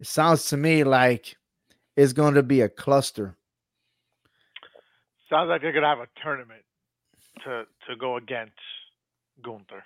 It 0.00 0.06
sounds 0.06 0.48
to 0.48 0.56
me 0.56 0.84
like 0.84 1.36
it's 1.96 2.12
going 2.12 2.34
to 2.34 2.42
be 2.42 2.62
a 2.62 2.68
cluster. 2.68 3.36
Sounds 5.28 5.48
like 5.48 5.62
they're 5.62 5.72
gonna 5.72 5.86
have 5.86 5.98
a 6.00 6.08
tournament 6.22 6.62
to 7.44 7.64
to 7.88 7.96
go 7.96 8.16
against 8.16 8.54
Gunther. 9.42 9.84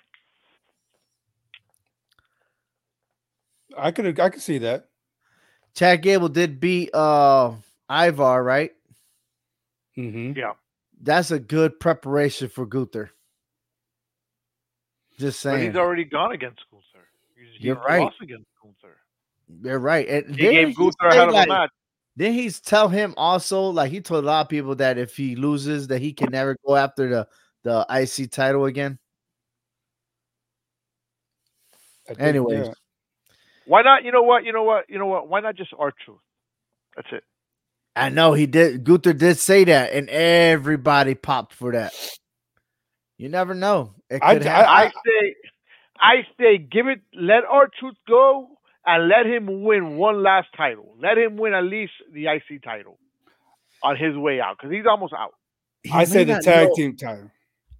I 3.77 3.91
could 3.91 4.19
I 4.19 4.29
could 4.29 4.41
see 4.41 4.59
that. 4.59 4.89
Chad 5.73 6.01
Gable 6.01 6.29
did 6.29 6.59
beat 6.59 6.93
uh 6.93 7.53
Ivar, 7.89 8.43
right? 8.43 8.71
Mm-hmm. 9.97 10.37
Yeah, 10.37 10.53
That's 11.01 11.31
a 11.31 11.39
good 11.39 11.79
preparation 11.79 12.49
for 12.49 12.65
Gunther. 12.65 13.11
Just 15.17 15.41
but 15.43 15.51
saying. 15.51 15.67
he's 15.67 15.77
already 15.77 16.03
gone 16.03 16.33
against 16.33 16.59
Gunther. 16.69 17.07
He's, 17.37 17.63
You're 17.63 17.75
right. 17.75 18.01
lost 18.01 18.17
against 18.21 18.47
Gunther. 18.61 18.97
They're 19.47 19.79
right. 19.79 20.05
And 20.07 20.29
He 20.31 20.35
didn't 20.35 20.67
gave 20.67 20.75
Gunther 20.75 21.07
a 21.07 21.13
hell 21.13 21.27
of 21.29 21.33
like- 21.33 21.47
a 21.47 21.49
match. 21.49 21.69
Didn't 22.17 22.35
he 22.35 22.49
tell 22.49 22.87
him 22.87 23.13
also 23.17 23.61
like 23.63 23.91
he 23.91 23.99
told 23.99 24.23
a 24.23 24.27
lot 24.27 24.41
of 24.45 24.49
people 24.49 24.73
that 24.75 24.97
if 24.97 25.17
he 25.17 25.35
loses 25.35 25.87
that 25.89 26.01
he 26.01 26.13
can 26.13 26.31
never 26.31 26.55
go 26.65 26.75
after 26.77 27.09
the 27.09 27.27
the 27.65 27.85
IC 27.89 28.31
title 28.31 28.63
again? 28.65 28.97
I 32.09 32.13
think, 32.13 32.19
Anyways, 32.21 32.67
yeah. 32.67 32.73
Why 33.65 33.81
not? 33.81 34.03
You 34.05 34.11
know 34.11 34.21
what? 34.21 34.45
You 34.45 34.53
know 34.53 34.63
what? 34.63 34.85
You 34.87 34.99
know 34.99 35.07
what? 35.07 35.27
Why 35.27 35.39
not 35.41 35.55
just 35.55 35.73
our 35.77 35.91
truth? 36.05 36.19
That's 36.95 37.07
it. 37.11 37.23
I 37.95 38.09
know 38.09 38.33
he 38.33 38.45
did. 38.45 38.83
Gunther 38.83 39.13
did 39.13 39.37
say 39.39 39.63
that, 39.65 39.91
and 39.93 40.07
everybody 40.09 41.15
popped 41.15 41.53
for 41.53 41.71
that. 41.71 41.93
You 43.17 43.29
never 43.29 43.53
know. 43.55 43.95
It 44.09 44.19
I- 44.21 44.33
could 44.35 44.45
I- 44.45 44.49
happen. 44.49 44.69
I 44.69 44.85
say, 45.05 45.35
I 45.99 46.13
say, 46.39 46.57
give 46.59 46.87
it. 46.87 47.01
Let 47.13 47.43
our 47.49 47.67
truth 47.79 47.95
go 48.07 48.49
and 48.85 49.07
let 49.09 49.25
him 49.25 49.63
win 49.63 49.97
one 49.97 50.21
last 50.21 50.49
title. 50.55 50.95
Let 51.01 51.17
him 51.17 51.37
win 51.37 51.53
at 51.55 51.63
least 51.63 51.93
the 52.13 52.27
IC 52.27 52.61
title 52.63 52.99
on 53.81 53.95
his 53.97 54.15
way 54.15 54.39
out 54.39 54.57
because 54.59 54.71
he's 54.75 54.85
almost 54.87 55.13
out. 55.13 55.33
He 55.81 55.91
I 55.91 56.03
say 56.03 56.23
the 56.23 56.39
tag 56.39 56.67
know- 56.69 56.75
team 56.75 56.95
title. 56.95 57.31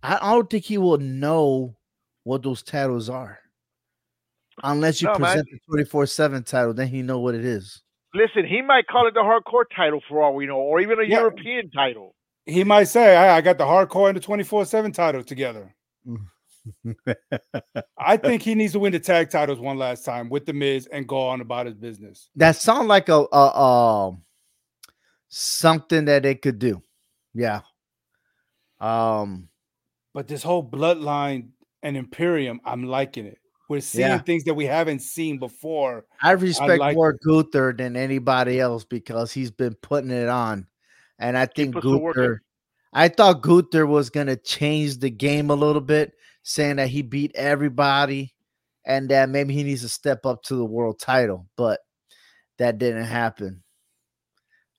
I 0.06 0.18
I 0.22 0.34
don't 0.34 0.50
think 0.50 0.66
he 0.66 0.78
will 0.78 0.98
know 0.98 1.76
what 2.24 2.44
those 2.44 2.62
titles 2.64 3.10
are, 3.10 3.40
unless 4.64 5.02
you 5.02 5.08
No, 5.08 5.14
man. 5.14 5.22
present 5.22 5.48
the 5.52 5.60
twenty 5.68 5.84
four 5.86 6.06
seven 6.06 6.44
title. 6.44 6.74
Then 6.74 6.88
he 6.88 7.02
know 7.02 7.20
what 7.20 7.36
it 7.36 7.46
is. 7.46 7.82
Listen, 8.14 8.46
he 8.48 8.62
might 8.62 8.88
call 8.88 9.08
it 9.08 9.14
the 9.14 9.20
hardcore 9.20 9.66
title 9.76 10.02
for 10.08 10.22
all 10.24 10.34
we 10.36 10.46
know, 10.46 10.56
or 10.58 10.80
even 10.80 11.00
a 11.00 11.04
Yeah. 11.04 11.20
European 11.20 11.70
title. 11.72 12.16
He 12.46 12.64
might 12.64 12.86
say, 12.86 13.16
I, 13.16 13.38
I 13.38 13.42
got 13.42 13.58
the 13.58 13.66
hardcore 13.66 14.08
and 14.08 14.16
the 14.16 14.22
24 14.22 14.66
7 14.66 14.92
title 14.92 15.24
together. 15.24 15.76
I 17.98 18.18
think 18.18 18.42
he 18.44 18.56
needs 18.56 18.74
to 18.74 18.80
win 18.80 18.92
the 18.94 19.00
tag 19.00 19.30
titles 19.30 19.60
one 19.60 19.78
last 19.78 20.06
time 20.06 20.30
with 20.30 20.46
the 20.46 20.54
Miz 20.54 20.88
and 20.88 21.08
go 21.08 21.28
on 21.28 21.42
about 21.42 21.66
his 21.66 21.76
business. 21.76 22.30
that 22.36 22.56
sounds 22.56 22.88
like 22.88 23.10
a, 23.10 23.26
a 23.32 23.60
um 23.60 24.24
something 25.28 26.06
that 26.06 26.24
they 26.24 26.36
could 26.36 26.60
do. 26.60 26.82
Yeah. 27.34 27.62
Um. 28.80 29.50
But 30.16 30.30
this 30.30 30.42
whole 30.42 30.68
bloodline 30.68 31.50
and 31.84 31.98
Imperium, 31.98 32.62
I'm 32.64 32.86
liking 32.86 33.26
it. 33.26 33.38
We're 33.68 33.82
seeing 33.82 34.08
Yeah. 34.08 34.20
things 34.20 34.46
that 34.46 34.54
we 34.54 34.64
haven't 34.64 35.02
seen 35.02 35.40
before. 35.40 36.06
I 36.22 36.32
respect 36.32 36.80
like 36.80 36.96
more 36.96 37.18
Gunther 37.22 37.74
than 37.78 37.98
anybody 37.98 38.62
else 38.62 38.86
because 38.86 39.34
he's 39.34 39.52
been 39.52 39.76
putting 39.82 40.12
it 40.12 40.30
on, 40.30 40.68
and 41.20 41.38
I 41.38 41.48
think 41.48 41.74
puts 41.74 41.86
the 41.86 41.98
work 41.98 42.16
in. 42.16 42.22
Gunther. 42.22 42.42
I 42.94 43.10
thought 43.10 43.42
Gunther 43.42 43.86
was 43.86 44.10
gonna 44.10 44.38
change 44.38 45.00
the 45.00 45.10
game 45.10 45.50
a 45.50 45.56
little 45.56 45.82
bit, 45.82 46.14
saying 46.44 46.78
that 46.78 46.88
he 46.88 47.02
beat 47.02 47.34
everybody, 47.36 48.34
and 48.86 49.10
that 49.10 49.28
maybe 49.28 49.54
he 49.54 49.64
needs 49.64 49.82
to 49.82 49.90
step 49.90 50.26
up 50.26 50.44
to 50.44 50.56
the 50.56 50.64
world 50.64 50.98
title, 50.98 51.50
but 51.58 51.82
that 52.58 52.78
didn't 52.78 53.04
happen. 53.04 53.64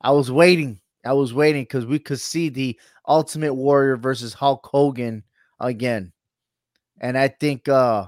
I 0.00 0.12
was 0.12 0.32
waiting. 0.32 0.80
I 1.06 1.12
was 1.12 1.32
waiting 1.32 1.62
because 1.62 1.86
we 1.86 1.98
could 1.98 2.20
see 2.20 2.48
the 2.48 2.78
Ultimate 3.06 3.54
Warrior 3.54 3.96
versus 3.96 4.34
Hulk 4.34 4.66
Hogan 4.66 5.22
again, 5.60 6.12
and 7.00 7.16
I 7.16 7.28
think 7.28 7.68
uh 7.68 8.06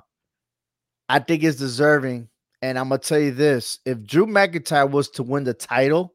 I 1.09 1.19
think 1.21 1.43
it's 1.43 1.59
deserving. 1.59 2.29
And 2.61 2.79
I'm 2.79 2.89
gonna 2.89 2.99
tell 2.99 3.21
you 3.21 3.33
this: 3.33 3.79
if 3.85 4.03
Drew 4.05 4.27
McIntyre 4.27 4.91
was 4.91 5.09
to 5.11 5.23
win 5.23 5.45
the 5.45 5.55
title 5.55 6.15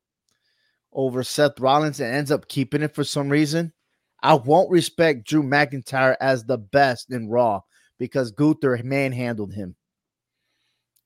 over 0.92 1.24
Seth 1.24 1.60
Rollins 1.60 2.00
and 2.00 2.14
ends 2.14 2.32
up 2.32 2.48
keeping 2.48 2.84
it 2.84 2.94
for 2.94 3.04
some 3.04 3.30
reason, 3.30 3.74
I 4.22 4.36
won't 4.36 4.70
respect 4.70 5.28
Drew 5.28 5.44
McIntyre 5.44 6.16
as 6.22 6.44
the 6.44 6.58
best 6.58 7.12
in 7.12 7.30
Raw 7.30 7.62
because 7.98 8.32
Gunther 8.32 8.82
manhandled 8.84 9.54
him. 9.54 9.76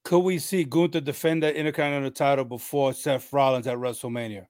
Could 0.03 0.19
we 0.19 0.39
see 0.39 0.63
Gunther 0.63 1.01
defend 1.01 1.43
that 1.43 1.55
Intercontinental 1.55 2.11
title 2.11 2.45
before 2.45 2.93
Seth 2.93 3.33
Rollins 3.33 3.67
at 3.67 3.77
WrestleMania? 3.77 4.47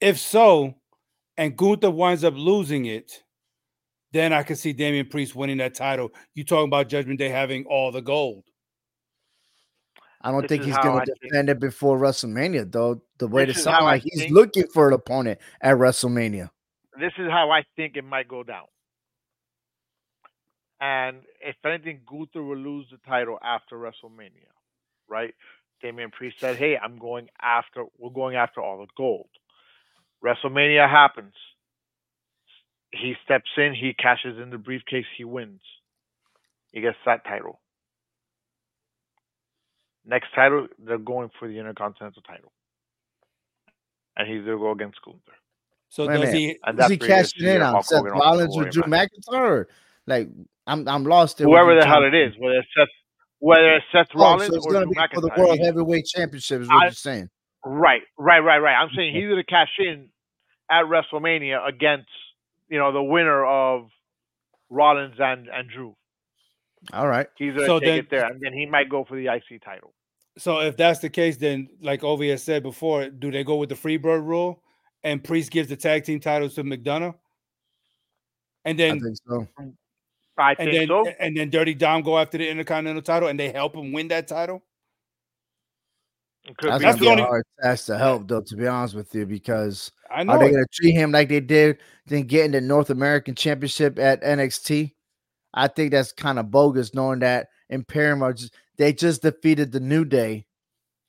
If 0.00 0.18
so, 0.18 0.74
and 1.36 1.56
Gunther 1.56 1.90
winds 1.90 2.24
up 2.24 2.34
losing 2.36 2.86
it, 2.86 3.22
then 4.12 4.32
I 4.32 4.42
can 4.42 4.56
see 4.56 4.72
Damian 4.72 5.06
Priest 5.08 5.34
winning 5.36 5.58
that 5.58 5.74
title. 5.74 6.10
You 6.34 6.44
talking 6.44 6.68
about 6.68 6.88
Judgment 6.88 7.18
Day 7.18 7.28
having 7.28 7.64
all 7.66 7.92
the 7.92 8.00
gold? 8.02 8.44
I 10.22 10.30
don't 10.32 10.42
This 10.42 10.48
think 10.50 10.64
he's 10.64 10.76
gonna 10.76 10.96
I 10.96 11.04
think- 11.04 11.18
defend 11.20 11.48
it 11.48 11.60
before 11.60 11.98
WrestleMania, 11.98 12.70
though. 12.70 13.02
The 13.18 13.26
way 13.28 13.44
This 13.46 13.56
to 13.56 13.62
sound 13.62 13.84
like 13.84 14.02
he's 14.02 14.20
think- 14.22 14.32
looking 14.32 14.66
for 14.66 14.88
an 14.88 14.94
opponent 14.94 15.40
at 15.62 15.76
WrestleMania. 15.76 16.50
This 16.98 17.12
is 17.18 17.30
how 17.30 17.50
I 17.50 17.62
think 17.76 17.96
it 17.96 18.04
might 18.04 18.28
go 18.28 18.42
down. 18.42 18.66
And 20.80 21.22
if 21.40 21.56
anything, 21.64 22.00
Gunther 22.06 22.42
will 22.42 22.56
lose 22.56 22.86
the 22.90 22.98
title 22.98 23.38
after 23.42 23.76
WrestleMania, 23.76 24.48
right? 25.08 25.34
Damian 25.82 26.10
Priest 26.10 26.38
said, 26.38 26.56
"Hey, 26.56 26.76
I'm 26.76 26.98
going 26.98 27.28
after. 27.40 27.84
We're 27.98 28.10
going 28.10 28.36
after 28.36 28.60
all 28.60 28.78
the 28.78 28.86
gold." 28.96 29.28
WrestleMania 30.24 30.88
happens. 30.88 31.34
He 32.92 33.14
steps 33.24 33.48
in. 33.56 33.74
He 33.74 33.94
cashes 33.94 34.38
in 34.42 34.50
the 34.50 34.58
briefcase. 34.58 35.06
He 35.16 35.24
wins. 35.24 35.60
He 36.72 36.80
gets 36.80 36.96
that 37.06 37.24
title. 37.24 37.60
Next 40.04 40.28
title, 40.34 40.66
they're 40.78 40.98
going 40.98 41.30
for 41.38 41.46
the 41.46 41.58
Intercontinental 41.58 42.22
title, 42.22 42.52
and 44.16 44.26
he's 44.28 44.44
gonna 44.44 44.56
go 44.58 44.72
against 44.72 44.98
Gunther. 45.04 45.20
So 45.90 46.06
Wait 46.06 46.14
does 46.14 46.32
minute. 46.32 46.34
he? 46.34 46.58
And 46.64 46.78
Who's 46.78 46.90
he 46.90 46.96
where 46.96 47.08
you're 47.08 47.16
cashing 47.18 47.46
in 47.46 47.62
on? 47.62 47.72
Hulk 47.72 47.84
Seth 47.86 47.98
Hogan 47.98 48.12
Rollins 48.18 48.56
or 48.56 48.64
Drew. 48.70 48.82
McIntyre? 48.84 49.08
Or, 49.32 49.68
like, 50.06 50.28
I'm 50.66 50.88
I'm 50.88 51.04
lost. 51.04 51.40
in 51.40 51.48
whoever 51.48 51.78
the 51.78 51.86
hell 51.86 52.04
it 52.04 52.14
is, 52.14 52.32
it 52.32 52.36
to 52.36 52.40
whether 52.40 52.56
it's 52.58 52.68
Seth, 52.76 52.88
whether 53.40 53.74
it's 53.76 53.86
Seth 53.92 54.06
Oh, 54.14 54.38
so 54.38 54.54
it's 54.54 54.66
or 54.66 54.72
gonna 54.72 54.86
Drew 54.86 54.94
be 54.94 55.00
for 55.14 55.20
the 55.20 55.32
World 55.36 55.58
Heavyweight 55.60 56.06
Championship, 56.06 56.62
is 56.62 56.68
what 56.68 56.76
I- 56.82 56.84
you're 56.86 56.92
saying. 56.92 57.30
Right, 57.64 58.02
right, 58.18 58.40
right, 58.40 58.58
right. 58.58 58.74
I'm 58.74 58.88
saying 58.96 59.14
he's 59.14 59.24
going 59.24 59.36
to 59.36 59.44
cash 59.44 59.68
in 59.78 60.08
at 60.70 60.84
WrestleMania 60.84 61.66
against 61.68 62.08
you 62.68 62.78
know 62.78 62.92
the 62.92 63.02
winner 63.02 63.44
of 63.44 63.88
Rollins 64.70 65.16
and 65.18 65.48
and 65.48 65.68
Drew. 65.68 65.94
All 66.92 67.06
right. 67.08 67.26
He's 67.36 67.48
going 67.52 67.60
to 67.60 67.66
So 67.66 67.78
take 67.80 67.86
then- 67.88 67.98
it 67.98 68.10
there, 68.10 68.26
and 68.26 68.40
then 68.40 68.52
he 68.54 68.64
might 68.66 68.88
go 68.88 69.04
for 69.04 69.16
the 69.16 69.26
IC 69.28 69.62
title. 69.62 69.92
So 70.38 70.60
if 70.60 70.76
that's 70.76 71.00
the 71.00 71.10
case, 71.10 71.36
then 71.36 71.68
like 71.82 72.00
Ovi 72.00 72.30
has 72.30 72.42
said 72.42 72.62
before, 72.62 73.08
do 73.10 73.30
they 73.30 73.44
go 73.44 73.56
with 73.56 73.68
the 73.68 73.74
Freebird 73.74 74.24
rule 74.24 74.62
and 75.02 75.22
Priest 75.22 75.50
gives 75.50 75.68
the 75.68 75.76
tag 75.76 76.04
team 76.04 76.20
titles 76.20 76.54
to 76.54 76.64
McDonagh, 76.64 77.14
and 78.64 78.80
I 78.80 78.84
then 78.84 79.00
think 79.00 79.16
so. 79.28 79.46
I 80.38 80.50
and 80.50 80.56
think 80.58 80.72
then 80.72 80.88
so. 80.88 81.04
and 81.18 81.36
then 81.36 81.50
Dirty 81.50 81.74
Dom 81.74 82.00
go 82.02 82.16
after 82.18 82.38
the 82.38 82.48
Intercontinental 82.48 83.02
title 83.02 83.28
and 83.28 83.38
they 83.38 83.50
help 83.50 83.74
him 83.76 83.92
win 83.92 84.08
that 84.08 84.28
title? 84.28 84.62
That's, 86.62 86.82
gonna 86.82 86.94
the 86.94 87.00
be 87.00 87.08
only- 87.08 87.22
a 87.22 87.26
hard 87.26 87.44
task 87.62 87.86
to 87.86 87.98
help, 87.98 88.28
though. 88.28 88.40
To 88.42 88.56
be 88.56 88.66
honest 88.66 88.94
with 88.94 89.14
you, 89.14 89.26
because 89.26 89.92
I 90.10 90.24
know. 90.24 90.32
are 90.32 90.38
they 90.38 90.50
going 90.50 90.62
to 90.64 90.68
treat 90.72 90.92
him 90.92 91.12
like 91.12 91.28
they 91.28 91.40
did 91.40 91.78
then 92.06 92.22
getting 92.24 92.52
the 92.52 92.60
North 92.60 92.90
American 92.90 93.34
Championship 93.34 93.98
at 93.98 94.22
NXT? 94.22 94.94
I 95.54 95.68
think 95.68 95.90
that's 95.92 96.12
kind 96.12 96.38
of 96.38 96.50
bogus, 96.50 96.94
knowing 96.94 97.20
that 97.20 97.48
Imperium 97.68 98.22
are 98.22 98.32
just 98.32 98.54
they 98.78 98.92
just 98.92 99.22
defeated 99.22 99.72
the 99.72 99.80
New 99.80 100.04
Day, 100.04 100.46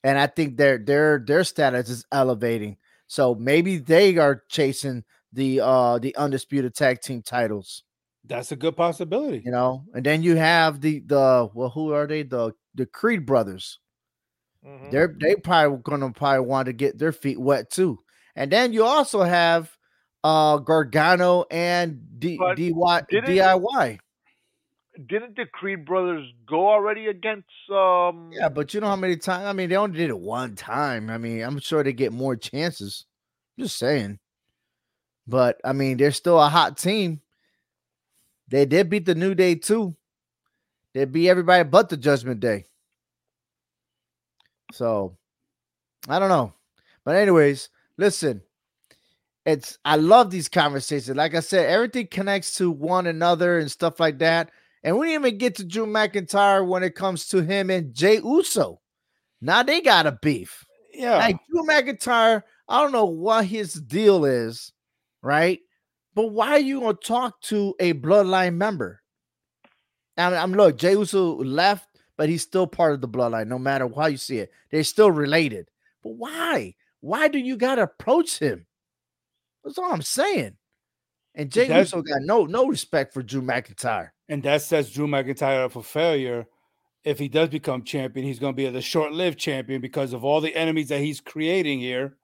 and 0.04 0.18
I 0.18 0.28
think 0.28 0.58
their 0.58 0.78
their 0.78 1.20
their 1.26 1.44
status 1.44 1.90
is 1.90 2.06
elevating. 2.12 2.78
So 3.08 3.36
maybe 3.36 3.78
they 3.78 4.18
are 4.18 4.44
chasing 4.50 5.04
the 5.34 5.62
uh 5.62 6.00
the 6.00 6.16
undisputed 6.16 6.76
tag 6.76 7.02
team 7.02 7.22
titles. 7.22 7.84
That's 8.26 8.52
a 8.52 8.56
good 8.56 8.76
possibility. 8.78 9.42
you 9.44 9.52
know. 9.52 9.86
And 9.94 10.06
then 10.06 10.22
you 10.24 10.36
have 10.36 10.82
the 10.82 11.00
the 11.06 11.50
well, 11.54 11.70
who 11.70 11.94
are 11.94 12.06
they? 12.08 12.24
The 12.24 12.54
the 12.76 12.86
Creed 12.86 13.26
brothers. 13.26 13.80
Mhm. 14.66 14.92
They're 14.92 15.16
they 15.20 15.36
probably 15.36 15.80
gonna 15.84 16.12
probably 16.12 16.46
want 16.46 16.68
to 16.68 16.74
get 16.74 16.98
their 16.98 17.12
feet 17.12 17.40
wet 17.40 17.70
too. 17.70 18.00
And 18.36 18.52
then 18.52 18.74
you 18.74 18.84
also 18.84 19.22
have 19.24 19.76
uh 20.24 20.58
Gargano 20.58 21.46
and 21.50 22.00
D, 22.20 22.38
didn't- 22.56 23.26
DIY. 23.26 24.00
didn't 25.08 25.36
the 25.36 25.46
Creed 25.48 25.84
brothers 25.86 26.32
go 26.46 26.70
already 26.70 27.08
against? 27.08 27.48
um 27.72 28.30
Yeah, 28.32 28.50
but 28.50 28.74
you 28.74 28.82
know 28.82 28.88
how 28.88 28.96
many 28.96 29.18
times? 29.18 29.46
I 29.46 29.54
mean, 29.54 29.70
they 29.70 29.78
only 29.78 29.98
did 29.98 30.10
it 30.10 30.20
one 30.20 30.56
time. 30.56 31.10
I 31.10 31.18
mean, 31.18 31.42
I'm 31.42 31.60
sure 31.60 31.84
they 31.84 31.94
get 31.94 32.12
more 32.14 32.36
chances. 32.36 33.06
I'm 33.58 33.64
Just 33.64 33.78
saying. 33.80 34.20
But 35.28 35.60
I 35.64 35.74
mean, 35.74 35.98
they're 35.98 36.12
still 36.12 36.40
a 36.40 36.50
hot 36.50 36.78
team. 36.78 37.22
They 38.48 38.66
did 38.66 38.90
beat 38.90 39.06
the 39.06 39.16
New 39.16 39.34
Day 39.34 39.56
too. 39.56 39.96
They 40.94 41.06
beat 41.06 41.30
everybody 41.30 41.64
but 41.68 41.90
the 41.90 41.98
Judgment 41.98 42.42
Day. 42.42 42.66
So 44.72 45.18
I 46.08 46.20
don't 46.20 46.30
know. 46.30 46.54
But 47.04 47.16
anyways, 47.16 47.70
listen. 47.98 48.42
It's 49.44 49.80
I 49.84 49.96
love 49.96 50.30
these 50.30 50.48
conversations. 50.48 51.18
Like 51.18 51.34
I 51.34 51.40
said, 51.40 51.68
everything 51.68 52.08
connects 52.08 52.56
to 52.56 52.70
one 52.70 53.08
another 53.08 53.58
and 53.58 53.72
stuff 53.72 54.00
like 54.00 54.20
that. 54.20 54.52
And 54.84 54.98
we 54.98 55.08
didn't 55.08 55.26
even 55.26 55.38
get 55.40 55.56
to 55.56 55.64
Drew 55.64 55.86
McIntyre 55.86 56.66
when 56.66 56.84
it 56.84 56.96
comes 56.96 57.28
to 57.30 57.42
him 57.42 57.70
and 57.70 57.94
Jey 57.94 58.18
Uso. 58.18 58.82
Now 59.42 59.64
they 59.64 59.82
got 59.82 60.06
a 60.06 60.20
beef. 60.22 60.66
Yeah. 60.94 61.18
Like 61.18 61.38
Drew 61.50 61.64
McIntyre, 61.64 62.44
I 62.68 62.82
don't 62.82 62.92
know 62.92 63.06
what 63.06 63.46
his 63.46 63.74
deal 63.74 64.26
is, 64.26 64.72
right? 65.24 65.60
But 66.14 66.28
why 66.28 66.50
are 66.50 66.60
you 66.60 66.82
gonna 66.82 66.94
talk 66.94 67.42
to 67.44 67.74
a 67.80 67.94
bloodline 67.94 68.56
member? 68.56 69.02
And 70.18 70.36
I'm 70.36 70.54
look, 70.54 70.78
Jey 70.78 70.92
Uso 70.92 71.38
left, 71.38 71.91
but 72.22 72.30
he's 72.30 72.44
still 72.44 72.68
part 72.68 72.94
of 72.94 73.02
the 73.02 73.08
bloodline, 73.08 73.48
no 73.48 73.58
matter 73.58 73.90
how 73.96 74.06
you 74.06 74.16
see 74.16 74.38
it. 74.38 74.52
They're 74.70 74.84
still 74.84 75.10
related. 75.10 75.72
But 76.04 76.12
why? 76.12 76.76
Why 77.00 77.28
do 77.28 77.40
you 77.40 77.58
gotta 77.58 77.82
approach 77.82 78.38
him? 78.38 78.68
That's 79.64 79.80
all 79.80 79.92
I'm 79.92 80.04
saying. 80.04 80.56
And 81.34 81.52
Jey 81.52 81.68
That's- 81.68 81.88
Uso 81.88 82.04
got 82.04 82.22
no 82.22 82.46
no 82.46 82.68
respect 82.68 83.12
for 83.12 83.24
Drew 83.24 83.42
McIntyre. 83.42 84.12
and 84.30 84.44
that 84.44 84.62
sets 84.62 84.92
Drew 84.92 85.08
McIntyre 85.08 85.66
up 85.66 85.72
for 85.72 85.82
failure. 85.82 86.46
If 87.04 87.18
he 87.18 87.28
does 87.28 87.50
become 87.50 87.82
champion, 87.84 88.24
he's 88.24 88.38
going 88.38 88.54
to 88.54 88.56
be 88.56 88.70
the 88.70 88.82
short-lived 88.84 89.40
champion 89.40 89.82
because 89.82 90.14
of 90.14 90.24
all 90.24 90.42
the 90.42 90.56
enemies 90.56 90.90
that 90.90 91.00
he's 91.00 91.22
creating 91.22 91.80
here. 91.80 92.18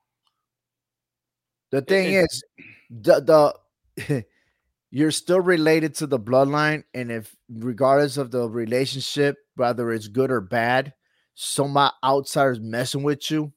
The 1.71 1.81
thing 1.81 2.13
it- 2.13 2.27
is, 2.29 2.43
the 2.91 3.55
the 3.97 4.25
you're 4.91 5.09
still 5.09 5.41
related 5.41 5.95
to 5.95 6.05
the 6.05 6.19
bloodline, 6.19 6.83
and 6.93 7.11
if 7.11 7.35
regardless 7.49 8.17
of 8.17 8.29
the 8.29 8.47
relationship, 8.47 9.37
whether 9.57 9.91
it's 9.91 10.07
good 10.07 10.31
or 10.31 10.41
bad, 10.41 10.93
some 11.35 11.75
o- 11.77 11.91
outsiders 12.03 12.59
messing 12.59 13.03
with 13.03 13.29
you, 13.29 13.51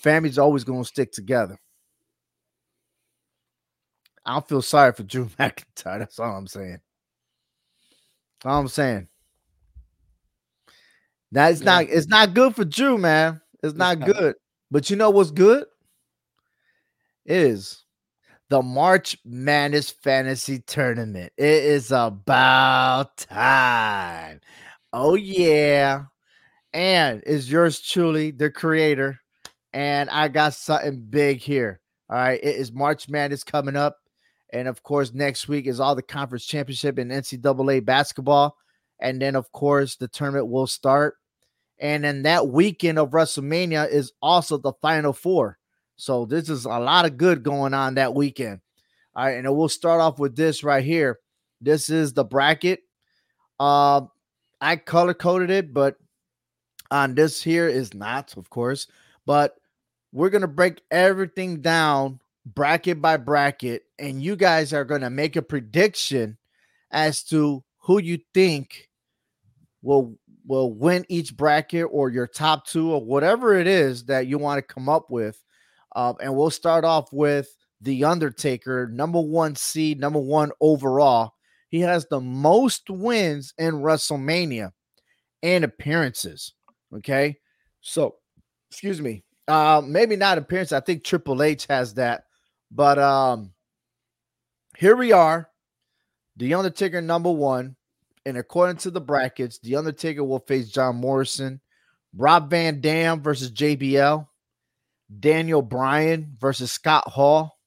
family's 0.00 0.38
always 0.38 0.64
gonna 0.64 0.84
stick 0.84 1.12
together. 1.12 1.58
I 4.24 4.34
don't 4.34 4.48
feel 4.48 4.62
sorry 4.62 4.92
for 4.92 5.02
Drew 5.04 5.26
McIntyre. 5.38 5.98
That's 6.00 6.18
all 6.18 6.36
I'm 6.36 6.46
saying. 6.46 6.78
All 8.44 8.60
I'm 8.60 8.68
saying. 8.68 9.08
Now 11.30 11.48
it's 11.48 11.60
Yeah. 11.60 11.64
not 11.66 11.84
it's 11.88 12.08
not 12.08 12.34
good 12.34 12.54
for 12.54 12.64
Drew, 12.64 12.98
man. 12.98 13.40
It's 13.62 13.74
not 13.74 13.98
not. 13.98 14.06
good. 14.08 14.34
But 14.70 14.90
you 14.90 14.96
know 14.96 15.10
what's 15.10 15.30
good? 15.30 15.64
Is 17.24 17.84
the 18.48 18.60
March 18.60 19.16
Madness 19.24 19.90
Fantasy 19.90 20.58
Tournament. 20.58 21.32
It 21.38 21.64
is 21.64 21.90
about 21.90 23.16
time. 23.16 24.40
Oh 24.92 25.14
yeah. 25.14 26.04
And 26.72 27.22
it's 27.26 27.48
yours 27.48 27.80
truly, 27.80 28.30
the 28.30 28.50
creator. 28.50 29.18
And 29.72 30.10
I 30.10 30.28
got 30.28 30.54
something 30.54 31.06
big 31.08 31.38
here. 31.38 31.80
All 32.10 32.16
right. 32.16 32.40
It 32.42 32.56
is 32.56 32.72
March 32.72 33.08
Madness 33.08 33.44
coming 33.44 33.76
up. 33.76 33.96
And 34.52 34.68
of 34.68 34.82
course, 34.82 35.14
next 35.14 35.48
week 35.48 35.66
is 35.66 35.80
all 35.80 35.94
the 35.94 36.02
conference 36.02 36.44
championship 36.44 36.98
in 36.98 37.08
NCAA 37.08 37.84
basketball. 37.84 38.56
And 39.00 39.20
then, 39.20 39.34
of 39.34 39.50
course, 39.52 39.96
the 39.96 40.08
tournament 40.08 40.48
will 40.48 40.66
start. 40.66 41.16
And 41.78 42.04
then 42.04 42.22
that 42.22 42.48
weekend 42.48 42.98
of 42.98 43.10
WrestleMania 43.10 43.90
is 43.90 44.12
also 44.20 44.58
the 44.58 44.74
final 44.82 45.12
four. 45.12 45.58
So 45.96 46.26
this 46.26 46.48
is 46.48 46.64
a 46.64 46.78
lot 46.78 47.06
of 47.06 47.16
good 47.16 47.42
going 47.42 47.74
on 47.74 47.94
that 47.94 48.14
weekend. 48.14 48.60
All 49.14 49.24
right, 49.24 49.36
and 49.36 49.56
we'll 49.56 49.68
start 49.68 50.00
off 50.00 50.18
with 50.18 50.36
this 50.36 50.62
right 50.62 50.84
here. 50.84 51.18
This 51.60 51.90
is 51.90 52.12
the 52.12 52.24
bracket. 52.24 52.80
Uh, 53.58 54.02
I 54.62 54.76
color 54.76 55.12
coded 55.12 55.50
it, 55.50 55.74
but 55.74 55.96
on 56.92 57.16
this 57.16 57.42
here 57.42 57.68
is 57.68 57.92
not, 57.92 58.36
of 58.36 58.48
course. 58.48 58.86
But 59.26 59.56
we're 60.12 60.30
gonna 60.30 60.46
break 60.46 60.82
everything 60.90 61.60
down 61.60 62.20
bracket 62.46 63.02
by 63.02 63.16
bracket, 63.16 63.82
and 63.98 64.22
you 64.22 64.36
guys 64.36 64.72
are 64.72 64.84
gonna 64.84 65.10
make 65.10 65.34
a 65.34 65.42
prediction 65.42 66.38
as 66.92 67.24
to 67.24 67.64
who 67.78 68.00
you 68.00 68.20
think 68.32 68.88
will 69.82 70.16
will 70.46 70.72
win 70.72 71.04
each 71.08 71.36
bracket 71.36 71.86
or 71.90 72.10
your 72.10 72.26
top 72.26 72.66
two 72.66 72.92
or 72.92 73.04
whatever 73.04 73.54
it 73.54 73.66
is 73.66 74.04
that 74.04 74.26
you 74.26 74.38
want 74.38 74.58
to 74.58 74.74
come 74.74 74.88
up 74.88 75.10
with. 75.10 75.42
Uh, 75.94 76.14
and 76.20 76.34
we'll 76.34 76.50
start 76.50 76.84
off 76.84 77.12
with 77.12 77.48
The 77.80 78.04
Undertaker, 78.04 78.88
number 78.88 79.20
one 79.20 79.56
seed, 79.56 80.00
number 80.00 80.18
one 80.20 80.52
overall. 80.60 81.34
He 81.72 81.80
has 81.80 82.06
the 82.06 82.20
most 82.20 82.90
wins 82.90 83.54
in 83.56 83.76
WrestleMania 83.76 84.72
and 85.42 85.64
appearances. 85.64 86.52
Okay. 86.94 87.38
So, 87.80 88.16
excuse 88.70 89.00
me. 89.00 89.24
Uh, 89.48 89.80
maybe 89.84 90.14
not 90.14 90.36
appearance. 90.36 90.72
I 90.72 90.80
think 90.80 91.02
Triple 91.02 91.42
H 91.42 91.66
has 91.70 91.94
that. 91.94 92.24
But 92.70 92.98
um, 92.98 93.52
here 94.76 94.94
we 94.94 95.12
are. 95.12 95.48
The 96.36 96.52
Undertaker, 96.52 97.00
number 97.00 97.32
one. 97.32 97.74
And 98.26 98.36
according 98.36 98.76
to 98.78 98.90
the 98.90 99.00
brackets, 99.00 99.58
The 99.58 99.76
Undertaker 99.76 100.22
will 100.22 100.40
face 100.40 100.68
John 100.68 100.96
Morrison, 100.96 101.58
Rob 102.14 102.50
Van 102.50 102.82
Dam 102.82 103.22
versus 103.22 103.50
JBL, 103.50 104.28
Daniel 105.20 105.62
Bryan 105.62 106.36
versus 106.38 106.70
Scott 106.70 107.08
Hall, 107.08 107.58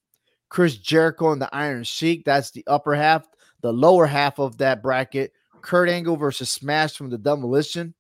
Chris 0.50 0.78
Jericho 0.78 1.32
and 1.32 1.42
the 1.42 1.54
Iron 1.54 1.84
Sheik. 1.84 2.24
That's 2.24 2.52
the 2.52 2.64
upper 2.68 2.94
half. 2.94 3.28
The 3.66 3.74
lower 3.74 4.06
half 4.06 4.38
of 4.38 4.60
that 4.60 4.84
bracket, 4.84 5.34
Kurt 5.62 5.90
Angle 5.90 6.18
versus 6.18 6.52
Smash 6.52 6.96
from 6.96 7.10
the 7.10 7.18
Demolition, 7.18 7.96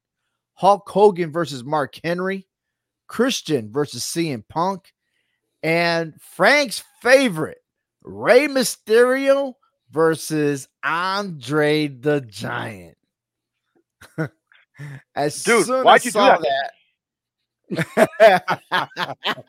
Hulk 0.53 0.88
Hogan 0.88 1.32
versus 1.32 1.63
Mark 1.63 1.99
Henry, 2.03 2.45
Christian 3.07 3.72
versus 3.72 4.03
CM 4.03 4.47
Punk, 4.47 4.93
and 5.63 6.13
Frank's 6.22 6.84
favorite, 7.01 7.63
Rey 8.03 8.47
Mysterio 8.47 9.55
versus 9.89 10.68
Andre 10.84 11.88
the 11.88 12.22
Giant. 12.22 12.95
As 15.16 15.43
Dude, 15.43 15.66
soon 15.66 15.84
why'd 15.84 15.95
as 15.95 16.05
you 16.05 16.11
do 16.11 16.20
saw 16.20 16.38
that? 16.38 16.72
that. 17.72 18.45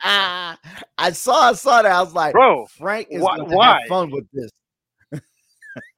I 0.97 1.11
saw 1.11 1.49
I 1.49 1.53
saw 1.53 1.83
that. 1.83 1.91
I 1.91 2.01
was 2.01 2.13
like, 2.15 2.33
Bro, 2.33 2.65
Frank 2.75 3.09
is 3.11 3.21
why- 3.21 3.37
gonna 3.37 3.55
why? 3.55 3.81
have 3.81 3.87
fun 3.87 4.09
with 4.09 4.25
this. 4.33 4.49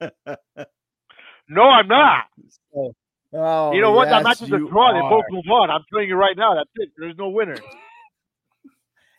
no, 1.48 1.62
I'm 1.62 1.88
not. 1.88 2.24
So- 2.72 2.94
oh, 3.34 3.72
you 3.72 3.80
know 3.80 3.92
what? 3.92 4.06
That 4.06 4.18
yes, 4.18 4.24
match 4.24 4.42
is 4.42 4.52
a 4.52 4.58
draw. 4.58 4.92
They 4.92 5.00
both 5.00 5.24
move 5.30 5.44
on. 5.50 5.70
I'm 5.70 5.82
telling 5.90 6.08
you 6.08 6.16
right 6.16 6.36
now. 6.36 6.54
That's 6.54 6.70
it. 6.76 6.90
There's 6.96 7.16
no 7.16 7.30
winner. 7.30 7.56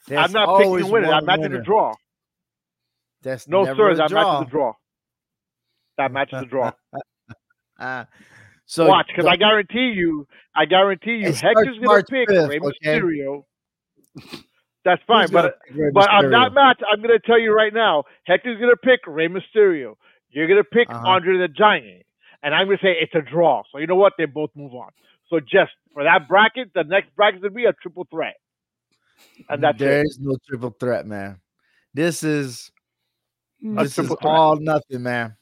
There's 0.07 0.25
I'm 0.25 0.31
not 0.31 0.57
picking 0.57 0.75
picking 0.77 0.91
winner. 0.91 1.07
That 1.09 1.25
match 1.25 1.39
is 1.39 1.53
a 1.53 1.61
draw. 1.61 1.93
That's 3.21 3.47
No, 3.47 3.65
sir. 3.65 3.95
That 3.95 4.09
draw. 4.09 4.39
match 4.39 4.41
is 4.41 4.47
a 4.47 4.51
draw. 4.51 4.73
That 5.97 6.11
match 6.11 6.33
is 6.33 6.41
a 6.41 6.45
draw. 6.45 6.71
Ah, 7.79 8.07
so 8.65 8.87
Watch, 8.87 9.07
because 9.07 9.25
I 9.27 9.35
guarantee 9.35 9.93
you, 9.95 10.27
I 10.55 10.65
guarantee 10.65 11.17
you, 11.17 11.31
Hector's 11.31 11.77
gonna 11.83 12.03
pick 12.03 12.29
5th, 12.29 12.49
Rey 12.49 12.59
okay? 12.59 12.99
Mysterio. 12.99 13.43
That's 14.83 15.01
fine, 15.05 15.29
but 15.31 15.59
but 15.93 16.09
on 16.09 16.31
that 16.31 16.53
match, 16.53 16.79
I'm 16.91 17.01
gonna 17.01 17.19
tell 17.25 17.39
you 17.39 17.53
right 17.53 17.73
now, 17.73 18.03
Hector's 18.25 18.59
gonna 18.59 18.75
pick 18.77 19.01
Rey 19.05 19.27
Mysterio. 19.27 19.95
You're 20.31 20.47
gonna 20.47 20.63
pick 20.63 20.89
Uh-huh. 20.89 21.07
Andre 21.07 21.37
the 21.37 21.47
Giant, 21.47 22.03
and 22.43 22.53
I'm 22.55 22.67
gonna 22.67 22.77
say 22.81 22.95
it's 22.99 23.13
a 23.15 23.21
draw. 23.21 23.63
So 23.71 23.77
you 23.77 23.87
know 23.87 23.95
what? 23.95 24.13
They 24.17 24.25
both 24.25 24.49
move 24.55 24.73
on. 24.73 24.89
So 25.29 25.39
just 25.39 25.71
for 25.93 26.03
that 26.03 26.27
bracket, 26.27 26.73
the 26.73 26.83
next 26.83 27.15
bracket 27.15 27.41
would 27.41 27.53
be 27.53 27.65
a 27.65 27.73
triple 27.73 28.05
threat, 28.09 28.35
and 29.49 29.63
that's 29.63 29.77
there 29.79 30.01
it. 30.01 30.07
is 30.07 30.19
no 30.21 30.35
triple 30.47 30.75
threat, 30.79 31.05
man. 31.05 31.39
This 31.93 32.23
is 32.23 32.71
A 33.63 33.83
this 33.83 33.97
is 33.99 34.07
threat. 34.07 34.17
all 34.23 34.55
nothing, 34.57 35.03
man. 35.03 35.35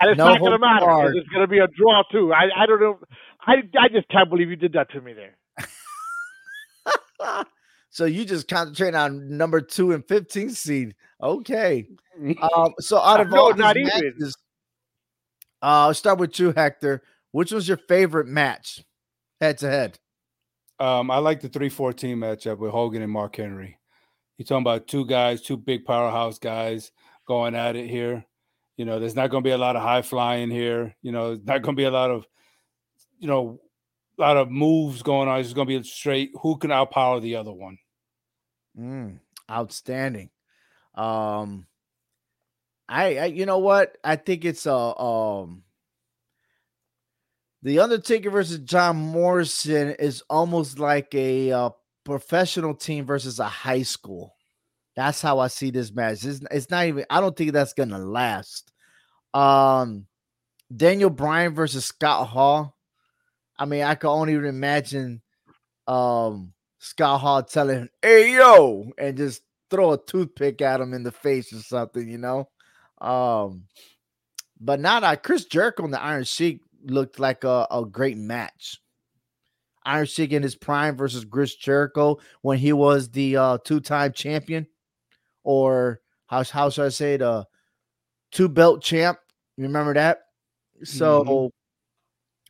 And 0.00 0.10
it's 0.10 0.18
no 0.18 0.28
not 0.30 0.40
gonna 0.40 0.58
matter 0.58 0.86
because 0.86 1.16
it's 1.16 1.28
gonna 1.28 1.46
be 1.46 1.58
a 1.58 1.68
draw 1.68 2.02
too. 2.10 2.32
I 2.32 2.48
I 2.56 2.66
don't 2.66 2.80
know. 2.80 2.98
I 3.46 3.62
I 3.78 3.88
just 3.88 4.08
can't 4.08 4.28
believe 4.28 4.50
you 4.50 4.56
did 4.56 4.72
that 4.74 4.90
to 4.92 5.00
me 5.00 5.12
there. 5.12 5.36
so 7.90 8.04
you 8.04 8.24
just 8.24 8.48
concentrate 8.48 8.94
on 8.94 9.36
number 9.36 9.60
two 9.60 9.92
and 9.92 10.04
15 10.06 10.50
seed. 10.50 10.94
Okay. 11.22 11.88
Um, 12.40 12.74
so 12.80 12.98
out 12.98 13.20
of 13.20 13.30
No, 13.30 13.40
all 13.40 13.52
these 13.52 13.58
not 13.58 13.76
even. 13.76 13.88
matches, 13.88 14.36
uh, 15.62 15.86
I'll 15.88 15.94
start 15.94 16.18
with 16.18 16.38
you, 16.38 16.52
Hector. 16.52 17.02
Which 17.32 17.52
was 17.52 17.68
your 17.68 17.76
favorite 17.76 18.26
match, 18.26 18.82
head 19.40 19.58
to 19.58 19.68
head? 19.68 19.98
Um, 20.78 21.10
I 21.10 21.18
like 21.18 21.40
the 21.40 21.48
314 21.48 22.16
matchup 22.16 22.58
with 22.58 22.70
Hogan 22.70 23.02
and 23.02 23.12
Mark 23.12 23.36
Henry. 23.36 23.78
You're 24.38 24.46
talking 24.46 24.62
about 24.62 24.86
two 24.86 25.06
guys, 25.06 25.42
two 25.42 25.56
big 25.56 25.84
powerhouse 25.84 26.38
guys 26.38 26.92
going 27.26 27.54
at 27.54 27.76
it 27.76 27.88
here. 27.88 28.24
You 28.76 28.84
know, 28.84 28.98
there's 29.00 29.16
not 29.16 29.30
going 29.30 29.42
to 29.42 29.48
be 29.48 29.52
a 29.52 29.58
lot 29.58 29.76
of 29.76 29.82
high 29.82 30.02
flying 30.02 30.50
here. 30.50 30.94
You 31.02 31.12
know, 31.12 31.34
there's 31.34 31.46
not 31.46 31.62
going 31.62 31.74
to 31.76 31.80
be 31.80 31.84
a 31.86 31.90
lot 31.90 32.10
of, 32.10 32.26
you 33.18 33.26
know, 33.26 33.60
a 34.18 34.20
lot 34.20 34.36
of 34.36 34.50
moves 34.50 35.02
going 35.02 35.28
on. 35.28 35.40
It's 35.40 35.52
going 35.54 35.68
to 35.68 35.78
be 35.78 35.82
straight. 35.86 36.30
Who 36.42 36.58
can 36.58 36.70
outpower 36.70 37.20
the 37.20 37.36
other 37.36 37.52
one? 37.52 37.78
Mm, 38.78 39.20
outstanding. 39.50 40.30
Um, 40.94 41.66
I, 42.88 43.16
I, 43.16 43.24
you 43.26 43.46
know 43.46 43.58
what? 43.58 43.96
I 44.04 44.16
think 44.16 44.44
it's 44.44 44.66
a 44.66 44.74
um. 44.74 45.62
The 47.62 47.80
Undertaker 47.80 48.30
versus 48.30 48.58
John 48.60 48.96
Morrison 48.96 49.96
is 49.98 50.22
almost 50.30 50.78
like 50.78 51.12
a 51.14 51.50
uh, 51.50 51.70
professional 52.04 52.74
team 52.74 53.06
versus 53.06 53.40
a 53.40 53.48
high 53.48 53.82
school. 53.82 54.36
That's 54.94 55.20
how 55.20 55.40
I 55.40 55.48
see 55.48 55.70
this 55.70 55.92
match. 55.92 56.24
It's, 56.24 56.40
it's 56.50 56.70
not 56.70 56.86
even. 56.86 57.04
I 57.10 57.20
don't 57.20 57.36
think 57.36 57.52
that's 57.52 57.72
gonna 57.72 57.98
last. 57.98 58.72
Um, 59.34 60.06
Daniel 60.74 61.10
Bryan 61.10 61.54
versus 61.54 61.84
Scott 61.84 62.28
Hall. 62.28 62.76
I 63.58 63.64
mean, 63.64 63.82
I 63.82 63.94
can 63.94 64.10
only 64.10 64.34
imagine 64.34 65.22
um 65.86 66.52
Scott 66.78 67.20
Hall 67.20 67.42
telling 67.42 67.88
"Hey 68.00 68.34
yo," 68.34 68.92
and 68.98 69.16
just 69.16 69.42
throw 69.70 69.92
a 69.92 70.04
toothpick 70.04 70.62
at 70.62 70.80
him 70.80 70.94
in 70.94 71.02
the 71.02 71.12
face 71.12 71.52
or 71.52 71.58
something, 71.58 72.08
you 72.08 72.18
know. 72.18 72.48
Um, 73.00 73.64
but 74.60 74.80
not 74.80 75.04
I. 75.04 75.16
Chris 75.16 75.44
Jericho 75.44 75.84
and 75.84 75.92
the 75.92 76.02
Iron 76.02 76.24
Sheik 76.24 76.60
looked 76.84 77.18
like 77.18 77.44
a, 77.44 77.66
a 77.70 77.84
great 77.84 78.16
match. 78.16 78.80
Iron 79.84 80.06
Sheik 80.06 80.32
in 80.32 80.42
his 80.42 80.56
prime 80.56 80.96
versus 80.96 81.24
Chris 81.24 81.54
Jericho 81.54 82.18
when 82.42 82.58
he 82.58 82.72
was 82.72 83.10
the 83.10 83.36
uh, 83.36 83.58
two-time 83.64 84.12
champion 84.12 84.66
or 85.44 86.00
how 86.26 86.42
how 86.42 86.70
should 86.70 86.86
I 86.86 86.88
say 86.88 87.16
the 87.16 87.46
two 88.32 88.48
belt 88.48 88.82
champ? 88.82 89.18
You 89.56 89.64
Remember 89.64 89.94
that? 89.94 90.22
So, 90.82 91.24
mm-hmm. 91.24 91.46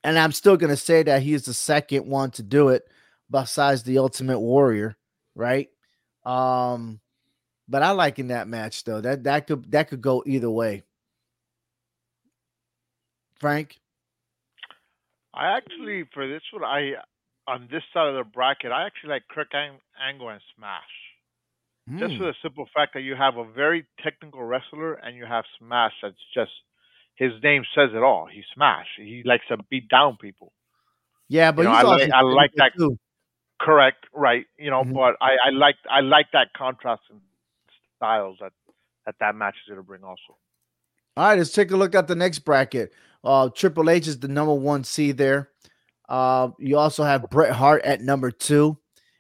and 0.03 0.19
I'm 0.19 0.33
still 0.33 0.57
gonna 0.57 0.77
say 0.77 1.03
that 1.03 1.23
he's 1.23 1.45
the 1.45 1.55
second 1.55 2.07
one 2.07 2.31
to 2.33 2.43
do 2.43 2.71
it, 2.71 2.85
besides 3.31 3.83
the 3.83 3.99
Ultimate 3.99 4.41
Warrior, 4.41 4.97
right? 5.35 5.69
Um, 6.25 7.01
but 7.69 7.83
I 7.83 7.91
like 7.91 8.19
in 8.19 8.29
that 8.29 8.49
match 8.49 8.85
though. 8.85 9.01
That 9.01 9.25
that 9.25 9.47
could 9.47 9.71
that 9.73 9.89
could 9.89 10.01
go 10.01 10.23
either 10.27 10.51
way. 10.51 10.83
Frank, 13.41 13.77
I 15.35 15.57
actually 15.57 16.05
for 16.15 16.27
this 16.27 16.43
one 16.53 16.65
I 16.65 16.93
on 17.47 17.69
this 17.71 17.83
side 17.93 18.09
of 18.09 18.15
the 18.15 18.25
bracket 18.25 18.73
I 18.73 18.87
actually 18.87 19.11
like 19.11 19.23
Kurt 19.31 19.49
Angle 19.55 20.29
and 20.29 20.41
Smash. 20.57 20.83
Mm. 21.89 21.99
Just 22.01 22.15
for 22.15 22.25
hmm. 22.25 22.31
the 22.31 22.35
simple 22.43 22.67
fact 22.75 22.95
that 22.95 23.03
you 23.03 23.15
have 23.15 23.37
a 23.37 23.45
very 23.45 23.87
technical 24.03 24.43
wrestler 24.43 24.95
and 24.95 25.17
you 25.17 25.25
have 25.25 25.45
Smash 25.59 25.93
that's 26.03 26.17
just 26.35 26.51
his 27.15 27.33
name 27.43 27.63
says 27.75 27.91
it 27.95 28.03
all. 28.03 28.27
He 28.33 28.43
Smash. 28.55 28.87
He 28.97 29.23
likes 29.25 29.45
to 29.49 29.57
beat 29.71 29.89
down 29.89 30.17
people. 30.21 30.53
Yeah, 31.29 31.53
but 31.53 31.63
you 31.63 31.69
know, 31.69 31.75
I, 31.75 31.83
like, 31.83 32.11
I 32.13 32.21
like 32.23 32.53
that. 32.57 32.73
Too. 32.77 32.99
Correct, 33.61 34.05
right? 34.13 34.45
You 34.59 34.71
know, 34.71 34.83
mm-hmm. 34.83 34.93
but 34.93 35.17
I, 35.21 35.37
I 35.47 35.51
like 35.51 35.77
I 35.91 36.01
like 36.01 36.27
that 36.33 36.49
contrast 36.57 37.03
in 37.11 37.21
styles 37.97 38.39
that 38.41 38.53
that 39.07 39.15
that 39.21 39.35
match 39.35 39.55
is 39.65 39.69
going 39.69 39.81
to 39.81 39.87
bring 39.87 40.05
also. 40.05 40.37
All 41.17 41.29
right, 41.29 41.39
let's 41.39 41.53
take 41.53 41.71
a 41.71 41.77
look 41.77 41.95
at 41.95 42.09
the 42.09 42.15
next 42.15 42.41
bracket. 42.41 42.93
Uh, 43.25 43.49
Triple 43.49 43.89
H 43.89 44.07
is 44.07 44.19
the 44.19 44.29
number 44.29 44.55
one 44.55 44.85
seed 44.85 45.17
there. 45.17 45.51
Uh, 46.09 46.51
you 46.59 46.79
also 46.79 47.03
have 47.03 47.29
Bret 47.31 47.53
Hart 47.53 47.83
at 47.83 48.01
number 48.01 48.31
two. 48.31 48.79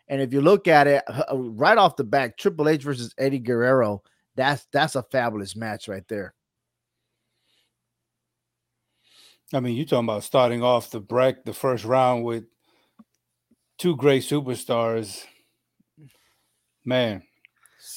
And 0.08 0.20
if 0.20 0.32
you 0.32 0.40
look 0.40 0.68
at 0.68 0.86
it 0.86 1.02
uh, 1.08 1.36
right 1.36 1.76
off 1.76 1.96
the 1.96 2.04
back, 2.04 2.36
Triple 2.36 2.68
H 2.68 2.82
versus 2.82 3.14
Eddie 3.18 3.40
Guerrero, 3.40 4.02
that's 4.36 4.66
that's 4.72 4.94
a 4.94 5.02
fabulous 5.02 5.56
match 5.56 5.88
right 5.88 6.06
there. 6.08 6.34
I 9.52 9.60
mean, 9.60 9.76
you're 9.76 9.86
talking 9.86 10.08
about 10.08 10.24
starting 10.24 10.62
off 10.62 10.90
the 10.90 11.00
break, 11.00 11.44
the 11.44 11.52
first 11.52 11.84
round 11.84 12.24
with 12.24 12.44
two 13.78 13.96
great 13.96 14.22
superstars. 14.22 15.24
Man, 16.84 17.22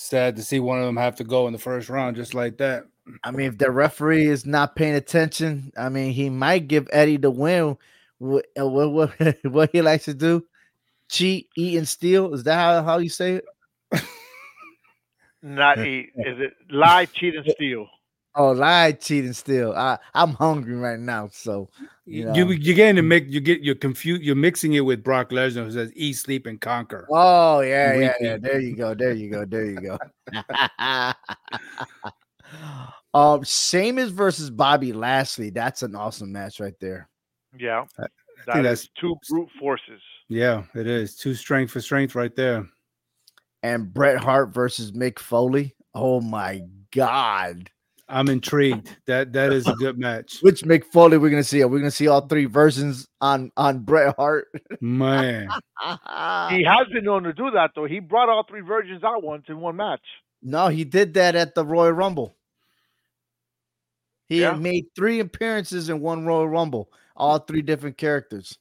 sad 0.10 0.36
to 0.36 0.44
see 0.44 0.60
one 0.60 0.80
of 0.80 0.86
them 0.86 0.98
have 0.98 1.16
to 1.18 1.24
go 1.24 1.48
in 1.48 1.54
the 1.54 1.60
first 1.60 1.90
round 1.90 2.16
just 2.16 2.34
like 2.34 2.58
that. 2.58 2.86
I 3.24 3.32
mean, 3.32 3.48
if 3.48 3.58
the 3.58 3.72
referee 3.72 4.28
is 4.28 4.46
not 4.46 4.76
paying 4.76 4.96
attention, 4.96 5.72
I 5.78 5.90
mean, 5.90 6.12
he 6.12 6.30
might 6.30 6.68
give 6.68 6.88
Eddie 6.92 7.18
the 7.18 7.32
win. 7.32 7.78
What 8.20 8.46
uh, 8.60 8.68
what 8.68 8.92
what, 8.92 9.38
what 9.44 9.70
he 9.72 9.82
likes 9.82 10.06
to 10.06 10.14
do? 10.14 10.46
cheat, 11.10 11.50
eat, 11.58 11.78
and 11.78 11.88
steal. 11.88 12.34
Is 12.34 12.44
that 12.44 12.56
how, 12.56 12.84
how 12.84 12.98
you 13.00 13.10
say 13.10 13.42
it? 13.42 13.46
Not 15.42 15.80
eat. 15.80 16.12
Is 16.16 16.40
it 16.40 16.54
lie, 16.70 17.06
cheat, 17.06 17.36
and 17.36 17.46
steal? 17.50 17.88
Oh, 18.36 18.52
lie, 18.52 18.92
cheat, 18.94 19.26
and 19.26 19.36
steal. 19.36 19.74
I 19.74 19.98
I'm 20.14 20.34
hungry 20.34 20.76
right 20.76 21.00
now, 21.00 21.30
so 21.32 21.70
you 22.10 22.26
know. 22.26 22.34
you 22.34 22.50
you're 22.52 22.76
getting 22.76 22.96
to 22.96 23.02
make 23.02 23.30
you 23.30 23.40
get 23.40 23.62
you're 23.62 23.76
confused. 23.76 24.24
You're 24.24 24.36
mixing 24.36 24.74
it 24.74 24.82
with 24.82 25.04
Brock 25.04 25.30
Lesnar 25.30 25.66
who 25.66 25.72
says 25.72 25.92
eat, 25.96 26.14
sleep, 26.14 26.46
and 26.46 26.60
conquer. 26.60 27.08
Oh 27.10 27.60
yeah, 27.62 27.94
yeah, 27.94 28.14
yeah. 28.20 28.38
There 28.38 28.60
you 28.60 28.76
go. 28.76 28.94
There 28.94 29.14
you 29.14 29.30
go. 29.30 29.46
There 29.46 29.66
you 29.66 29.80
go. 29.80 29.98
um, 33.14 33.44
Sheamus 33.44 34.10
versus 34.10 34.50
Bobby 34.50 34.94
Lashley. 34.94 35.52
That's 35.52 35.84
an 35.84 35.96
awesome 35.96 36.32
match 36.32 36.60
right 36.60 36.78
there. 36.80 37.10
Yeah, 37.58 37.86
I 37.98 38.08
that 38.46 38.62
that's 38.64 38.90
two 39.00 39.16
brute 39.30 39.50
forces. 39.60 40.02
Yeah, 40.28 40.64
it 40.76 40.88
is. 40.88 41.16
Two 41.16 41.34
strength 41.34 41.72
for 41.72 41.82
strength 41.82 42.16
right 42.16 42.36
there. 42.36 42.68
And 43.64 43.94
Bret 43.94 44.18
Hart 44.18 44.54
versus 44.54 44.92
Mick 44.94 45.20
Foley. 45.20 45.76
Oh 45.94 46.22
my 46.22 46.62
God. 46.92 47.70
I'm 48.10 48.28
intrigued. 48.28 48.90
That 49.06 49.34
that 49.34 49.54
is 49.54 49.68
a 49.68 49.74
good 49.74 49.98
match. 49.98 50.40
Which 50.42 50.64
Mick 50.64 50.84
Foley 50.86 51.18
we're 51.18 51.30
gonna 51.30 51.44
see? 51.44 51.62
Are 51.62 51.68
we 51.68 51.80
gonna 51.80 51.92
see 51.92 52.08
all 52.08 52.22
three 52.22 52.46
versions 52.46 53.08
on 53.22 53.52
on 53.56 53.80
Bret 53.80 54.16
Hart? 54.18 54.48
Man, 54.82 55.50
he 56.50 56.64
has 56.64 56.88
been 56.92 57.04
known 57.04 57.24
to 57.24 57.34
do 57.34 57.52
that 57.52 57.72
though. 57.76 57.86
He 57.86 58.00
brought 58.00 58.30
all 58.30 58.44
three 58.44 58.62
versions 58.62 59.04
out 59.04 59.24
once 59.24 59.46
in 59.48 59.60
one 59.60 59.76
match. 59.76 60.02
No, 60.42 60.70
he 60.70 60.84
did 60.84 61.14
that 61.14 61.36
at 61.36 61.54
the 61.54 61.64
Royal 61.64 61.92
Rumble. 61.92 62.36
He 64.28 64.42
yeah. 64.42 64.54
made 64.54 64.86
three 64.96 65.20
appearances 65.20 65.90
in 65.90 66.02
one 66.02 66.26
Royal 66.26 66.48
Rumble, 66.48 66.92
all 67.16 67.40
three 67.40 67.62
different 67.62 67.98
characters. 67.98 68.58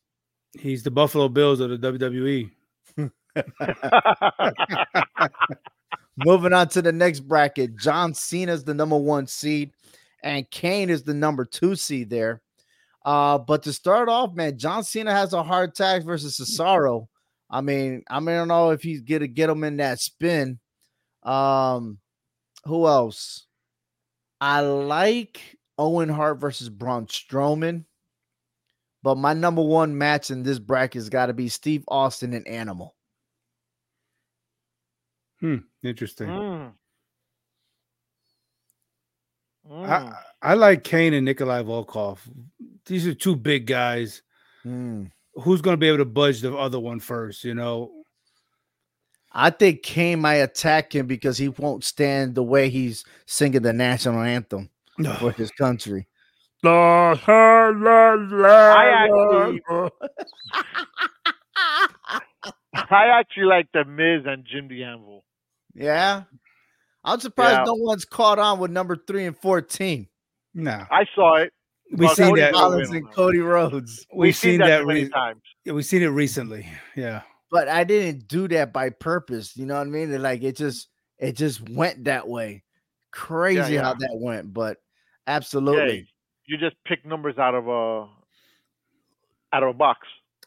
He's 0.59 0.83
the 0.83 0.91
Buffalo 0.91 1.29
Bills 1.29 1.61
of 1.61 1.71
the 1.71 1.79
WWE. 1.79 2.51
Moving 6.25 6.53
on 6.53 6.69
to 6.71 6.83
the 6.83 6.93
next 6.93 7.21
bracket, 7.21 7.77
John 7.77 8.12
Cena 8.14 8.53
is 8.53 8.64
the 8.64 8.75
number 8.75 8.97
one 8.97 9.27
seed, 9.27 9.73
and 10.23 10.51
Kane 10.51 10.91
is 10.91 11.05
the 11.05 11.14
number 11.14 11.45
two 11.45 11.77
seed 11.77 12.11
there. 12.11 12.43
Uh, 13.05 13.39
but 13.39 13.62
to 13.62 13.73
start 13.73 14.09
off, 14.09 14.35
man, 14.35 14.59
John 14.59 14.83
Cena 14.83 15.12
has 15.12 15.33
a 15.33 15.43
hard 15.43 15.75
task 15.75 16.05
versus 16.05 16.39
Cesaro. 16.39 17.07
I 17.51 17.61
mean, 17.61 18.03
I 18.11 18.21
mean, 18.21 18.35
I 18.35 18.39
don't 18.39 18.49
know 18.49 18.71
if 18.71 18.83
he's 18.83 19.01
gonna 19.01 19.29
get 19.29 19.49
him 19.49 19.64
in 19.64 19.77
that 19.79 20.01
spin. 20.01 20.59
Um, 21.23 21.99
who 22.64 22.87
else? 22.87 23.47
I 24.41 24.61
like 24.61 25.41
Owen 25.79 26.09
Hart 26.09 26.41
versus 26.41 26.69
Braun 26.69 27.07
Strowman. 27.07 27.85
But 29.03 29.16
my 29.16 29.33
number 29.33 29.62
one 29.62 29.97
match 29.97 30.31
in 30.31 30.43
this 30.43 30.59
bracket 30.59 30.95
has 30.95 31.09
got 31.09 31.27
to 31.27 31.33
be 31.33 31.49
Steve 31.49 31.85
Austin 31.89 32.35
and 32.35 32.47
Animal. 32.49 32.95
Hmm. 35.41 35.59
Interesting. 35.83 36.29
Mm. 36.29 36.72
Mm. 39.70 39.89
I, 39.89 40.12
I 40.43 40.55
like 40.55 40.85
Kane 40.85 41.14
and 41.14 41.24
Nikolai 41.24 41.62
Volkov. 41.62 42.18
These 42.87 43.07
are 43.07 43.14
two 43.14 43.37
big 43.37 43.66
guys. 43.66 44.22
Mm. 44.64 45.11
Who's 45.35 45.61
going 45.61 45.74
to 45.74 45.79
be 45.79 45.89
able 45.89 45.99
to 45.99 46.05
budge 46.05 46.41
the 46.41 46.57
other 46.57 46.81
one 46.81 47.01
first? 47.01 47.45
You 47.45 47.55
know, 47.55 47.93
I 49.33 49.51
think 49.51 49.83
Kane 49.83 50.20
might 50.20 50.37
attack 50.37 50.95
him 50.95 51.07
because 51.07 51.37
he 51.39 51.49
won't 51.49 51.85
stand 51.85 52.35
the 52.35 52.43
way 52.43 52.70
he's 52.70 53.05
singing 53.26 53.62
the 53.62 53.72
national 53.72 54.20
anthem 54.20 54.70
for 55.18 55.33
his 55.33 55.51
country. 55.53 56.09
I 56.64 57.14
actually, 58.91 59.62
I 62.74 63.20
actually 63.20 63.45
like 63.45 63.68
the 63.72 63.85
Miz 63.85 64.22
and 64.26 64.45
Jim 64.45 64.66
the 64.66 64.83
Anvil. 64.83 65.24
Yeah, 65.79 66.24
I'm 67.05 67.20
surprised 67.20 67.59
yeah. 67.59 67.64
no 67.64 67.74
one's 67.74 68.05
caught 68.05 68.39
on 68.39 68.59
with 68.59 68.70
number 68.70 68.97
three 68.97 69.24
and 69.24 69.37
fourteen. 69.37 70.09
No, 70.55 70.85
I 70.91 71.05
saw 71.14 71.37
it. 71.37 71.53
We 71.93 72.09
seen 72.09 72.35
that 72.37 72.53
Rollins 72.53 72.91
and 72.91 73.11
Cody 73.12 73.39
Rhodes. 73.39 74.05
We've, 74.14 74.37
seen, 74.37 74.53
seen, 74.53 74.61
that, 74.61 74.79
that 74.79 74.87
many 74.87 75.05
re- 75.05 75.09
times. 75.09 75.41
Yeah, 75.64 75.72
we've 75.72 75.87
seen 75.87 76.03
it 76.03 76.09
recently. 76.09 76.68
Yeah, 76.97 77.22
but 77.51 77.68
I 77.68 77.85
didn't 77.85 78.29
do 78.29 78.49
that 78.49 78.72
by 78.72 78.91
purpose. 78.91 79.57
You 79.57 79.66
know 79.66 79.76
what 79.76 79.87
I 79.87 79.91
mean? 79.91 80.20
Like 80.20 80.43
it 80.43 80.57
just 80.57 80.89
it 81.18 81.37
just 81.37 81.68
went 81.70 82.05
that 82.05 82.29
way. 82.29 82.64
Crazy 83.11 83.59
yeah, 83.59 83.68
yeah. 83.68 83.83
how 83.83 83.95
that 83.95 84.18
went, 84.20 84.53
but 84.53 84.76
absolutely 85.26 86.09
you 86.49 86.57
just 86.57 86.76
pick 86.85 87.05
numbers 87.07 87.39
out 87.39 87.55
of 87.55 87.68
a 87.68 88.09
out 89.55 89.62
of 89.62 89.68
a 89.68 89.74
box. 89.74 90.01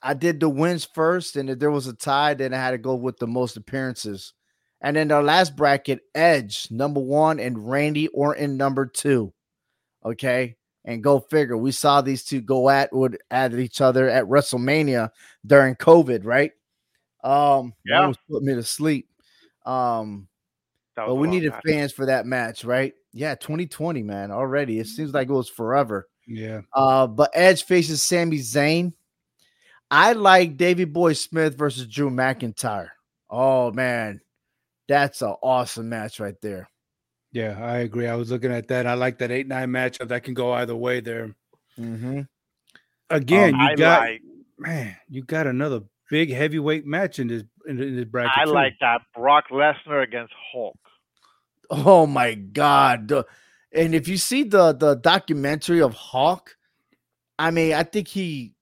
I 0.03 0.15
did 0.15 0.39
the 0.39 0.49
wins 0.49 0.83
first, 0.83 1.35
and 1.35 1.49
if 1.49 1.59
there 1.59 1.71
was 1.71 1.87
a 1.87 1.93
tie, 1.93 2.33
then 2.33 2.53
I 2.53 2.57
had 2.57 2.71
to 2.71 2.79
go 2.79 2.95
with 2.95 3.17
the 3.17 3.27
most 3.27 3.55
appearances. 3.55 4.33
And 4.81 4.95
then 4.95 5.09
the 5.09 5.21
last 5.21 5.55
bracket, 5.55 6.01
Edge 6.15 6.67
number 6.71 6.99
one 6.99 7.39
and 7.39 7.69
Randy 7.69 8.07
Orton 8.09 8.57
number 8.57 8.85
two. 8.87 9.31
Okay. 10.03 10.55
And 10.85 11.03
go 11.03 11.19
figure. 11.19 11.55
We 11.55 11.71
saw 11.71 12.01
these 12.01 12.23
two 12.23 12.41
go 12.41 12.69
at 12.69 12.91
would 12.91 13.19
at 13.29 13.53
each 13.53 13.81
other 13.81 14.09
at 14.09 14.25
WrestleMania 14.25 15.11
during 15.45 15.75
COVID, 15.75 16.25
right? 16.25 16.51
Um, 17.23 17.73
that 17.85 17.91
Yeah. 17.91 18.07
was 18.07 18.17
put 18.29 18.41
me 18.41 18.55
to 18.55 18.63
sleep. 18.63 19.07
Um, 19.63 20.27
but 20.95 21.15
we 21.15 21.27
needed 21.27 21.51
match. 21.51 21.63
fans 21.67 21.91
for 21.91 22.07
that 22.07 22.25
match, 22.25 22.63
right? 22.65 22.93
Yeah, 23.13 23.35
2020, 23.35 24.01
man. 24.01 24.31
Already. 24.31 24.79
It 24.79 24.87
seems 24.87 25.13
like 25.13 25.29
it 25.29 25.33
was 25.33 25.49
forever. 25.49 26.07
Yeah. 26.25 26.61
Uh, 26.73 27.05
but 27.05 27.29
Edge 27.33 27.63
faces 27.65 28.01
Sami 28.01 28.39
Zayn. 28.39 28.93
I 29.91 30.13
like 30.13 30.57
Davy 30.57 30.85
Boy 30.85 31.13
Smith 31.13 31.55
versus 31.57 31.85
Drew 31.85 32.09
McIntyre. 32.09 32.89
Oh 33.29 33.71
man, 33.71 34.21
that's 34.91 35.21
an 35.21 35.35
awesome 35.41 35.87
match 35.87 36.19
right 36.19 36.35
there. 36.41 36.69
Yeah, 37.31 37.57
I 37.63 37.77
agree. 37.77 38.07
I 38.07 38.15
was 38.15 38.29
looking 38.29 38.51
at 38.51 38.67
that. 38.67 38.85
I 38.85 38.93
like 38.95 39.19
that 39.19 39.31
eight 39.31 39.47
nine 39.47 39.69
matchup. 39.69 40.09
That 40.09 40.23
can 40.23 40.33
go 40.33 40.51
either 40.51 40.75
way 40.75 40.99
there. 40.99 41.33
Mm-hmm. 41.79 42.21
Again, 43.09 43.53
Um, 43.55 43.61
you 43.61 43.67
I 43.67 43.75
got 43.75 44.01
like 44.01 44.21
man, 44.57 44.97
you 45.07 45.23
got 45.23 45.47
another 45.47 45.81
big 46.09 46.29
heavyweight 46.29 46.85
match 46.85 47.19
in 47.19 47.27
this 47.27 47.43
in, 47.65 47.81
in 47.81 47.95
this 47.95 48.05
bracket. 48.05 48.37
I 48.37 48.45
too. 48.45 48.51
like 48.51 48.73
that 48.81 49.01
Brock 49.15 49.45
Lesnar 49.49 50.03
against 50.03 50.33
Hulk. 50.51 50.77
Oh 51.69 52.05
my 52.05 52.33
god. 52.33 53.11
And 53.73 53.95
if 53.95 54.09
you 54.09 54.17
see 54.17 54.43
the 54.43 54.73
the 54.73 54.95
documentary 54.95 55.81
of 55.81 55.93
Hulk, 55.93 56.57
I 57.39 57.51
mean, 57.51 57.73
I 57.73 57.83
think 57.83 58.09
he 58.09 58.53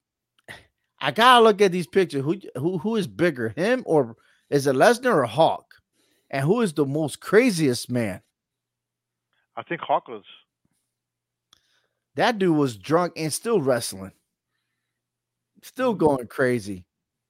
I 1.02 1.10
gotta 1.10 1.44
look 1.44 1.60
at 1.62 1.72
these 1.72 1.88
pictures. 1.88 2.24
Who 2.24 2.36
who 2.56 2.78
who 2.78 2.96
is 2.98 3.08
bigger, 3.08 3.50
him 3.50 3.82
or 3.88 4.16
is 4.52 4.68
it 4.68 4.76
Lesnar 4.76 5.16
or 5.16 5.26
Hawk? 5.26 5.69
And 6.30 6.46
who 6.46 6.62
is 6.62 6.74
the 6.74 6.86
most 6.86 7.20
craziest 7.20 7.90
man? 7.90 8.22
I 9.56 9.64
think 9.64 9.82
Hulk 9.82 10.08
was. 10.08 10.24
That 12.16 12.38
dude 12.38 12.56
was 12.56 12.78
drunk 12.78 13.14
and 13.16 13.32
still 13.32 13.62
wrestling. 13.62 14.12
Still 15.64 15.94
going 15.94 16.28
crazy 16.28 16.86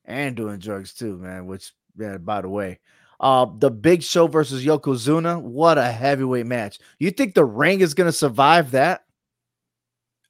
and 0.06 0.36
doing 0.36 0.60
drugs 0.60 0.94
too, 0.94 1.18
man. 1.18 1.48
Which, 1.48 1.72
yeah, 1.98 2.18
by 2.18 2.42
the 2.42 2.50
way, 2.50 2.80
uh, 3.20 3.48
the 3.58 3.72
Big 3.72 4.04
Show 4.04 4.28
versus 4.28 4.64
Yokozuna. 4.66 5.42
What 5.42 5.78
a 5.78 5.92
heavyweight 5.92 6.46
match! 6.46 6.80
You 7.00 7.12
think 7.12 7.34
the 7.34 7.46
ring 7.46 7.82
is 7.82 7.94
gonna 7.94 8.12
survive 8.12 8.72
that? 8.72 9.06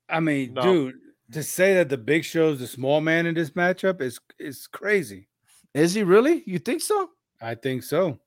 I 0.07 0.20
mean, 0.22 0.53
No. 0.53 0.61
dude, 0.61 0.95
to 1.34 1.43
say 1.43 1.76
that 1.76 1.89
the 1.89 1.97
big 1.97 2.24
show's 2.24 2.59
the 2.59 2.67
small 2.67 2.99
man 3.01 3.26
in 3.26 3.36
this 3.36 3.51
matchup 3.51 4.01
is 4.01 4.20
is 4.39 4.65
crazy. 4.67 5.28
Is 5.74 5.93
he 5.93 6.03
really? 6.03 6.43
You 6.45 6.57
think 6.59 6.82
so? 6.82 7.09
I 7.41 7.55
think 7.55 7.84
so. 7.84 8.20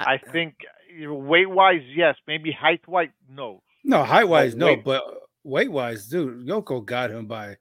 I 0.00 0.18
think 0.18 0.54
weight 1.00 1.48
wise, 1.50 1.82
yes. 1.94 2.16
Maybe 2.26 2.52
height 2.52 2.86
wise, 2.86 3.08
no. 3.28 3.62
No, 3.84 4.02
height 4.04 4.28
wise, 4.28 4.54
no, 4.54 4.66
weight- 4.66 4.84
but 4.84 5.02
weight 5.44 5.70
wise, 5.70 6.06
dude, 6.06 6.46
Yoko 6.46 6.84
got 6.84 7.10
him 7.10 7.26
by 7.26 7.56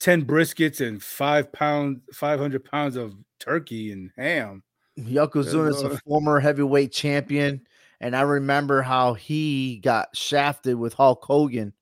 10 0.00 0.24
briskets 0.24 0.86
and 0.86 1.02
five 1.02 1.50
pound, 1.52 2.02
500 2.12 2.64
pounds 2.64 2.96
of 2.96 3.14
turkey 3.40 3.92
and 3.92 4.10
ham. 4.16 4.62
Yokozuna 4.98 5.70
is 5.70 5.82
a 5.82 5.98
former 6.00 6.40
heavyweight 6.40 6.92
champion, 6.92 7.66
and 8.00 8.14
I 8.16 8.22
remember 8.22 8.82
how 8.82 9.14
he 9.14 9.78
got 9.80 10.14
shafted 10.16 10.76
with 10.76 10.94
Hulk 10.94 11.22
Hogan 11.24 11.72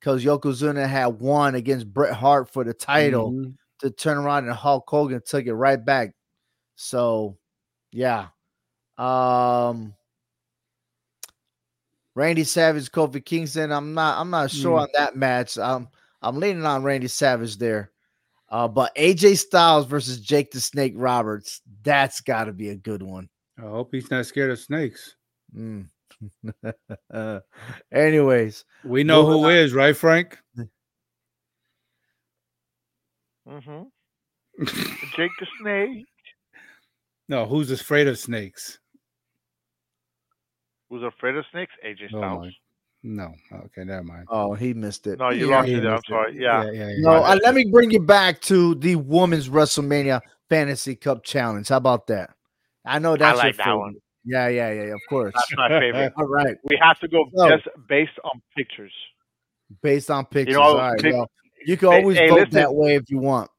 because 0.00 0.24
Yokozuna 0.24 0.88
had 0.88 1.06
won 1.20 1.54
against 1.54 1.92
Bret 1.92 2.12
Hart 2.14 2.48
for 2.50 2.64
the 2.64 2.74
title. 2.74 3.32
Mhm. 3.32 3.54
to 3.80 3.90
turn 3.90 4.16
around 4.16 4.44
and 4.46 4.54
Hulk 4.54 4.88
Hogan 4.88 5.20
took 5.22 5.44
it 5.44 5.52
right 5.52 5.84
back. 5.84 6.14
So, 6.76 7.36
yeah. 7.92 8.28
Um 8.98 9.94
Randy 12.14 12.44
Savage, 12.44 12.90
Kofi 12.90 13.22
Kingston. 13.24 13.70
I'm 13.72 13.92
not 13.94 14.18
I'm 14.18 14.30
not 14.30 14.50
sure 14.50 14.78
Mm. 14.78 14.82
on 14.82 14.88
that 14.94 15.16
match. 15.16 15.58
I'm 15.58 15.88
I'm 16.22 16.38
leaning 16.40 16.64
on 16.64 16.82
Randy 16.82 17.08
Savage 17.08 17.58
there. 17.58 17.90
Uh, 18.48 18.68
but 18.68 18.94
AJ 18.94 19.38
Styles 19.38 19.86
versus 19.86 20.20
Jake 20.20 20.50
the 20.52 20.60
Snake 20.60 20.94
Roberts, 20.96 21.60
that's 21.82 22.20
got 22.20 22.44
to 22.44 22.52
be 22.52 22.68
a 22.70 22.76
good 22.76 23.02
one. 23.02 23.28
I 23.58 23.62
hope 23.62 23.88
he's 23.92 24.10
not 24.10 24.24
scared 24.24 24.50
of 24.50 24.58
snakes. 24.60 25.16
Mm. 25.54 25.88
Anyways, 27.92 28.64
We 28.84 29.02
know 29.04 29.24
Moving 29.26 29.42
who 29.42 29.48
is, 29.50 29.72
right, 29.74 29.96
Frank? 29.96 30.38
Mm-hmm. 33.48 33.82
Jake 35.16 35.30
the 35.40 35.46
Snake, 35.60 36.06
no, 37.28 37.44
who's 37.46 37.70
afraid 37.70 38.06
of 38.08 38.18
snakes? 38.18 38.78
Who's 40.88 41.02
afraid 41.02 41.36
of 41.36 41.44
snakes? 41.52 41.72
AJ 41.84 42.04
Oh, 42.14 42.18
Styles. 42.18 42.44
my- 42.46 42.52
No, 43.02 43.34
okay, 43.66 43.84
never 43.84 44.02
mind. 44.04 44.26
oh, 44.30 44.54
he 44.54 44.74
missed 44.74 45.06
it. 45.06 45.18
no, 45.18 45.30
you 45.30 45.50
Yeah, 45.50 45.56
lost 45.56 45.68
it 45.68 45.80
there. 45.80 45.88
I'm 45.90 45.94
missed 45.94 46.04
it. 46.06 46.10
sorry. 46.10 46.38
Yeah. 46.40 46.64
yeah, 46.64 46.70
yeah. 46.72 46.94
No, 46.98 47.12
yeah. 47.12 47.18
uh, 47.20 47.38
let 47.44 47.54
me 47.54 47.64
bring 47.70 47.90
you 47.90 48.00
back 48.00 48.40
to 48.42 48.74
the 48.76 48.96
Women's 48.96 49.48
WrestleMania 49.48 50.20
Fantasy 50.48 50.96
Cup 50.96 51.22
Challenge. 51.24 51.68
How 51.68 51.76
about 51.78 52.06
that? 52.08 52.30
I 52.84 52.98
know 52.98 53.16
that's 53.16 53.38
like 53.38 53.44
your 53.46 53.52
that 53.54 53.64
favorite. 53.64 53.78
one. 53.78 53.94
Yeah, 54.24 54.48
yeah, 54.48 54.72
yeah, 54.72 54.82
of 54.94 55.00
course. 55.08 55.32
That's 55.34 55.52
my 55.56 55.68
favorite. 55.68 56.12
All 56.18 56.26
right, 56.26 56.56
We 56.64 56.76
have 56.82 56.98
to 57.00 57.08
go 57.08 57.24
So- 57.34 57.48
just 57.48 57.68
based 57.88 58.18
on 58.24 58.40
pictures. 58.56 58.92
based 59.82 60.10
on 60.10 60.24
pictures. 60.26 60.54
know, 60.56 60.62
All 60.62 60.76
right, 60.78 60.98
pic- 61.00 61.12
well, 61.12 61.30
you 61.64 61.76
can 61.76 61.88
always 61.88 62.16
hey, 62.18 62.28
vote 62.28 62.34
listen. 62.40 62.54
that 62.54 62.74
way 62.74 62.94
if 62.96 63.08
you 63.08 63.18
want. 63.18 63.50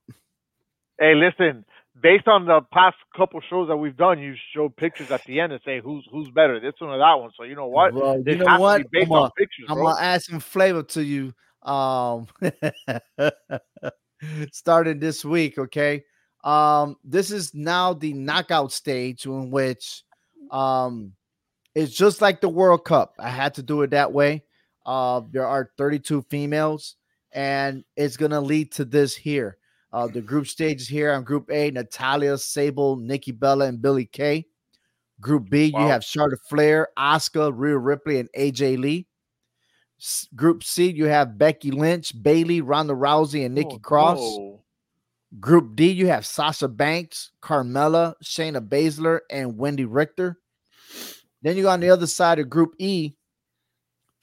Hey, 0.99 1.13
listen. 1.15 1.63
Based 2.01 2.27
on 2.27 2.45
the 2.45 2.61
past 2.71 2.95
couple 3.15 3.41
shows 3.49 3.69
that 3.69 3.77
we've 3.77 3.97
done, 3.97 4.19
you 4.19 4.35
show 4.53 4.69
pictures 4.69 5.09
at 5.09 5.23
the 5.23 5.39
end 5.39 5.51
and 5.51 5.61
say 5.65 5.79
who's 5.79 6.07
who's 6.11 6.29
better, 6.29 6.59
this 6.59 6.73
one 6.79 6.91
or 6.91 6.99
that 6.99 7.13
one. 7.13 7.31
So 7.35 7.43
you 7.43 7.55
know 7.55 7.67
what? 7.67 7.93
Well, 7.93 8.21
you 8.25 8.35
know 8.35 8.59
what? 8.59 8.79
to 8.79 8.83
be 8.89 8.99
based 8.99 9.11
I'm 9.11 9.13
on 9.13 9.27
a- 9.27 9.31
pictures, 9.31 9.65
I'm 9.69 9.77
gonna 9.77 9.99
add 9.99 10.21
some 10.21 10.39
flavor 10.39 10.83
to 10.83 11.03
you. 11.03 11.33
Um, 11.63 12.27
starting 14.51 14.99
this 14.99 15.25
week, 15.25 15.57
okay. 15.57 16.03
Um, 16.43 16.95
this 17.03 17.31
is 17.31 17.53
now 17.53 17.93
the 17.93 18.13
knockout 18.13 18.71
stage 18.71 19.25
in 19.25 19.49
which, 19.49 20.03
um, 20.51 21.13
it's 21.75 21.93
just 21.93 22.21
like 22.21 22.41
the 22.41 22.49
World 22.49 22.85
Cup. 22.85 23.15
I 23.19 23.29
had 23.29 23.55
to 23.55 23.63
do 23.63 23.81
it 23.81 23.91
that 23.91 24.13
way. 24.13 24.43
Uh, 24.85 25.21
there 25.31 25.45
are 25.45 25.71
32 25.77 26.23
females, 26.29 26.95
and 27.33 27.83
it's 27.95 28.17
gonna 28.17 28.41
lead 28.41 28.71
to 28.73 28.85
this 28.85 29.15
here. 29.15 29.57
Uh, 29.97 30.05
the 30.05 30.21
group 30.21 30.45
stage 30.45 30.79
is 30.79 30.87
here 30.87 31.11
on 31.11 31.23
Group 31.23 31.49
A: 31.49 31.71
Natalya, 31.71 32.37
Sable, 32.37 32.97
Nikki 32.97 33.31
Bella, 33.31 33.65
and 33.65 33.81
Billie 33.81 34.05
Kay. 34.05 34.45
Group 35.19 35.49
B, 35.49 35.65
you 35.65 35.71
have 35.87 36.03
Charlotte 36.03 36.39
Flair, 36.47 36.89
Asuka, 36.95 37.51
Rhea 37.51 37.75
Ripley, 37.75 38.19
and 38.19 38.29
AJ 38.37 38.77
Lee. 38.77 39.07
S- 39.99 40.27
Group 40.35 40.63
C, 40.63 40.91
you 40.91 41.05
have 41.05 41.39
Becky 41.39 41.71
Lynch, 41.71 42.13
Bayley, 42.21 42.61
Ronda 42.61 42.93
Rousey, 42.93 43.43
and 43.43 43.55
Nikki 43.55 43.77
Oh, 43.77 43.79
Cross. 43.79 44.19
no. 44.19 44.63
Group 45.39 45.75
D, 45.75 45.89
you 45.89 46.05
have 46.05 46.27
Sasha 46.27 46.67
Banks, 46.67 47.31
Carmella, 47.41 48.13
Shayna 48.23 48.61
Baszler, 48.61 49.21
and 49.31 49.55
Wendi 49.55 49.87
Richter. 49.89 50.37
Then 51.41 51.57
you 51.57 51.63
go 51.63 51.69
on 51.69 51.79
the 51.79 51.89
other 51.89 52.05
side 52.05 52.37
of 52.37 52.51
Group 52.51 52.75
E, 52.77 53.13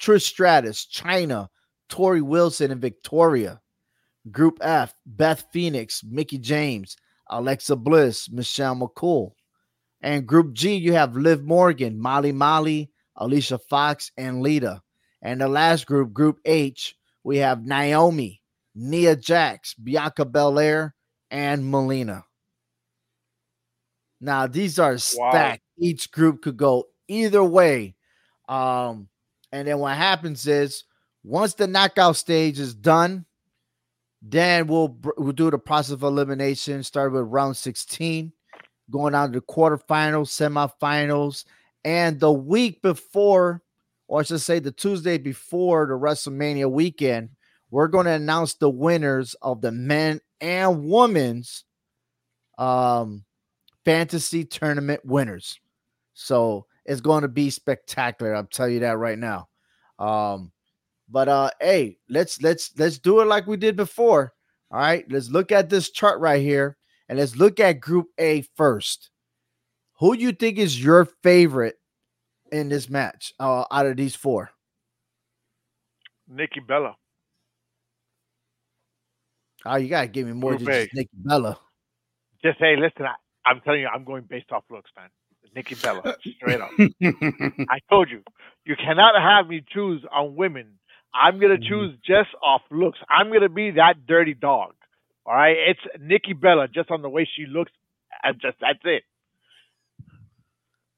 Trish 0.01 0.23
Stratus, 0.23 0.87
Chyna, 0.87 1.49
Torrie 1.89 2.23
Wilson, 2.23 2.71
and 2.71 2.81
Victoria. 2.81 3.61
Group 4.31 4.59
F, 4.61 4.95
Beth 5.07 5.47
Phoenix, 5.53 6.03
Mickie 6.03 6.39
James, 6.39 6.97
Alexa 7.29 7.77
Bliss, 7.77 8.31
Michelle 8.31 8.77
McCool. 8.77 9.33
And 10.01 10.27
Group 10.27 10.53
G, 10.53 10.75
you 10.75 10.93
have 10.93 11.17
Liv 11.17 11.45
Morgan, 11.45 11.99
Molly 11.99 12.33
Holly, 12.33 12.91
Alicia 13.17 13.59
Fox, 13.59 14.11
and 14.17 14.43
Lita. 14.43 14.83
And 15.23 15.41
the 15.41 15.49
last 15.49 15.87
group, 15.87 16.13
Group 16.13 16.39
H, 16.45 16.97
we 17.23 17.39
have 17.39 17.65
Naomi, 17.65 18.43
Nia 18.75 19.17
Jax, 19.17 19.75
Bianca 19.75 20.25
Belair, 20.25 20.95
and 21.31 21.71
Melina. 21.71 22.25
Now, 24.21 24.47
these 24.47 24.79
are 24.79 24.99
stacked. 24.99 25.63
Each 25.79 26.11
group 26.11 26.43
could 26.43 26.57
go 26.57 26.89
either 27.09 27.43
way. 27.43 27.95
Um, 28.49 29.09
and 29.53 29.67
then 29.69 29.79
what 29.79 29.97
happens 29.97 30.47
is 30.47 30.85
once 31.23 31.55
the 31.55 31.67
knockout 31.67 32.17
stage 32.17 32.59
is 32.59 32.75
done, 32.75 33.25
then 34.27 34.67
we'll 34.67 34.97
we'll 35.19 35.33
do 35.33 35.51
the 35.51 35.59
process 35.59 35.93
of 35.93 36.03
elimination. 36.03 36.83
Start 36.83 37.13
with 37.13 37.25
round 37.25 37.59
16, 37.59 38.33
going 38.91 39.15
on 39.15 39.33
to 39.33 39.41
the 39.41 39.47
quarterfinals, 39.47 40.31
semifinals, 40.81 41.45
and 41.85 42.19
the 42.19 42.33
week 42.33 42.81
before, 42.81 43.63
or 44.09 44.21
I 44.21 44.23
should 44.23 44.41
say 44.41 44.61
the 44.61 44.73
Tuesday 44.73 45.19
before 45.19 45.87
the 45.87 45.93
WrestleMania 45.93 46.71
weekend, 46.71 47.31
we're 47.71 47.89
going 47.89 48.07
to 48.07 48.13
announce 48.13 48.55
the 48.55 48.71
winners 48.71 49.35
of 49.43 49.61
the 49.61 49.73
men 49.73 50.21
and 50.41 50.89
women's 50.89 51.65
um 52.57 53.25
fantasy 53.85 54.47
tournament 54.47 55.05
winners. 55.05 55.59
So 56.15 56.65
it's 56.87 57.03
going 57.03 57.23
to 57.23 57.29
be 57.29 57.51
spectacular. 57.51 58.35
I'll 58.35 58.45
tell 58.45 58.69
you 58.69 58.81
that 58.81 58.97
right 58.97 59.19
now. 59.19 59.49
Um, 59.99 60.53
but 61.09 61.29
uh, 61.29 61.51
hey, 61.61 61.99
let's 62.09 62.41
let's 62.43 62.73
let's 62.79 62.99
do 62.99 63.21
it 63.21 63.27
like 63.27 63.47
we 63.47 63.57
did 63.57 63.77
before. 63.77 64.33
All 64.71 64.81
right, 64.81 65.05
let's 65.11 65.29
look 65.29 65.53
at 65.53 65.71
this 65.71 65.91
chart 65.91 66.21
right 66.21 66.41
here, 66.41 66.77
and 67.09 67.19
let's 67.19 67.37
look 67.37 67.61
at 67.61 67.81
Group 67.81 68.07
A 68.19 68.43
first. 68.57 69.11
Who 70.01 70.17
do 70.17 70.23
you 70.23 70.33
think 70.33 70.59
is 70.59 70.83
your 70.83 71.05
favorite 71.23 71.77
in 72.51 72.69
this 72.69 72.89
match 72.89 73.33
uh, 73.39 73.65
out 73.71 73.87
of 73.87 73.97
these 73.97 74.17
four? 74.17 74.51
Nikki 76.29 76.61
Bella. 76.61 76.97
Oh, 79.67 79.77
you 79.77 79.89
gotta 79.89 80.09
give 80.09 80.27
me 80.27 80.33
more 80.33 80.57
Group 80.57 80.65
than 80.65 80.75
A. 80.75 80.85
just 80.85 80.95
Nikki 80.95 81.11
Bella. 81.15 81.59
Just 82.43 82.59
say, 82.59 82.77
listen, 82.77 83.07
I, 83.07 83.15
I'm 83.49 83.61
telling 83.61 83.81
you, 83.81 83.89
I'm 83.89 84.05
going 84.05 84.25
based 84.29 84.53
off 84.53 84.65
looks, 84.71 84.91
man. 84.97 85.09
Nikki 85.55 85.77
Bella, 85.77 86.17
straight 86.37 86.61
up. 86.61 86.71
I 87.71 87.79
told 87.89 88.11
you, 88.11 88.23
you 88.65 88.75
cannot 88.77 89.15
have 89.21 89.49
me 89.49 89.65
choose 89.73 90.05
on 90.13 90.35
women. 90.35 90.67
I'm 91.15 91.39
gonna 91.41 91.59
Mhm. 91.59 91.69
choose 91.69 91.99
just 92.05 92.31
off 92.43 92.63
looks. 92.71 92.99
I'm 93.09 93.33
gonna 93.33 93.49
be 93.49 93.71
that 93.73 94.07
dirty 94.07 94.35
dog. 94.35 94.75
All 95.27 95.35
right, 95.35 95.57
it's 95.57 95.81
Nikki 96.01 96.33
Bella 96.35 96.69
just 96.69 96.91
on 96.91 97.03
the 97.03 97.09
way 97.09 97.25
she 97.37 97.47
looks. 97.47 97.73
And 98.23 98.41
just 98.41 98.59
that's 98.61 98.81
it. 98.85 99.05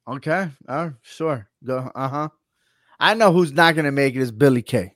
Okay. 0.08 0.48
Uh, 0.68 0.90
sure. 1.02 1.48
Go. 1.64 1.90
Uh 1.94 2.08
huh. 2.08 2.28
I 3.00 3.14
know 3.14 3.32
who's 3.32 3.52
not 3.52 3.74
gonna 3.74 3.92
make 3.92 4.14
it 4.14 4.20
is 4.20 4.30
Billie 4.32 4.62
Kay. 4.62 4.94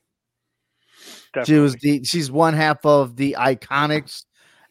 She 1.45 1.55
was 1.55 1.75
the 1.77 2.05
she's 2.05 2.31
one 2.31 2.55
half 2.55 2.85
of 2.85 3.17
the 3.17 3.37
iconics, 3.39 4.25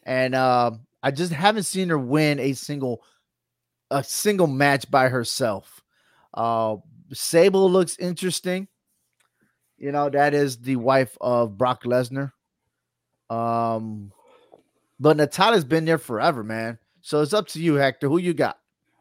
and 0.04 0.34
uh, 0.34 0.72
I 1.02 1.10
just 1.10 1.32
haven't 1.32 1.62
seen 1.64 1.88
her 1.88 1.98
win 1.98 2.38
a 2.38 2.52
single 2.52 3.02
a 3.90 4.02
single 4.04 4.46
match 4.46 4.90
by 4.90 5.08
herself. 5.08 5.82
Uh, 6.34 6.76
Sable 7.12 7.70
looks 7.70 7.96
interesting. 7.98 8.68
You 9.80 9.92
know 9.92 10.10
that 10.10 10.34
is 10.34 10.58
the 10.58 10.76
wife 10.76 11.16
of 11.20 11.56
Brock 11.56 11.84
Lesnar. 11.84 12.32
Um, 13.30 14.12
but 15.00 15.16
Natalya's 15.16 15.64
been 15.64 15.86
there 15.86 15.98
forever, 15.98 16.44
man. 16.44 16.78
So 17.00 17.22
it's 17.22 17.32
up 17.32 17.48
to 17.48 17.60
you, 17.60 17.74
Hector. 17.74 18.08
Who 18.08 18.18
you 18.18 18.34
got? 18.34 18.58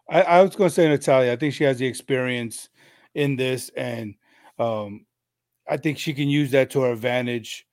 I, 0.10 0.22
I 0.22 0.42
was 0.42 0.56
going 0.56 0.70
to 0.70 0.74
say 0.74 0.88
Natalya. 0.88 1.34
I 1.34 1.36
think 1.36 1.54
she 1.54 1.66
has 1.66 1.78
the 1.78 1.86
experience 1.86 2.70
in 3.14 3.36
this, 3.36 3.70
and 3.76 4.16
um, 4.58 5.06
I 5.70 5.76
think 5.76 5.98
she 5.98 6.14
can 6.14 6.30
use 6.30 6.52
that 6.52 6.70
to 6.72 6.82
her 6.82 6.94
advantage. 6.94 7.68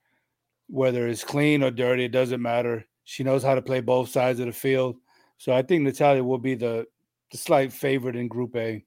Whether 0.69 1.07
it's 1.07 1.23
clean 1.23 1.63
or 1.63 1.71
dirty, 1.71 2.07
it 2.07 2.13
doesn't 2.13 2.43
matter. 2.43 2.85
She 3.05 3.23
knows 3.23 3.45
how 3.45 3.55
to 3.55 3.63
play 3.63 3.81
both 3.81 4.09
sides 4.09 4.41
of 4.41 4.47
the 4.47 4.53
field. 4.53 4.97
So 5.39 5.53
I 5.53 5.63
think 5.63 5.85
Natalya 5.85 6.25
will 6.25 6.39
be 6.39 6.57
the, 6.57 6.87
the 7.31 7.39
slight 7.39 7.73
favorite 7.73 8.17
in 8.17 8.27
Group 8.27 8.57
A. 8.57 8.85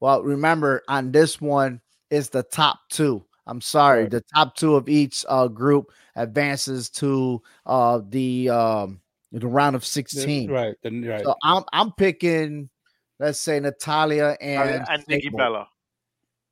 Well, 0.00 0.22
remember 0.22 0.82
on 0.88 1.12
this 1.12 1.38
one, 1.38 1.82
it's 2.10 2.30
the 2.30 2.44
top 2.44 2.80
two. 2.88 3.26
I'm 3.46 3.60
sorry, 3.60 4.02
Right. 4.02 4.10
the 4.10 4.24
top 4.34 4.56
two 4.56 4.76
of 4.76 4.88
each 4.88 5.24
uh, 5.28 5.48
group 5.48 5.90
advances 6.16 6.88
to 6.90 7.42
uh, 7.66 8.00
the 8.08 8.48
um, 8.50 9.00
the 9.32 9.46
round 9.46 9.74
of 9.76 9.84
16. 9.84 10.50
Right. 10.50 10.76
Then 10.82 11.04
right. 11.04 11.24
So 11.24 11.34
I'm 11.42 11.64
I'm 11.72 11.90
picking, 11.92 12.68
let's 13.18 13.40
say 13.40 13.58
Natalya 13.60 14.36
and, 14.40 14.86
and 14.88 15.04
Nikki 15.08 15.30
Bella. 15.30 15.66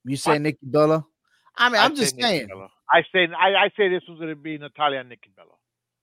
You 0.05 0.17
say 0.17 0.33
What? 0.33 0.41
Nikki 0.43 0.59
Bella? 0.63 1.05
I 1.57 1.69
mean, 1.69 1.81
I 1.81 1.85
I'm 1.85 1.95
say 1.95 2.03
just 2.03 2.17
Nikki 2.17 2.27
saying. 2.29 2.47
Bella. 2.49 2.69
I 2.93 3.03
say 3.13 3.29
I, 3.39 3.55
I 3.67 3.71
say 3.77 3.89
this 3.89 4.03
was 4.09 4.19
gonna 4.19 4.35
be 4.35 4.59
Natalya 4.59 5.01
and 5.01 5.09
Nikki 5.09 5.31
Bella. 5.37 5.51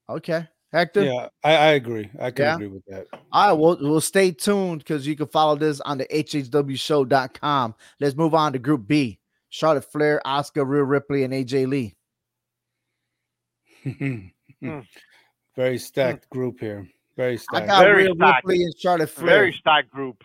Okay, 0.10 0.48
Hector. 0.72 1.04
yeah, 1.04 1.28
I, 1.44 1.52
I 1.56 1.68
agree. 1.74 2.10
I 2.18 2.32
can 2.32 2.46
Yeah? 2.46 2.54
agree 2.56 2.68
with 2.68 2.86
that. 2.88 3.08
All 3.34 3.50
right, 3.50 3.52
well, 3.60 3.78
we'll 3.82 4.00
stay 4.00 4.32
tuned 4.32 4.80
because 4.80 5.06
you 5.06 5.18
can 5.18 5.28
follow 5.28 5.58
this 5.58 5.82
on 5.82 5.98
the 5.98 6.06
hhwshow.com. 6.06 7.76
Let's 8.00 8.16
move 8.16 8.34
on 8.34 8.54
to 8.54 8.60
Group 8.60 8.88
B. 8.88 9.20
Charlotte 9.50 9.86
Flair, 9.86 10.22
Asuka, 10.26 10.68
Rhea 10.68 10.84
Ripley, 10.84 11.24
and 11.24 11.34
AJ 11.34 11.68
Lee. 11.68 11.96
Hmm. 13.84 14.18
Hmm. 14.60 14.80
Very 15.56 15.78
stacked 15.78 16.26
hmm. 16.26 16.38
group 16.38 16.60
here. 16.60 16.88
Very 17.16 17.34
I 17.34 17.36
stacked. 17.38 17.68
got 17.68 17.84
Very 17.84 18.06
Rhea 18.06 18.16
stacked. 18.16 18.46
Ripley 18.46 18.64
and 18.64 18.74
Charlotte 18.78 19.10
Flair. 19.10 19.28
Very 19.28 19.54
stacked 19.54 19.92
group. 19.92 20.24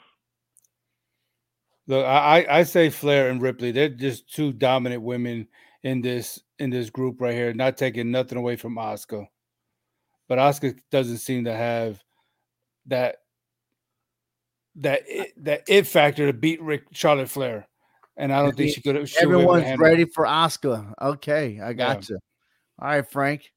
Look, 1.86 2.06
I, 2.06 2.44
I 2.46 2.58
I 2.58 2.62
say 2.62 2.90
Flair 2.90 3.28
and 3.30 3.42
Ripley. 3.42 3.72
They're 3.72 3.88
just 3.88 4.32
two 4.32 4.52
dominant 4.52 5.02
women 5.02 5.48
in 5.82 6.00
this 6.00 6.40
in 6.58 6.70
this 6.70 6.90
group 6.90 7.20
right 7.20 7.34
here. 7.34 7.52
Not 7.52 7.76
taking 7.76 8.10
nothing 8.10 8.38
away 8.38 8.56
from 8.56 8.76
Asuka, 8.76 9.26
but 10.28 10.38
Asuka 10.38 10.78
doesn't 10.90 11.18
seem 11.18 11.44
to 11.44 11.54
have 11.54 12.02
that 12.86 13.16
that 14.76 15.02
it, 15.06 15.44
that 15.44 15.62
it 15.68 15.86
factor 15.86 16.26
to 16.26 16.32
beat 16.32 16.62
Rick 16.62 16.84
Charlotte 16.92 17.28
Flair, 17.28 17.66
and 18.16 18.32
I 18.32 18.42
don't 18.42 18.56
think 18.56 18.74
she 18.74 18.80
could. 18.82 19.08
she 19.08 19.24
would 19.26 19.32
be 19.36 19.42
able 19.42 19.54
to 19.54 19.60
Everyone's 19.60 19.64
handle 19.64 19.86
it. 19.86 19.88
ready 19.90 20.04
for 20.04 20.24
Asuka. 20.24 20.92
Okay, 21.00 21.60
I 21.62 21.72
got 21.72 22.08
you. 22.08 22.18
All 22.80 22.88
right, 22.88 23.10
Frank. 23.10 23.50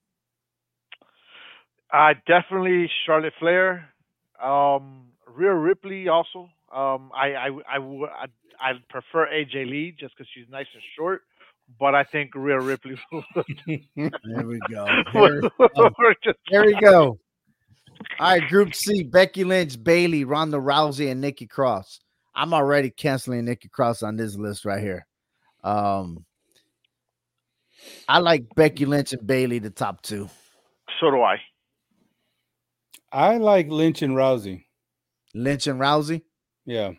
Uh, 1.91 2.13
definitely 2.27 2.89
Charlotte 3.05 3.33
Flair. 3.39 3.89
Um, 4.41 5.07
Rhea 5.27 5.53
Ripley 5.53 6.07
also. 6.07 6.49
Um, 6.73 7.11
I 7.15 7.35
I 7.35 7.49
I 7.75 7.79
would 7.79 8.09
I, 8.09 8.25
I 8.59 8.73
prefer 8.89 9.27
AJ 9.27 9.69
Lee 9.69 9.95
just 9.97 10.15
because 10.17 10.29
she's 10.33 10.45
nice 10.49 10.65
and 10.73 10.83
short, 10.97 11.21
but 11.79 11.95
I 11.95 12.03
think 12.03 12.31
Rhea 12.35 12.59
Ripley 12.59 12.97
There 13.95 14.11
we 14.45 14.59
go. 14.69 14.85
There, 15.13 15.41
would 15.75 16.17
just 16.23 16.37
here 16.47 16.65
we 16.65 16.75
go. 16.75 17.17
All 18.19 18.29
right, 18.31 18.47
Group 18.49 18.75
C: 18.75 19.03
Becky 19.03 19.43
Lynch, 19.43 19.81
Bayley, 19.81 20.25
Ronda 20.25 20.57
Rousey, 20.57 21.09
and 21.11 21.21
Nikki 21.21 21.47
Cross. 21.47 22.01
I'm 22.35 22.53
already 22.53 22.89
canceling 22.89 23.45
Nikki 23.45 23.69
Cross 23.69 24.03
on 24.03 24.17
this 24.17 24.35
list 24.35 24.65
right 24.65 24.81
here. 24.81 25.05
Um, 25.63 26.25
I 28.07 28.19
like 28.19 28.45
Becky 28.55 28.85
Lynch 28.85 29.13
and 29.13 29.25
Bayley, 29.25 29.59
the 29.59 29.69
top 29.69 30.01
two. 30.01 30.29
So 30.99 31.11
do 31.11 31.21
I. 31.21 31.37
I 33.11 33.37
like 33.37 33.69
Lynch 33.69 34.01
and 34.01 34.13
Rousey. 34.15 34.65
Lynch 35.33 35.67
and 35.67 35.79
Rousey. 35.79 36.23
Yeah, 36.65 36.91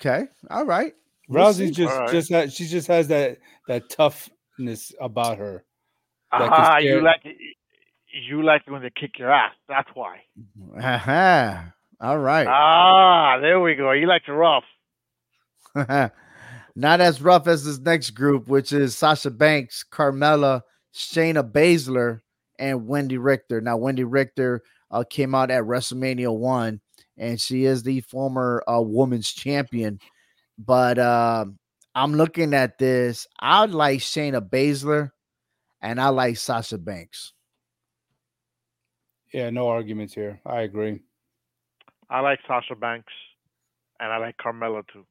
Okay, 0.00 0.26
all 0.50 0.64
right. 0.64 0.94
We'll 1.28 1.44
Rousey 1.44 1.66
see. 1.68 1.70
just 1.72 1.92
All 1.92 2.00
right. 2.02 2.10
just 2.10 2.30
has, 2.32 2.54
she 2.54 2.66
just 2.66 2.86
has 2.86 3.08
that 3.08 3.38
that 3.66 3.90
toughness 3.90 4.92
about 5.00 5.38
her. 5.38 5.64
That 6.32 6.38
can 6.40 6.50
Ah, 6.52 6.78
you 6.78 7.00
like 7.02 7.20
it. 7.24 7.36
You 8.28 8.42
like 8.42 8.62
it 8.66 8.70
when 8.70 8.82
they 8.82 8.90
kick 8.90 9.18
your 9.18 9.30
ass. 9.30 9.52
That's 9.68 9.88
why. 9.94 10.20
Aha. 10.80 11.72
All 12.00 12.18
right. 12.18 12.46
Ah, 12.46 13.38
there 13.40 13.60
we 13.60 13.74
go. 13.74 13.92
You 13.92 14.06
like 14.06 14.22
the 14.26 14.32
rough. 14.32 14.64
Not 16.76 17.00
as 17.00 17.20
rough 17.20 17.48
as 17.48 17.64
this 17.64 17.78
next 17.80 18.10
group, 18.10 18.48
which 18.48 18.72
is 18.72 18.96
Sasha 18.96 19.30
Banks, 19.30 19.84
Carmella, 19.90 20.62
Shayna 20.94 21.50
Baszler, 21.50 22.20
and 22.58 22.82
Wendi 22.82 23.18
Richter. 23.20 23.60
Now, 23.60 23.78
Wendi 23.78 24.04
Richter 24.06 24.62
uh, 24.90 25.04
came 25.08 25.34
out 25.34 25.50
at 25.50 25.64
WrestleMania 25.64 26.36
1, 26.36 26.80
and 27.16 27.40
she 27.40 27.64
is 27.64 27.82
the 27.82 28.00
former 28.02 28.62
uh, 28.68 28.80
women's 28.80 29.32
champion. 29.32 29.98
But 30.56 30.98
um 30.98 31.58
I'm 31.94 32.14
looking 32.14 32.54
at 32.54 32.78
this. 32.78 33.26
I 33.40 33.64
like 33.64 33.98
Shayna 33.98 34.40
Baszler, 34.48 35.10
and 35.80 36.00
I 36.00 36.10
like 36.10 36.36
Sasha 36.36 36.78
Banks. 36.78 37.32
Yeah, 39.32 39.50
no 39.50 39.68
arguments 39.68 40.14
here. 40.14 40.40
I 40.46 40.60
agree. 40.60 41.00
I 42.10 42.20
like 42.20 42.38
Sasha 42.46 42.74
Banks, 42.74 43.12
and 44.00 44.12
I 44.12 44.18
like 44.18 44.36
Carmella 44.38 44.82
too. 44.92 45.04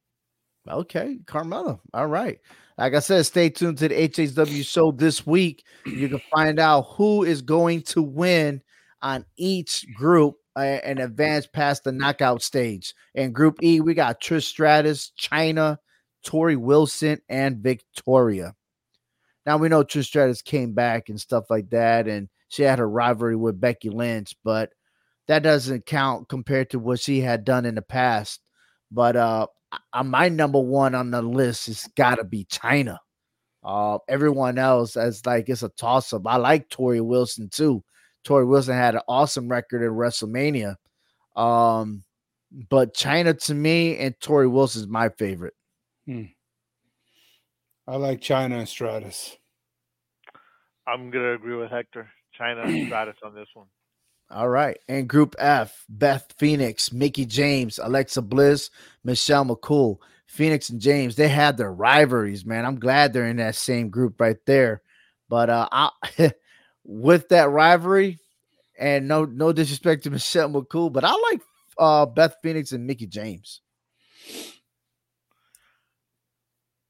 Okay, 0.70 1.20
Carmella. 1.26 1.80
All 1.94 2.08
right. 2.08 2.40
Like 2.78 2.94
I 2.94 3.00
said, 3.00 3.26
stay 3.26 3.50
tuned 3.50 3.78
to 3.80 3.88
the 3.88 4.08
HHW 4.08 4.66
show 4.66 4.92
this 4.92 5.26
week. 5.26 5.64
You 5.86 6.10
can 6.10 6.22
find 6.32 6.60
out 6.60 6.88
who 6.90 7.24
is 7.24 7.42
going 7.42 7.84
to 7.84 8.02
win 8.02 8.62
on 9.02 9.26
each 9.38 9.86
group 9.96 10.36
uh, 10.56 10.80
and 10.84 11.00
advance 11.00 11.48
past 11.48 11.84
the 11.84 11.92
knockout 11.92 12.42
stage. 12.42 12.94
In 13.16 13.32
Group 13.32 13.64
E, 13.64 13.80
we 13.80 13.94
got 13.94 14.22
Trish 14.22 14.44
Stratus, 14.44 15.12
Chyna, 15.20 15.78
Torrie 16.26 16.58
Wilson, 16.58 17.20
and 17.30 17.58
Victoria. 17.58 18.54
Now 19.46 19.58
we 19.58 19.70
know 19.70 19.84
Trish 19.84 20.06
Stratus 20.06 20.42
came 20.42 20.74
back 20.74 21.10
and 21.10 21.20
stuff 21.20 21.46
like 21.50 21.70
that, 21.70 22.08
and 22.08 22.28
she 22.50 22.64
had 22.64 22.80
her 22.80 22.90
rivalry 22.90 23.36
with 23.36 23.62
Becky 23.62 23.90
Lynch, 23.90 24.36
but 24.44 24.72
that 25.28 25.44
doesn't 25.44 25.86
count 25.86 26.30
compared 26.30 26.70
to 26.72 26.80
what 26.80 27.00
she 27.00 27.22
had 27.22 27.44
done 27.44 27.66
in 27.66 27.76
the 27.76 27.82
past. 27.82 28.42
But 28.92 29.16
uh, 29.16 29.48
my 30.04 30.30
number 30.30 30.60
one 30.60 30.96
on 30.96 31.12
the 31.12 31.22
list 31.22 31.68
has 31.68 31.88
got 31.96 32.16
to 32.16 32.24
be 32.24 32.46
Chyna. 32.46 32.98
Uh, 33.64 33.98
everyone 34.08 34.58
else 34.58 34.96
as 34.96 35.26
like 35.26 35.50
it's 35.50 35.64
a 35.64 35.70
toss 35.70 36.14
up. 36.14 36.26
I 36.26 36.38
like 36.38 36.70
Torrie 36.70 37.06
Wilson 37.06 37.50
too. 37.50 37.84
Torrie 38.26 38.48
Wilson 38.48 38.76
had 38.76 38.96
an 38.96 39.02
awesome 39.08 39.50
record 39.50 39.84
in 39.84 39.92
WrestleMania. 39.92 40.76
Um, 41.36 42.04
but 42.70 42.94
Chyna 42.94 43.38
to 43.46 43.54
me 43.54 43.98
and 43.98 44.18
Torrie 44.20 44.50
Wilson 44.50 44.84
is 44.84 44.88
my 44.88 45.10
favorite. 45.10 45.54
I 47.88 47.96
like 47.96 48.22
Chyna 48.22 48.60
and 48.60 48.70
Stratus. 48.70 49.36
I'm 50.88 51.10
gonna 51.10 51.34
agree 51.34 51.56
with 51.56 51.70
Hector. 51.70 52.10
Chyna 52.40 52.66
and 52.66 52.88
Stratus 52.88 53.18
on 53.24 53.36
this 53.36 53.50
one. 53.54 53.68
All 54.30 54.50
right. 54.50 54.78
And 54.90 55.08
Group 55.08 55.36
F, 55.40 55.86
Beth 55.90 56.34
Phoenix, 56.38 56.92
Mickie 56.92 57.26
James, 57.26 57.80
Alexa 57.82 58.22
Bliss, 58.22 58.70
Michelle 59.04 59.46
McCool. 59.46 60.00
Phoenix 60.28 60.70
and 60.70 60.82
James, 60.82 61.16
they 61.16 61.30
had 61.30 61.58
their 61.58 61.72
rivalries, 61.72 62.46
man. 62.46 62.66
I'm 62.66 62.80
glad 62.80 63.14
they're 63.14 63.28
in 63.28 63.38
that 63.38 63.56
same 63.56 63.90
group 63.90 64.20
right 64.20 64.38
there. 64.46 64.82
But 65.30 65.50
uh 65.50 65.68
I, 65.72 65.90
with 66.84 67.30
that 67.30 67.50
rivalry, 67.50 68.20
and 68.78 69.08
no 69.08 69.26
no 69.26 69.52
disrespect 69.54 70.04
to 70.04 70.12
Michelle 70.12 70.50
McCool, 70.50 70.92
but 70.92 71.04
I 71.04 71.12
like 71.32 71.42
uh 71.78 72.06
Beth 72.06 72.36
Phoenix 72.44 72.72
and 72.72 72.86
Mickie 72.86 73.08
James. 73.08 73.62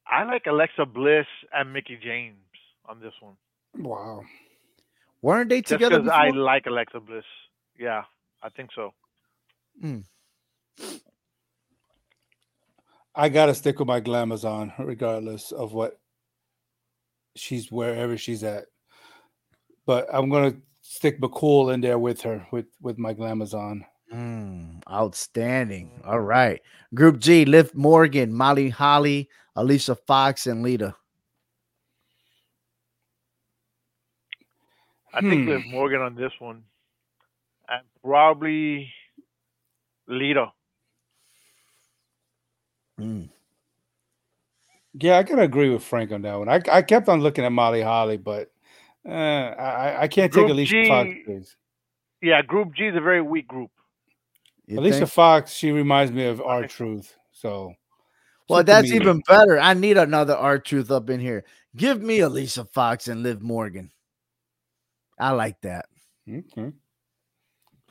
I 0.08 0.24
like 0.24 0.46
Alexa 0.48 0.86
Bliss 0.86 1.28
and 1.54 1.74
Mickie 1.74 2.00
James 2.04 2.38
on 2.86 3.00
this 3.00 3.14
one. 3.20 3.36
Wow. 3.76 4.24
Weren't 5.22 5.49
they 5.49 5.61
Just 5.61 5.70
together? 5.74 5.99
because 5.99 6.13
I 6.15 6.30
like 6.30 6.65
Alexa 6.68 6.99
Bliss. 6.99 7.26
Yeah, 7.78 8.03
I 8.43 8.49
think 8.49 8.70
so. 8.74 8.93
I 13.15 13.30
gotta 13.30 13.55
stick 13.55 13.80
with 13.80 13.88
my 13.88 13.99
glamazon, 14.01 14.74
regardless 14.78 15.51
of 15.51 15.74
what 15.74 15.99
she's 17.36 17.72
wherever 17.72 18.18
she's 18.18 18.43
at. 18.43 18.65
But 19.86 20.07
I'm 20.13 20.30
gonna 20.30 20.55
stick 20.82 21.20
McCool 21.20 21.74
in 21.74 21.82
there 21.82 21.97
with 21.99 22.22
her 22.22 22.45
with 22.51 22.68
with 22.82 22.97
my 22.97 23.13
glamazon. 23.13 23.82
Mm, 24.13 24.82
outstanding. 24.89 26.01
All 26.05 26.22
right. 26.22 26.61
Group 26.93 27.20
G, 27.20 27.43
Liv 27.43 27.76
Morgan, 27.76 28.32
Molly 28.34 28.70
Holly, 28.70 29.30
Alicia 29.55 29.95
Fox, 29.95 30.47
and 30.47 30.63
Lita. 30.63 30.95
I 35.18 35.22
think 35.22 35.45
Hmm. 35.45 35.49
Liv 35.49 35.65
Morgan 35.65 36.01
on 36.01 36.13
this 36.13 36.32
one, 36.39 36.63
and 37.68 37.82
probably 38.03 38.93
Lita. 40.07 40.51
Mm. 42.99 43.30
Yeah, 44.93 45.18
I 45.18 45.24
gotta 45.24 45.41
agree 45.41 45.70
with 45.70 45.84
Frank 45.84 46.11
on 46.11 46.22
that 46.22 46.36
one. 46.38 46.49
I 46.49 46.61
I 46.72 46.82
kept 46.84 47.09
on 47.09 47.22
looking 47.22 47.45
at 47.45 47.51
Molly 47.51 47.82
Holly, 47.82 48.18
but 48.18 48.51
uh, 49.07 49.09
I 49.11 50.03
I 50.03 50.07
can't 50.07 50.32
take 50.32 50.45
Group 50.45 50.51
Alicia 50.51 50.84
G- 50.84 50.88
Fox. 50.88 51.09
please. 51.26 51.55
Yeah, 52.22 52.41
Group 52.43 52.76
G 52.76 52.86
is 52.86 52.95
a 52.95 53.01
very 53.01 53.22
weak 53.22 53.47
group. 53.47 53.72
You 54.68 54.80
Alicia 54.80 54.99
think? 54.99 55.09
Fox, 55.09 55.53
she 55.53 55.72
reminds 55.72 56.11
me 56.11 56.26
of 56.26 56.41
R-Truth. 56.41 57.15
So 57.32 57.74
Well, 58.49 58.63
that's 58.63 58.91
even 58.91 59.22
better. 59.28 59.59
I 59.59 59.74
need 59.74 59.97
another 59.97 60.36
R-Truth 60.36 60.91
up 60.91 61.09
in 61.09 61.20
here. 61.20 61.43
Give 61.76 62.01
me 62.01 62.20
Alicia 62.20 62.65
Fox 62.65 63.07
and 63.07 63.24
Liv 63.24 63.41
Morgan. 63.41 63.91
I 65.20 65.32
like 65.32 65.59
that. 65.61 65.86
Okay. 66.30 66.72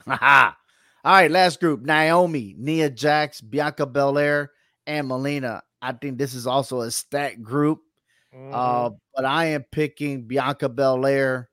Haha. 0.07 0.51
All 1.05 1.13
right, 1.13 1.31
last 1.31 1.59
group 1.59 1.81
Naomi, 1.81 2.55
Nia 2.57 2.89
Jax, 2.89 3.39
Bianca 3.41 3.85
Belair, 3.85 4.51
and 4.85 5.07
Melina. 5.07 5.63
I 5.81 5.93
think 5.93 6.17
this 6.17 6.33
is 6.33 6.47
also 6.47 6.81
a 6.81 6.91
stacked 6.91 7.41
group. 7.41 7.81
Uh, 8.33 8.89
Mhm. 8.89 8.97
but 9.15 9.25
I 9.25 9.45
am 9.45 9.63
picking 9.71 10.27
Bianca 10.27 10.67
Belair 10.69 11.49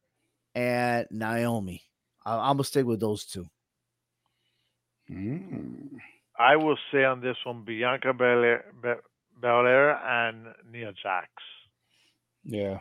and 0.55 1.07
Naomi. 1.11 1.83
I, 2.25 2.37
I'm 2.37 2.57
gonna 2.57 2.65
stick 2.65 2.85
with 2.85 3.01
those 3.01 3.25
two. 3.25 3.47
Mm. 5.11 5.99
I 6.39 6.57
will 6.57 6.77
say 6.91 7.05
on 7.05 7.21
this 7.21 7.37
one, 7.45 7.63
Bianca 7.65 8.13
Belair, 8.13 8.65
Be- 8.83 9.01
Belair 9.41 9.97
and 10.05 10.47
Nia 10.71 10.93
Jax. 11.01 11.29
Yeah. 12.45 12.81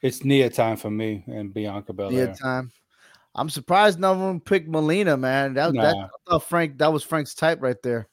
It's 0.00 0.24
Nia 0.24 0.48
time 0.50 0.76
for 0.76 0.90
me 0.90 1.24
and 1.26 1.52
Bianca 1.52 1.92
Belair. 1.92 2.26
Nia 2.26 2.34
time. 2.34 2.70
I'm 3.34 3.48
surprised 3.50 3.98
none 3.98 4.16
of 4.16 4.26
them 4.26 4.40
picked 4.40 4.68
Melina, 4.68 5.16
man. 5.16 5.54
That, 5.54 5.72
that 5.74 5.96
I 5.96 6.08
thought 6.30 6.44
Frank 6.44 6.78
that 6.78 6.92
was 6.92 7.02
Frank's 7.02 7.34
type 7.34 7.58
right 7.60 7.80
there. 7.82 8.08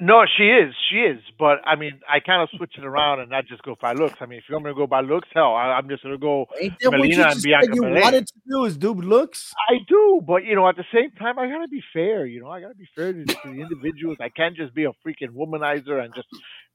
No, 0.00 0.24
she 0.36 0.44
is. 0.44 0.74
She 0.88 0.98
is. 0.98 1.20
But 1.38 1.58
I 1.64 1.74
mean, 1.74 2.00
I 2.08 2.20
kind 2.20 2.40
of 2.40 2.48
switch 2.56 2.74
it 2.78 2.84
around 2.84 3.18
and 3.20 3.30
not 3.30 3.46
just 3.46 3.62
go 3.62 3.76
by 3.80 3.94
looks. 3.94 4.14
I 4.20 4.26
mean, 4.26 4.38
if 4.38 4.44
you're 4.48 4.60
going 4.60 4.72
to 4.72 4.78
go 4.78 4.86
by 4.86 5.00
looks, 5.00 5.28
hell, 5.34 5.56
I, 5.56 5.72
I'm 5.72 5.88
just 5.88 6.04
going 6.04 6.14
to 6.14 6.18
go. 6.18 6.46
Ain't 6.60 6.74
that 6.80 6.90
what 6.90 6.98
you 6.98 7.16
Melina 7.16 7.24
and 7.24 7.32
just 7.34 7.44
Bianca 7.44 7.66
said 7.66 7.74
you 7.74 7.82
Belair. 7.82 8.02
wanted 8.02 8.26
to 8.28 8.34
do 8.48 8.64
is 8.64 8.76
do 8.76 8.94
looks? 8.94 9.52
I 9.68 9.78
do, 9.88 10.20
but 10.24 10.44
you 10.44 10.54
know, 10.54 10.68
at 10.68 10.76
the 10.76 10.84
same 10.94 11.10
time, 11.12 11.38
I 11.38 11.48
gotta 11.48 11.66
be 11.68 11.82
fair. 11.92 12.26
You 12.26 12.40
know, 12.40 12.48
I 12.48 12.60
gotta 12.60 12.76
be 12.76 12.88
fair 12.94 13.12
to, 13.12 13.24
to 13.24 13.38
the 13.44 13.60
individuals. 13.60 14.18
I 14.20 14.28
can't 14.28 14.56
just 14.56 14.72
be 14.72 14.84
a 14.84 14.92
freaking 15.04 15.30
womanizer 15.34 16.04
and 16.04 16.14
just 16.14 16.28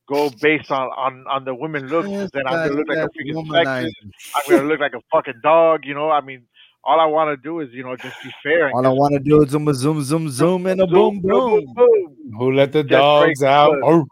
go 0.07 0.29
based 0.41 0.71
on 0.71 0.87
on 0.97 1.25
on 1.29 1.45
the 1.45 1.53
women 1.55 1.89
looks. 1.89 2.09
'cause 2.09 2.29
then 2.33 2.43
I'm 2.47 2.63
gonna 2.63 2.75
look 2.75 2.87
like 2.89 2.99
a 2.99 3.09
freaking 3.09 3.47
sexist. 3.49 3.91
I'm 4.35 4.41
gonna 4.49 4.67
look 4.67 4.79
like 4.79 4.93
a 4.93 5.01
fucking 5.11 5.39
dog. 5.43 5.85
You 5.85 5.93
know, 5.93 6.09
I 6.09 6.21
mean, 6.21 6.45
all 6.83 6.99
I 6.99 7.05
want 7.05 7.29
to 7.29 7.37
do 7.41 7.59
is 7.61 7.69
you 7.71 7.83
know 7.83 7.95
just 7.95 8.19
be 8.21 8.31
fair. 8.43 8.67
And 8.67 8.75
All 8.75 8.85
I 8.85 8.89
want 8.89 9.13
to 9.13 9.19
do 9.19 9.41
is 9.43 9.51
zoom, 9.51 9.71
zoom, 9.73 10.01
zoom, 10.01 10.29
zoom, 10.29 10.65
and 10.67 10.81
a 10.81 10.87
boom, 10.87 11.21
boom. 11.21 11.65
boom. 11.75 12.15
Who 12.37 12.51
let 12.51 12.71
the 12.71 12.83
dogs 12.83 13.43
out? 13.43 13.75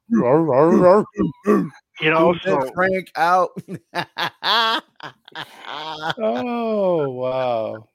You 2.02 2.10
know, 2.10 2.34
Who 2.34 2.34
let 2.34 2.44
so 2.66 2.72
Frank 2.74 3.12
out. 3.16 3.50
Oh 6.18 7.10
wow. 7.10 7.88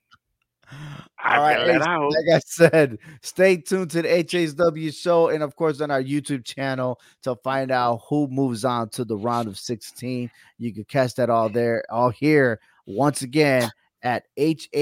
All 1.25 1.41
right, 1.41 1.67
like 1.67 2.29
I 2.33 2.39
said, 2.45 2.99
stay 3.23 3.57
tuned 3.57 3.91
to 3.93 4.03
the 4.03 4.09
HHW 4.09 4.95
show 4.95 5.29
and, 5.29 5.43
of 5.43 5.57
course, 5.57 5.81
on 5.81 5.91
our 5.91 6.03
YouTube 6.03 6.45
channel 6.45 7.01
to 7.23 7.35
find 7.43 7.73
out 7.73 8.03
who 8.09 8.29
moves 8.29 8.65
on 8.65 8.91
to 8.91 9.05
the 9.05 9.17
round 9.17 9.49
of 9.49 9.59
16. 9.59 10.31
You 10.59 10.73
can 10.73 10.85
catch 10.85 11.15
that 11.17 11.29
all 11.29 11.49
there, 11.49 11.83
all 11.91 12.11
here, 12.11 12.61
once 12.87 13.23
again 13.23 13.69
at 14.03 14.25
hhwshow.com. 14.39 14.81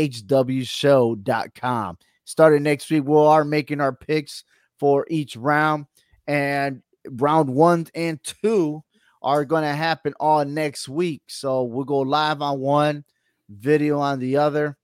Starting 2.25 2.63
next 2.63 2.91
week, 2.91 3.05
we 3.05 3.17
are 3.17 3.45
making 3.45 3.81
our 3.81 3.95
picks 3.95 4.45
for 4.79 5.07
each 5.09 5.37
round, 5.37 5.87
and 6.27 6.83
round 7.11 7.49
one 7.49 7.87
and 7.95 8.23
two 8.23 8.83
are 9.23 9.45
going 9.47 9.63
to 9.63 9.75
happen 9.75 10.13
all 10.21 10.45
next 10.45 10.89
week. 10.89 11.23
So 11.29 11.63
we'll 11.63 11.85
go 11.85 12.01
live 12.01 12.43
on 12.43 12.61
one, 12.61 13.05
video 13.49 13.99
on 14.01 14.19
the 14.19 14.37
other. 14.37 14.77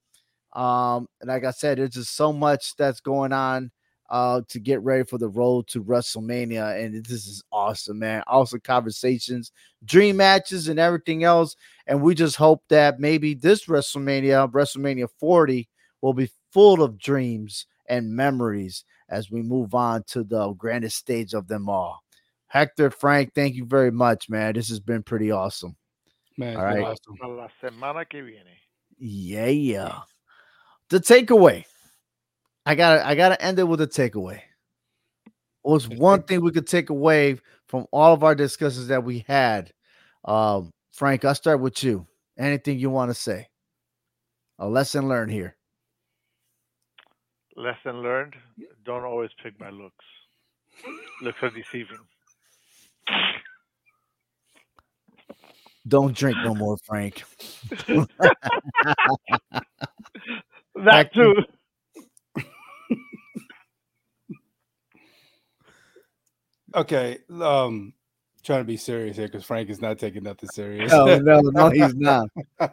Um, 0.53 1.07
and 1.21 1.29
like 1.29 1.45
I 1.45 1.51
said, 1.51 1.77
there's 1.77 1.91
just 1.91 2.15
so 2.15 2.33
much 2.33 2.75
that's 2.75 2.99
going 2.99 3.33
on 3.33 3.71
uh 4.09 4.41
to 4.49 4.59
get 4.59 4.81
ready 4.81 5.05
for 5.05 5.17
the 5.17 5.29
road 5.29 5.67
to 5.67 5.81
WrestleMania, 5.83 6.83
and 6.83 7.05
this 7.05 7.25
is 7.27 7.43
awesome, 7.51 7.99
man. 7.99 8.23
Awesome 8.27 8.59
conversations, 8.59 9.51
dream 9.85 10.17
matches, 10.17 10.67
and 10.67 10.79
everything 10.79 11.23
else. 11.23 11.55
And 11.87 12.01
we 12.01 12.13
just 12.13 12.35
hope 12.35 12.63
that 12.69 12.99
maybe 12.99 13.33
this 13.33 13.65
WrestleMania, 13.65 14.51
WrestleMania 14.51 15.07
40, 15.19 15.69
will 16.01 16.13
be 16.13 16.29
full 16.51 16.83
of 16.83 16.97
dreams 16.97 17.65
and 17.87 18.13
memories 18.13 18.83
as 19.09 19.31
we 19.31 19.41
move 19.41 19.73
on 19.73 20.03
to 20.07 20.23
the 20.23 20.53
grandest 20.53 20.97
stage 20.97 21.33
of 21.33 21.47
them 21.47 21.69
all. 21.69 22.01
Hector, 22.47 22.89
Frank, 22.91 23.33
thank 23.33 23.55
you 23.55 23.65
very 23.65 23.91
much, 23.91 24.29
man. 24.29 24.53
This 24.53 24.69
has 24.69 24.81
been 24.81 25.03
pretty 25.03 25.31
awesome. 25.31 25.75
Man, 26.37 26.57
All 26.57 26.65
it's 26.65 26.73
been 26.73 26.83
right. 26.83 26.97
awesome. 27.21 27.37
La 27.37 27.47
semana 27.61 28.09
que 28.09 28.23
viene. 28.23 28.57
Yeah, 28.97 29.47
yeah. 29.47 29.99
The 30.91 30.99
takeaway. 30.99 31.63
I 32.65 32.75
gotta 32.75 33.07
I 33.07 33.15
gotta 33.15 33.41
end 33.41 33.57
it 33.57 33.63
with 33.63 33.79
a 33.79 33.87
takeaway. 33.87 34.41
What's 35.61 35.87
one 35.87 36.23
thing 36.23 36.41
we 36.41 36.51
could 36.51 36.67
take 36.67 36.89
away 36.89 37.37
from 37.67 37.85
all 37.93 38.13
of 38.13 38.25
our 38.25 38.35
discussions 38.35 38.87
that 38.87 39.05
we 39.05 39.23
had? 39.25 39.71
Um, 40.25 40.69
Frank, 40.91 41.23
I'll 41.23 41.33
start 41.33 41.61
with 41.61 41.81
you. 41.81 42.07
Anything 42.37 42.77
you 42.77 42.89
want 42.89 43.09
to 43.09 43.13
say? 43.13 43.47
A 44.59 44.67
lesson 44.67 45.07
learned 45.07 45.31
here. 45.31 45.55
Lesson 47.55 48.01
learned: 48.01 48.35
Don't 48.83 49.05
always 49.05 49.29
pick 49.41 49.57
by 49.57 49.69
looks. 49.69 50.05
Looks 51.21 51.37
are 51.41 51.51
deceiving. 51.51 51.99
Don't 55.87 56.13
drink 56.13 56.37
no 56.43 56.53
more, 56.53 56.75
Frank. 56.85 57.23
That 60.75 61.13
too. 61.13 61.35
Okay. 66.73 67.17
Um 67.29 67.93
trying 68.43 68.61
to 68.61 68.65
be 68.65 68.77
serious 68.77 69.17
here 69.17 69.27
because 69.27 69.43
Frank 69.43 69.69
is 69.69 69.81
not 69.81 69.99
taking 69.99 70.23
nothing 70.23 70.49
serious. 70.49 70.91
No, 70.91 71.17
no, 71.19 71.41
no, 71.41 71.69
he's 71.73 71.93
not. 71.95 72.27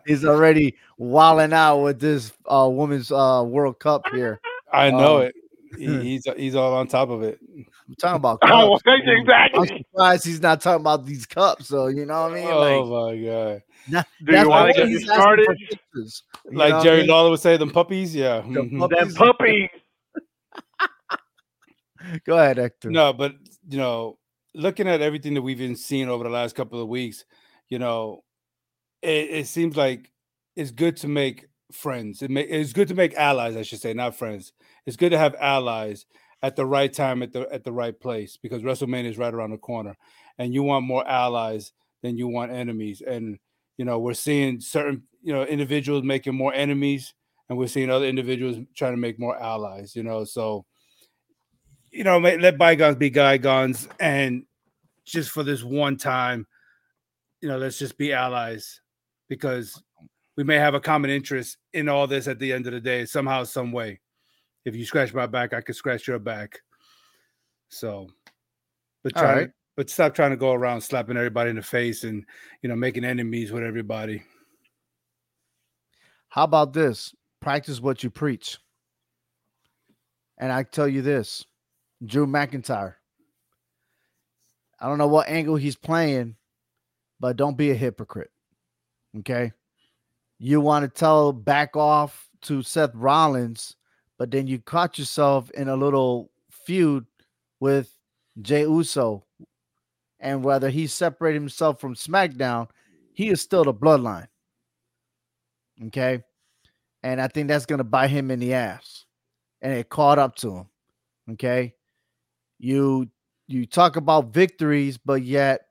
He's 0.07 0.24
already 0.24 0.76
wilding 0.99 1.53
out 1.53 1.78
with 1.78 2.01
this 2.01 2.32
uh 2.49 2.68
women's 2.70 3.11
uh 3.11 3.42
World 3.46 3.78
Cup 3.80 4.03
here. 4.12 4.40
I 4.72 4.90
know 4.90 5.16
Um, 5.18 5.22
it. 5.24 5.34
He, 5.77 5.87
he's 6.03 6.25
he's 6.37 6.55
all 6.55 6.75
on 6.75 6.87
top 6.87 7.11
of 7.11 7.23
it. 7.23 7.39
I'm 7.43 7.95
talking 8.01 8.16
about 8.16 8.39
Oh, 8.43 8.79
cups. 8.79 8.83
I'm 9.55 9.66
surprised 9.66 10.25
he's 10.25 10.41
not 10.41 10.61
talking 10.61 10.81
about 10.81 11.05
these 11.05 11.27
cups. 11.27 11.69
So 11.69 11.89
you 11.89 12.07
know 12.07 12.23
what 12.23 12.33
I 12.33 12.35
mean? 12.35 12.49
Oh 12.49 12.83
Like, 12.83 12.91
my 12.91 13.27
god! 13.27 13.62
Nah, 13.89 14.03
Do 14.25 14.39
you 14.39 14.49
want 14.49 14.75
to 14.75 14.81
get 14.81 14.87
me 14.87 14.93
he's 14.95 15.03
asking 15.09 15.21
started? 15.23 15.47
pictures, 15.71 16.23
you 16.47 16.51
know 16.53 16.59
Like 16.59 16.73
what 16.73 16.81
I 16.81 16.85
Jerry 16.85 16.99
mean? 17.01 17.07
Lawler 17.09 17.31
would 17.31 17.41
say, 17.41 17.57
"Them 17.57 17.71
puppies." 17.71 18.14
Yeah. 18.14 18.41
The 18.41 18.47
mhm. 18.62 18.79
pup- 18.79 18.91
Them 18.91 19.14
puppies. 19.14 19.69
Go 22.25 22.39
ahead, 22.39 22.59
Hector. 22.59 22.91
No, 22.91 23.12
but 23.12 23.35
you 23.69 23.79
know, 23.79 24.19
looking 24.55 24.89
at 24.89 25.03
everything 25.03 25.35
that 25.35 25.43
we've 25.43 25.59
been 25.59 25.77
seeing 25.77 26.09
over 26.09 26.25
the 26.25 26.31
last 26.31 26.55
couple 26.55 26.81
of 26.81 26.89
weeks, 26.89 27.25
you 27.69 27.79
know, 27.79 28.23
it, 29.03 29.31
it 29.31 29.47
seems 29.47 29.77
like 29.77 30.11
it's 30.57 30.71
good 30.71 30.97
to 30.99 31.09
make 31.09 31.47
friends. 31.73 32.23
It 32.23 32.31
it's 32.33 32.73
good 32.73 32.89
to 32.89 32.95
make 32.95 33.14
allies, 33.14 33.57
I 33.57 33.62
should 33.62 33.81
say, 33.81 33.93
not 33.93 34.16
friends. 34.16 34.53
It's 34.87 34.97
good 34.97 35.11
to 35.11 35.19
have 35.19 35.35
allies 35.41 36.07
at 36.43 36.57
the 36.57 36.66
right 36.66 36.93
time 36.93 37.23
at 37.23 37.33
the 37.33 37.49
at 37.53 37.64
the 37.64 37.73
right 37.73 37.99
place 37.99 38.37
because 38.37 38.62
WrestleMania 38.62 39.11
is 39.11 39.19
right 39.19 39.35
around 39.35 39.51
the 39.51 39.59
corner, 39.59 39.97
and 40.39 40.55
you 40.55 40.62
want 40.62 40.87
more 40.87 41.07
allies 41.07 41.73
than 42.03 42.16
you 42.16 42.29
want 42.29 42.53
enemies. 42.53 43.03
And 43.07 43.39
you 43.77 43.85
know, 43.85 43.99
we're 43.99 44.14
seeing 44.14 44.61
certain 44.61 45.03
you 45.23 45.33
know 45.33 45.45
individuals 45.45 46.05
making 46.05 46.35
more 46.35 46.55
enemies, 46.55 47.14
and 47.49 47.59
we're 47.59 47.69
seeing 47.69 47.91
other 47.91 48.07
individuals 48.07 48.59
trying 48.75 48.93
to 48.93 49.01
make 49.01 49.19
more 49.19 49.41
allies. 49.41 49.95
You 49.95 50.03
know, 50.03 50.25
so 50.25 50.64
you 51.91 52.05
know, 52.05 52.19
let 52.19 52.59
bygones 52.59 52.97
be 52.97 53.11
bygones, 53.11 53.89
and 53.99 54.45
just 55.05 55.31
for 55.31 55.43
this 55.43 55.64
one 55.64 55.97
time, 55.97 56.47
you 57.41 57.49
know, 57.49 57.57
let's 57.59 57.79
just 57.79 57.97
be 57.97 58.12
allies 58.12 58.81
because 59.29 59.83
we 60.39 60.45
may 60.45 60.55
have 60.55 60.74
a 60.74 60.80
common 60.80 61.11
interest 61.11 61.57
in 61.72 61.89
all 61.89 62.07
this 62.07 62.28
at 62.28 62.39
the 62.39 62.53
end 62.53 62.68
of 62.68 62.72
the 62.72 62.80
day, 62.80 63.05
somehow, 63.05 63.43
some 63.43 63.72
way. 63.72 63.99
If 64.64 64.76
you 64.76 64.84
scratch 64.86 65.12
my 65.12 65.26
back, 65.26 65.53
I 65.53 65.61
could 65.61 65.74
scratch 65.74 66.07
your 66.07 66.20
back. 66.20 66.61
So, 67.70 68.07
but 69.03 69.16
try, 69.16 69.34
right. 69.34 69.51
but 69.76 69.91
stop 69.91 70.14
trying 70.14 70.30
to 70.30 70.36
go 70.36 70.53
around 70.53 70.80
slapping 70.80 71.16
everybody 71.16 71.51
in 71.51 71.57
the 71.57 71.62
face 71.62 72.05
and 72.05 72.24
you 72.62 72.68
know 72.68 72.76
making 72.76 73.05
enemies 73.05 73.51
with 73.51 73.64
everybody. 73.64 74.22
How 76.28 76.45
about 76.45 76.72
this? 76.72 77.12
Practice 77.41 77.80
what 77.80 78.05
you 78.05 78.11
preach. 78.11 78.59
And 80.39 80.53
I 80.53 80.62
tell 80.62 80.86
you 80.86 81.03
this, 81.03 81.45
Drew 82.07 82.28
McIntyre. 82.28 82.95
I 84.78 84.86
don't 84.86 84.99
know 84.99 85.09
what 85.09 85.28
angle 85.28 85.57
he's 85.57 85.74
playing, 85.74 86.36
but 87.18 87.36
don't 87.36 87.57
be 87.57 87.72
a 87.72 87.74
hypocrite. 87.74 88.30
Okay. 89.18 89.51
You 90.39 90.61
want 90.61 90.84
to 90.84 90.89
tell 90.89 91.32
back 91.32 91.76
off 91.76 92.28
to 92.43 92.62
Seth 92.62 92.95
Rollins, 92.95 93.76
but 94.18 94.30
then 94.30 94.47
you 94.47 94.59
caught 94.59 94.99
yourself 94.99 95.51
in 95.51 95.68
a 95.68 95.76
little 95.76 96.30
feud 96.51 97.07
with 97.61 97.93
Jey 98.41 98.62
Uso. 98.62 99.24
And 100.20 100.43
whether 100.43 100.68
he 100.68 100.86
separated 100.86 101.41
himself 101.41 101.80
from 101.80 101.95
SmackDown, 101.95 102.68
he 103.12 103.28
is 103.28 103.41
still 103.41 103.64
the 103.64 103.74
bloodline. 103.74 104.28
Okay. 105.86 106.22
And 107.03 107.20
I 107.20 107.28
think 107.28 107.49
that's 107.49 107.66
going 107.66 107.78
to 107.78 107.84
bite 107.84 108.11
him 108.11 108.30
in 108.30 108.41
the 108.41 108.55
ass. 108.55 109.05
And 109.62 109.72
it 109.72 109.89
caught 109.89 110.18
up 110.18 110.36
to 110.36 110.57
him. 110.57 110.66
Okay. 111.32 111.74
You 112.59 113.09
you 113.47 113.64
talk 113.64 113.97
about 113.97 114.32
victories, 114.32 114.99
but 114.99 115.22
yet 115.22 115.68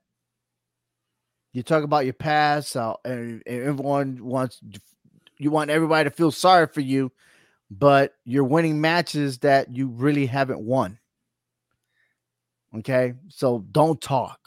you 1.53 1.63
talk 1.63 1.83
about 1.83 2.05
your 2.05 2.13
past, 2.13 2.75
uh, 2.75 2.95
and, 3.03 3.41
everyone 3.45 4.23
wants 4.23 4.59
you 5.39 5.51
want 5.51 5.69
everybody 5.69 6.09
to 6.09 6.15
feel 6.15 6.31
sorry 6.31 6.67
for 6.67 6.81
you, 6.81 7.11
but 7.69 8.13
you're 8.25 8.43
winning 8.43 8.81
matches 8.81 9.39
that 9.39 9.75
you 9.75 9.87
really 9.87 10.25
haven't 10.25 10.61
won. 10.61 10.99
Okay, 12.77 13.13
so 13.29 13.65
don't 13.71 14.01
talk. 14.01 14.39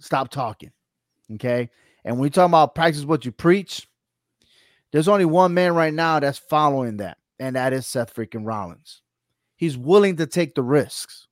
Stop 0.00 0.30
talking. 0.30 0.70
Okay, 1.34 1.70
and 2.04 2.16
when 2.16 2.26
you 2.26 2.30
talk 2.30 2.48
about 2.48 2.74
practice 2.74 3.04
what 3.04 3.24
you 3.24 3.32
preach, 3.32 3.88
there's 4.92 5.08
only 5.08 5.24
one 5.24 5.54
man 5.54 5.74
right 5.74 5.92
now 5.92 6.20
that's 6.20 6.38
following 6.38 6.98
that, 6.98 7.18
and 7.38 7.56
that 7.56 7.72
is 7.72 7.86
Seth 7.86 8.14
freaking 8.14 8.46
Rollins. 8.46 9.02
He's 9.56 9.76
willing 9.76 10.16
to 10.16 10.26
take 10.26 10.54
the 10.54 10.62
risks. 10.62 11.26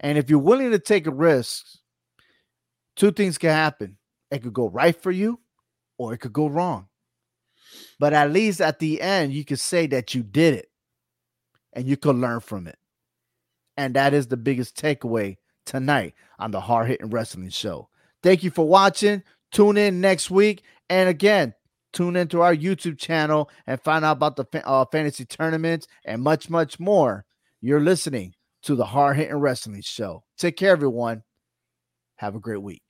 And 0.00 0.18
if 0.18 0.28
you're 0.28 0.38
willing 0.38 0.70
to 0.72 0.78
take 0.78 1.06
a 1.06 1.12
risk, 1.12 1.66
two 2.96 3.12
things 3.12 3.38
can 3.38 3.50
happen. 3.50 3.96
It 4.30 4.42
could 4.42 4.52
go 4.52 4.68
right 4.68 5.00
for 5.00 5.10
you 5.10 5.40
or 5.98 6.14
it 6.14 6.18
could 6.18 6.32
go 6.32 6.46
wrong. 6.46 6.88
But 7.98 8.12
at 8.12 8.32
least 8.32 8.60
at 8.60 8.78
the 8.78 9.00
end, 9.00 9.32
you 9.32 9.44
could 9.44 9.60
say 9.60 9.86
that 9.88 10.14
you 10.14 10.22
did 10.22 10.54
it 10.54 10.70
and 11.72 11.86
you 11.86 11.96
could 11.96 12.16
learn 12.16 12.40
from 12.40 12.66
it. 12.66 12.78
And 13.76 13.94
that 13.94 14.14
is 14.14 14.26
the 14.26 14.36
biggest 14.36 14.76
takeaway 14.76 15.36
tonight 15.66 16.14
on 16.38 16.50
the 16.50 16.60
Hard 16.60 16.88
Hitting 16.88 17.10
Wrestling 17.10 17.50
Show. 17.50 17.88
Thank 18.22 18.42
you 18.42 18.50
for 18.50 18.66
watching. 18.66 19.22
Tune 19.52 19.76
in 19.76 20.00
next 20.00 20.30
week. 20.30 20.62
And 20.88 21.08
again, 21.08 21.54
tune 21.92 22.16
into 22.16 22.40
our 22.40 22.54
YouTube 22.54 22.98
channel 22.98 23.50
and 23.66 23.80
find 23.80 24.04
out 24.04 24.16
about 24.16 24.36
the 24.36 24.66
uh, 24.66 24.84
fantasy 24.86 25.24
tournaments 25.24 25.86
and 26.04 26.22
much, 26.22 26.50
much 26.50 26.78
more. 26.78 27.24
You're 27.60 27.80
listening 27.80 28.34
to 28.62 28.74
the 28.74 28.84
Hard 28.84 29.16
Hitting 29.16 29.36
Wrestling 29.36 29.82
Show. 29.82 30.24
Take 30.36 30.56
care, 30.56 30.72
everyone. 30.72 31.22
Have 32.20 32.34
a 32.34 32.38
great 32.38 32.60
week. 32.60 32.82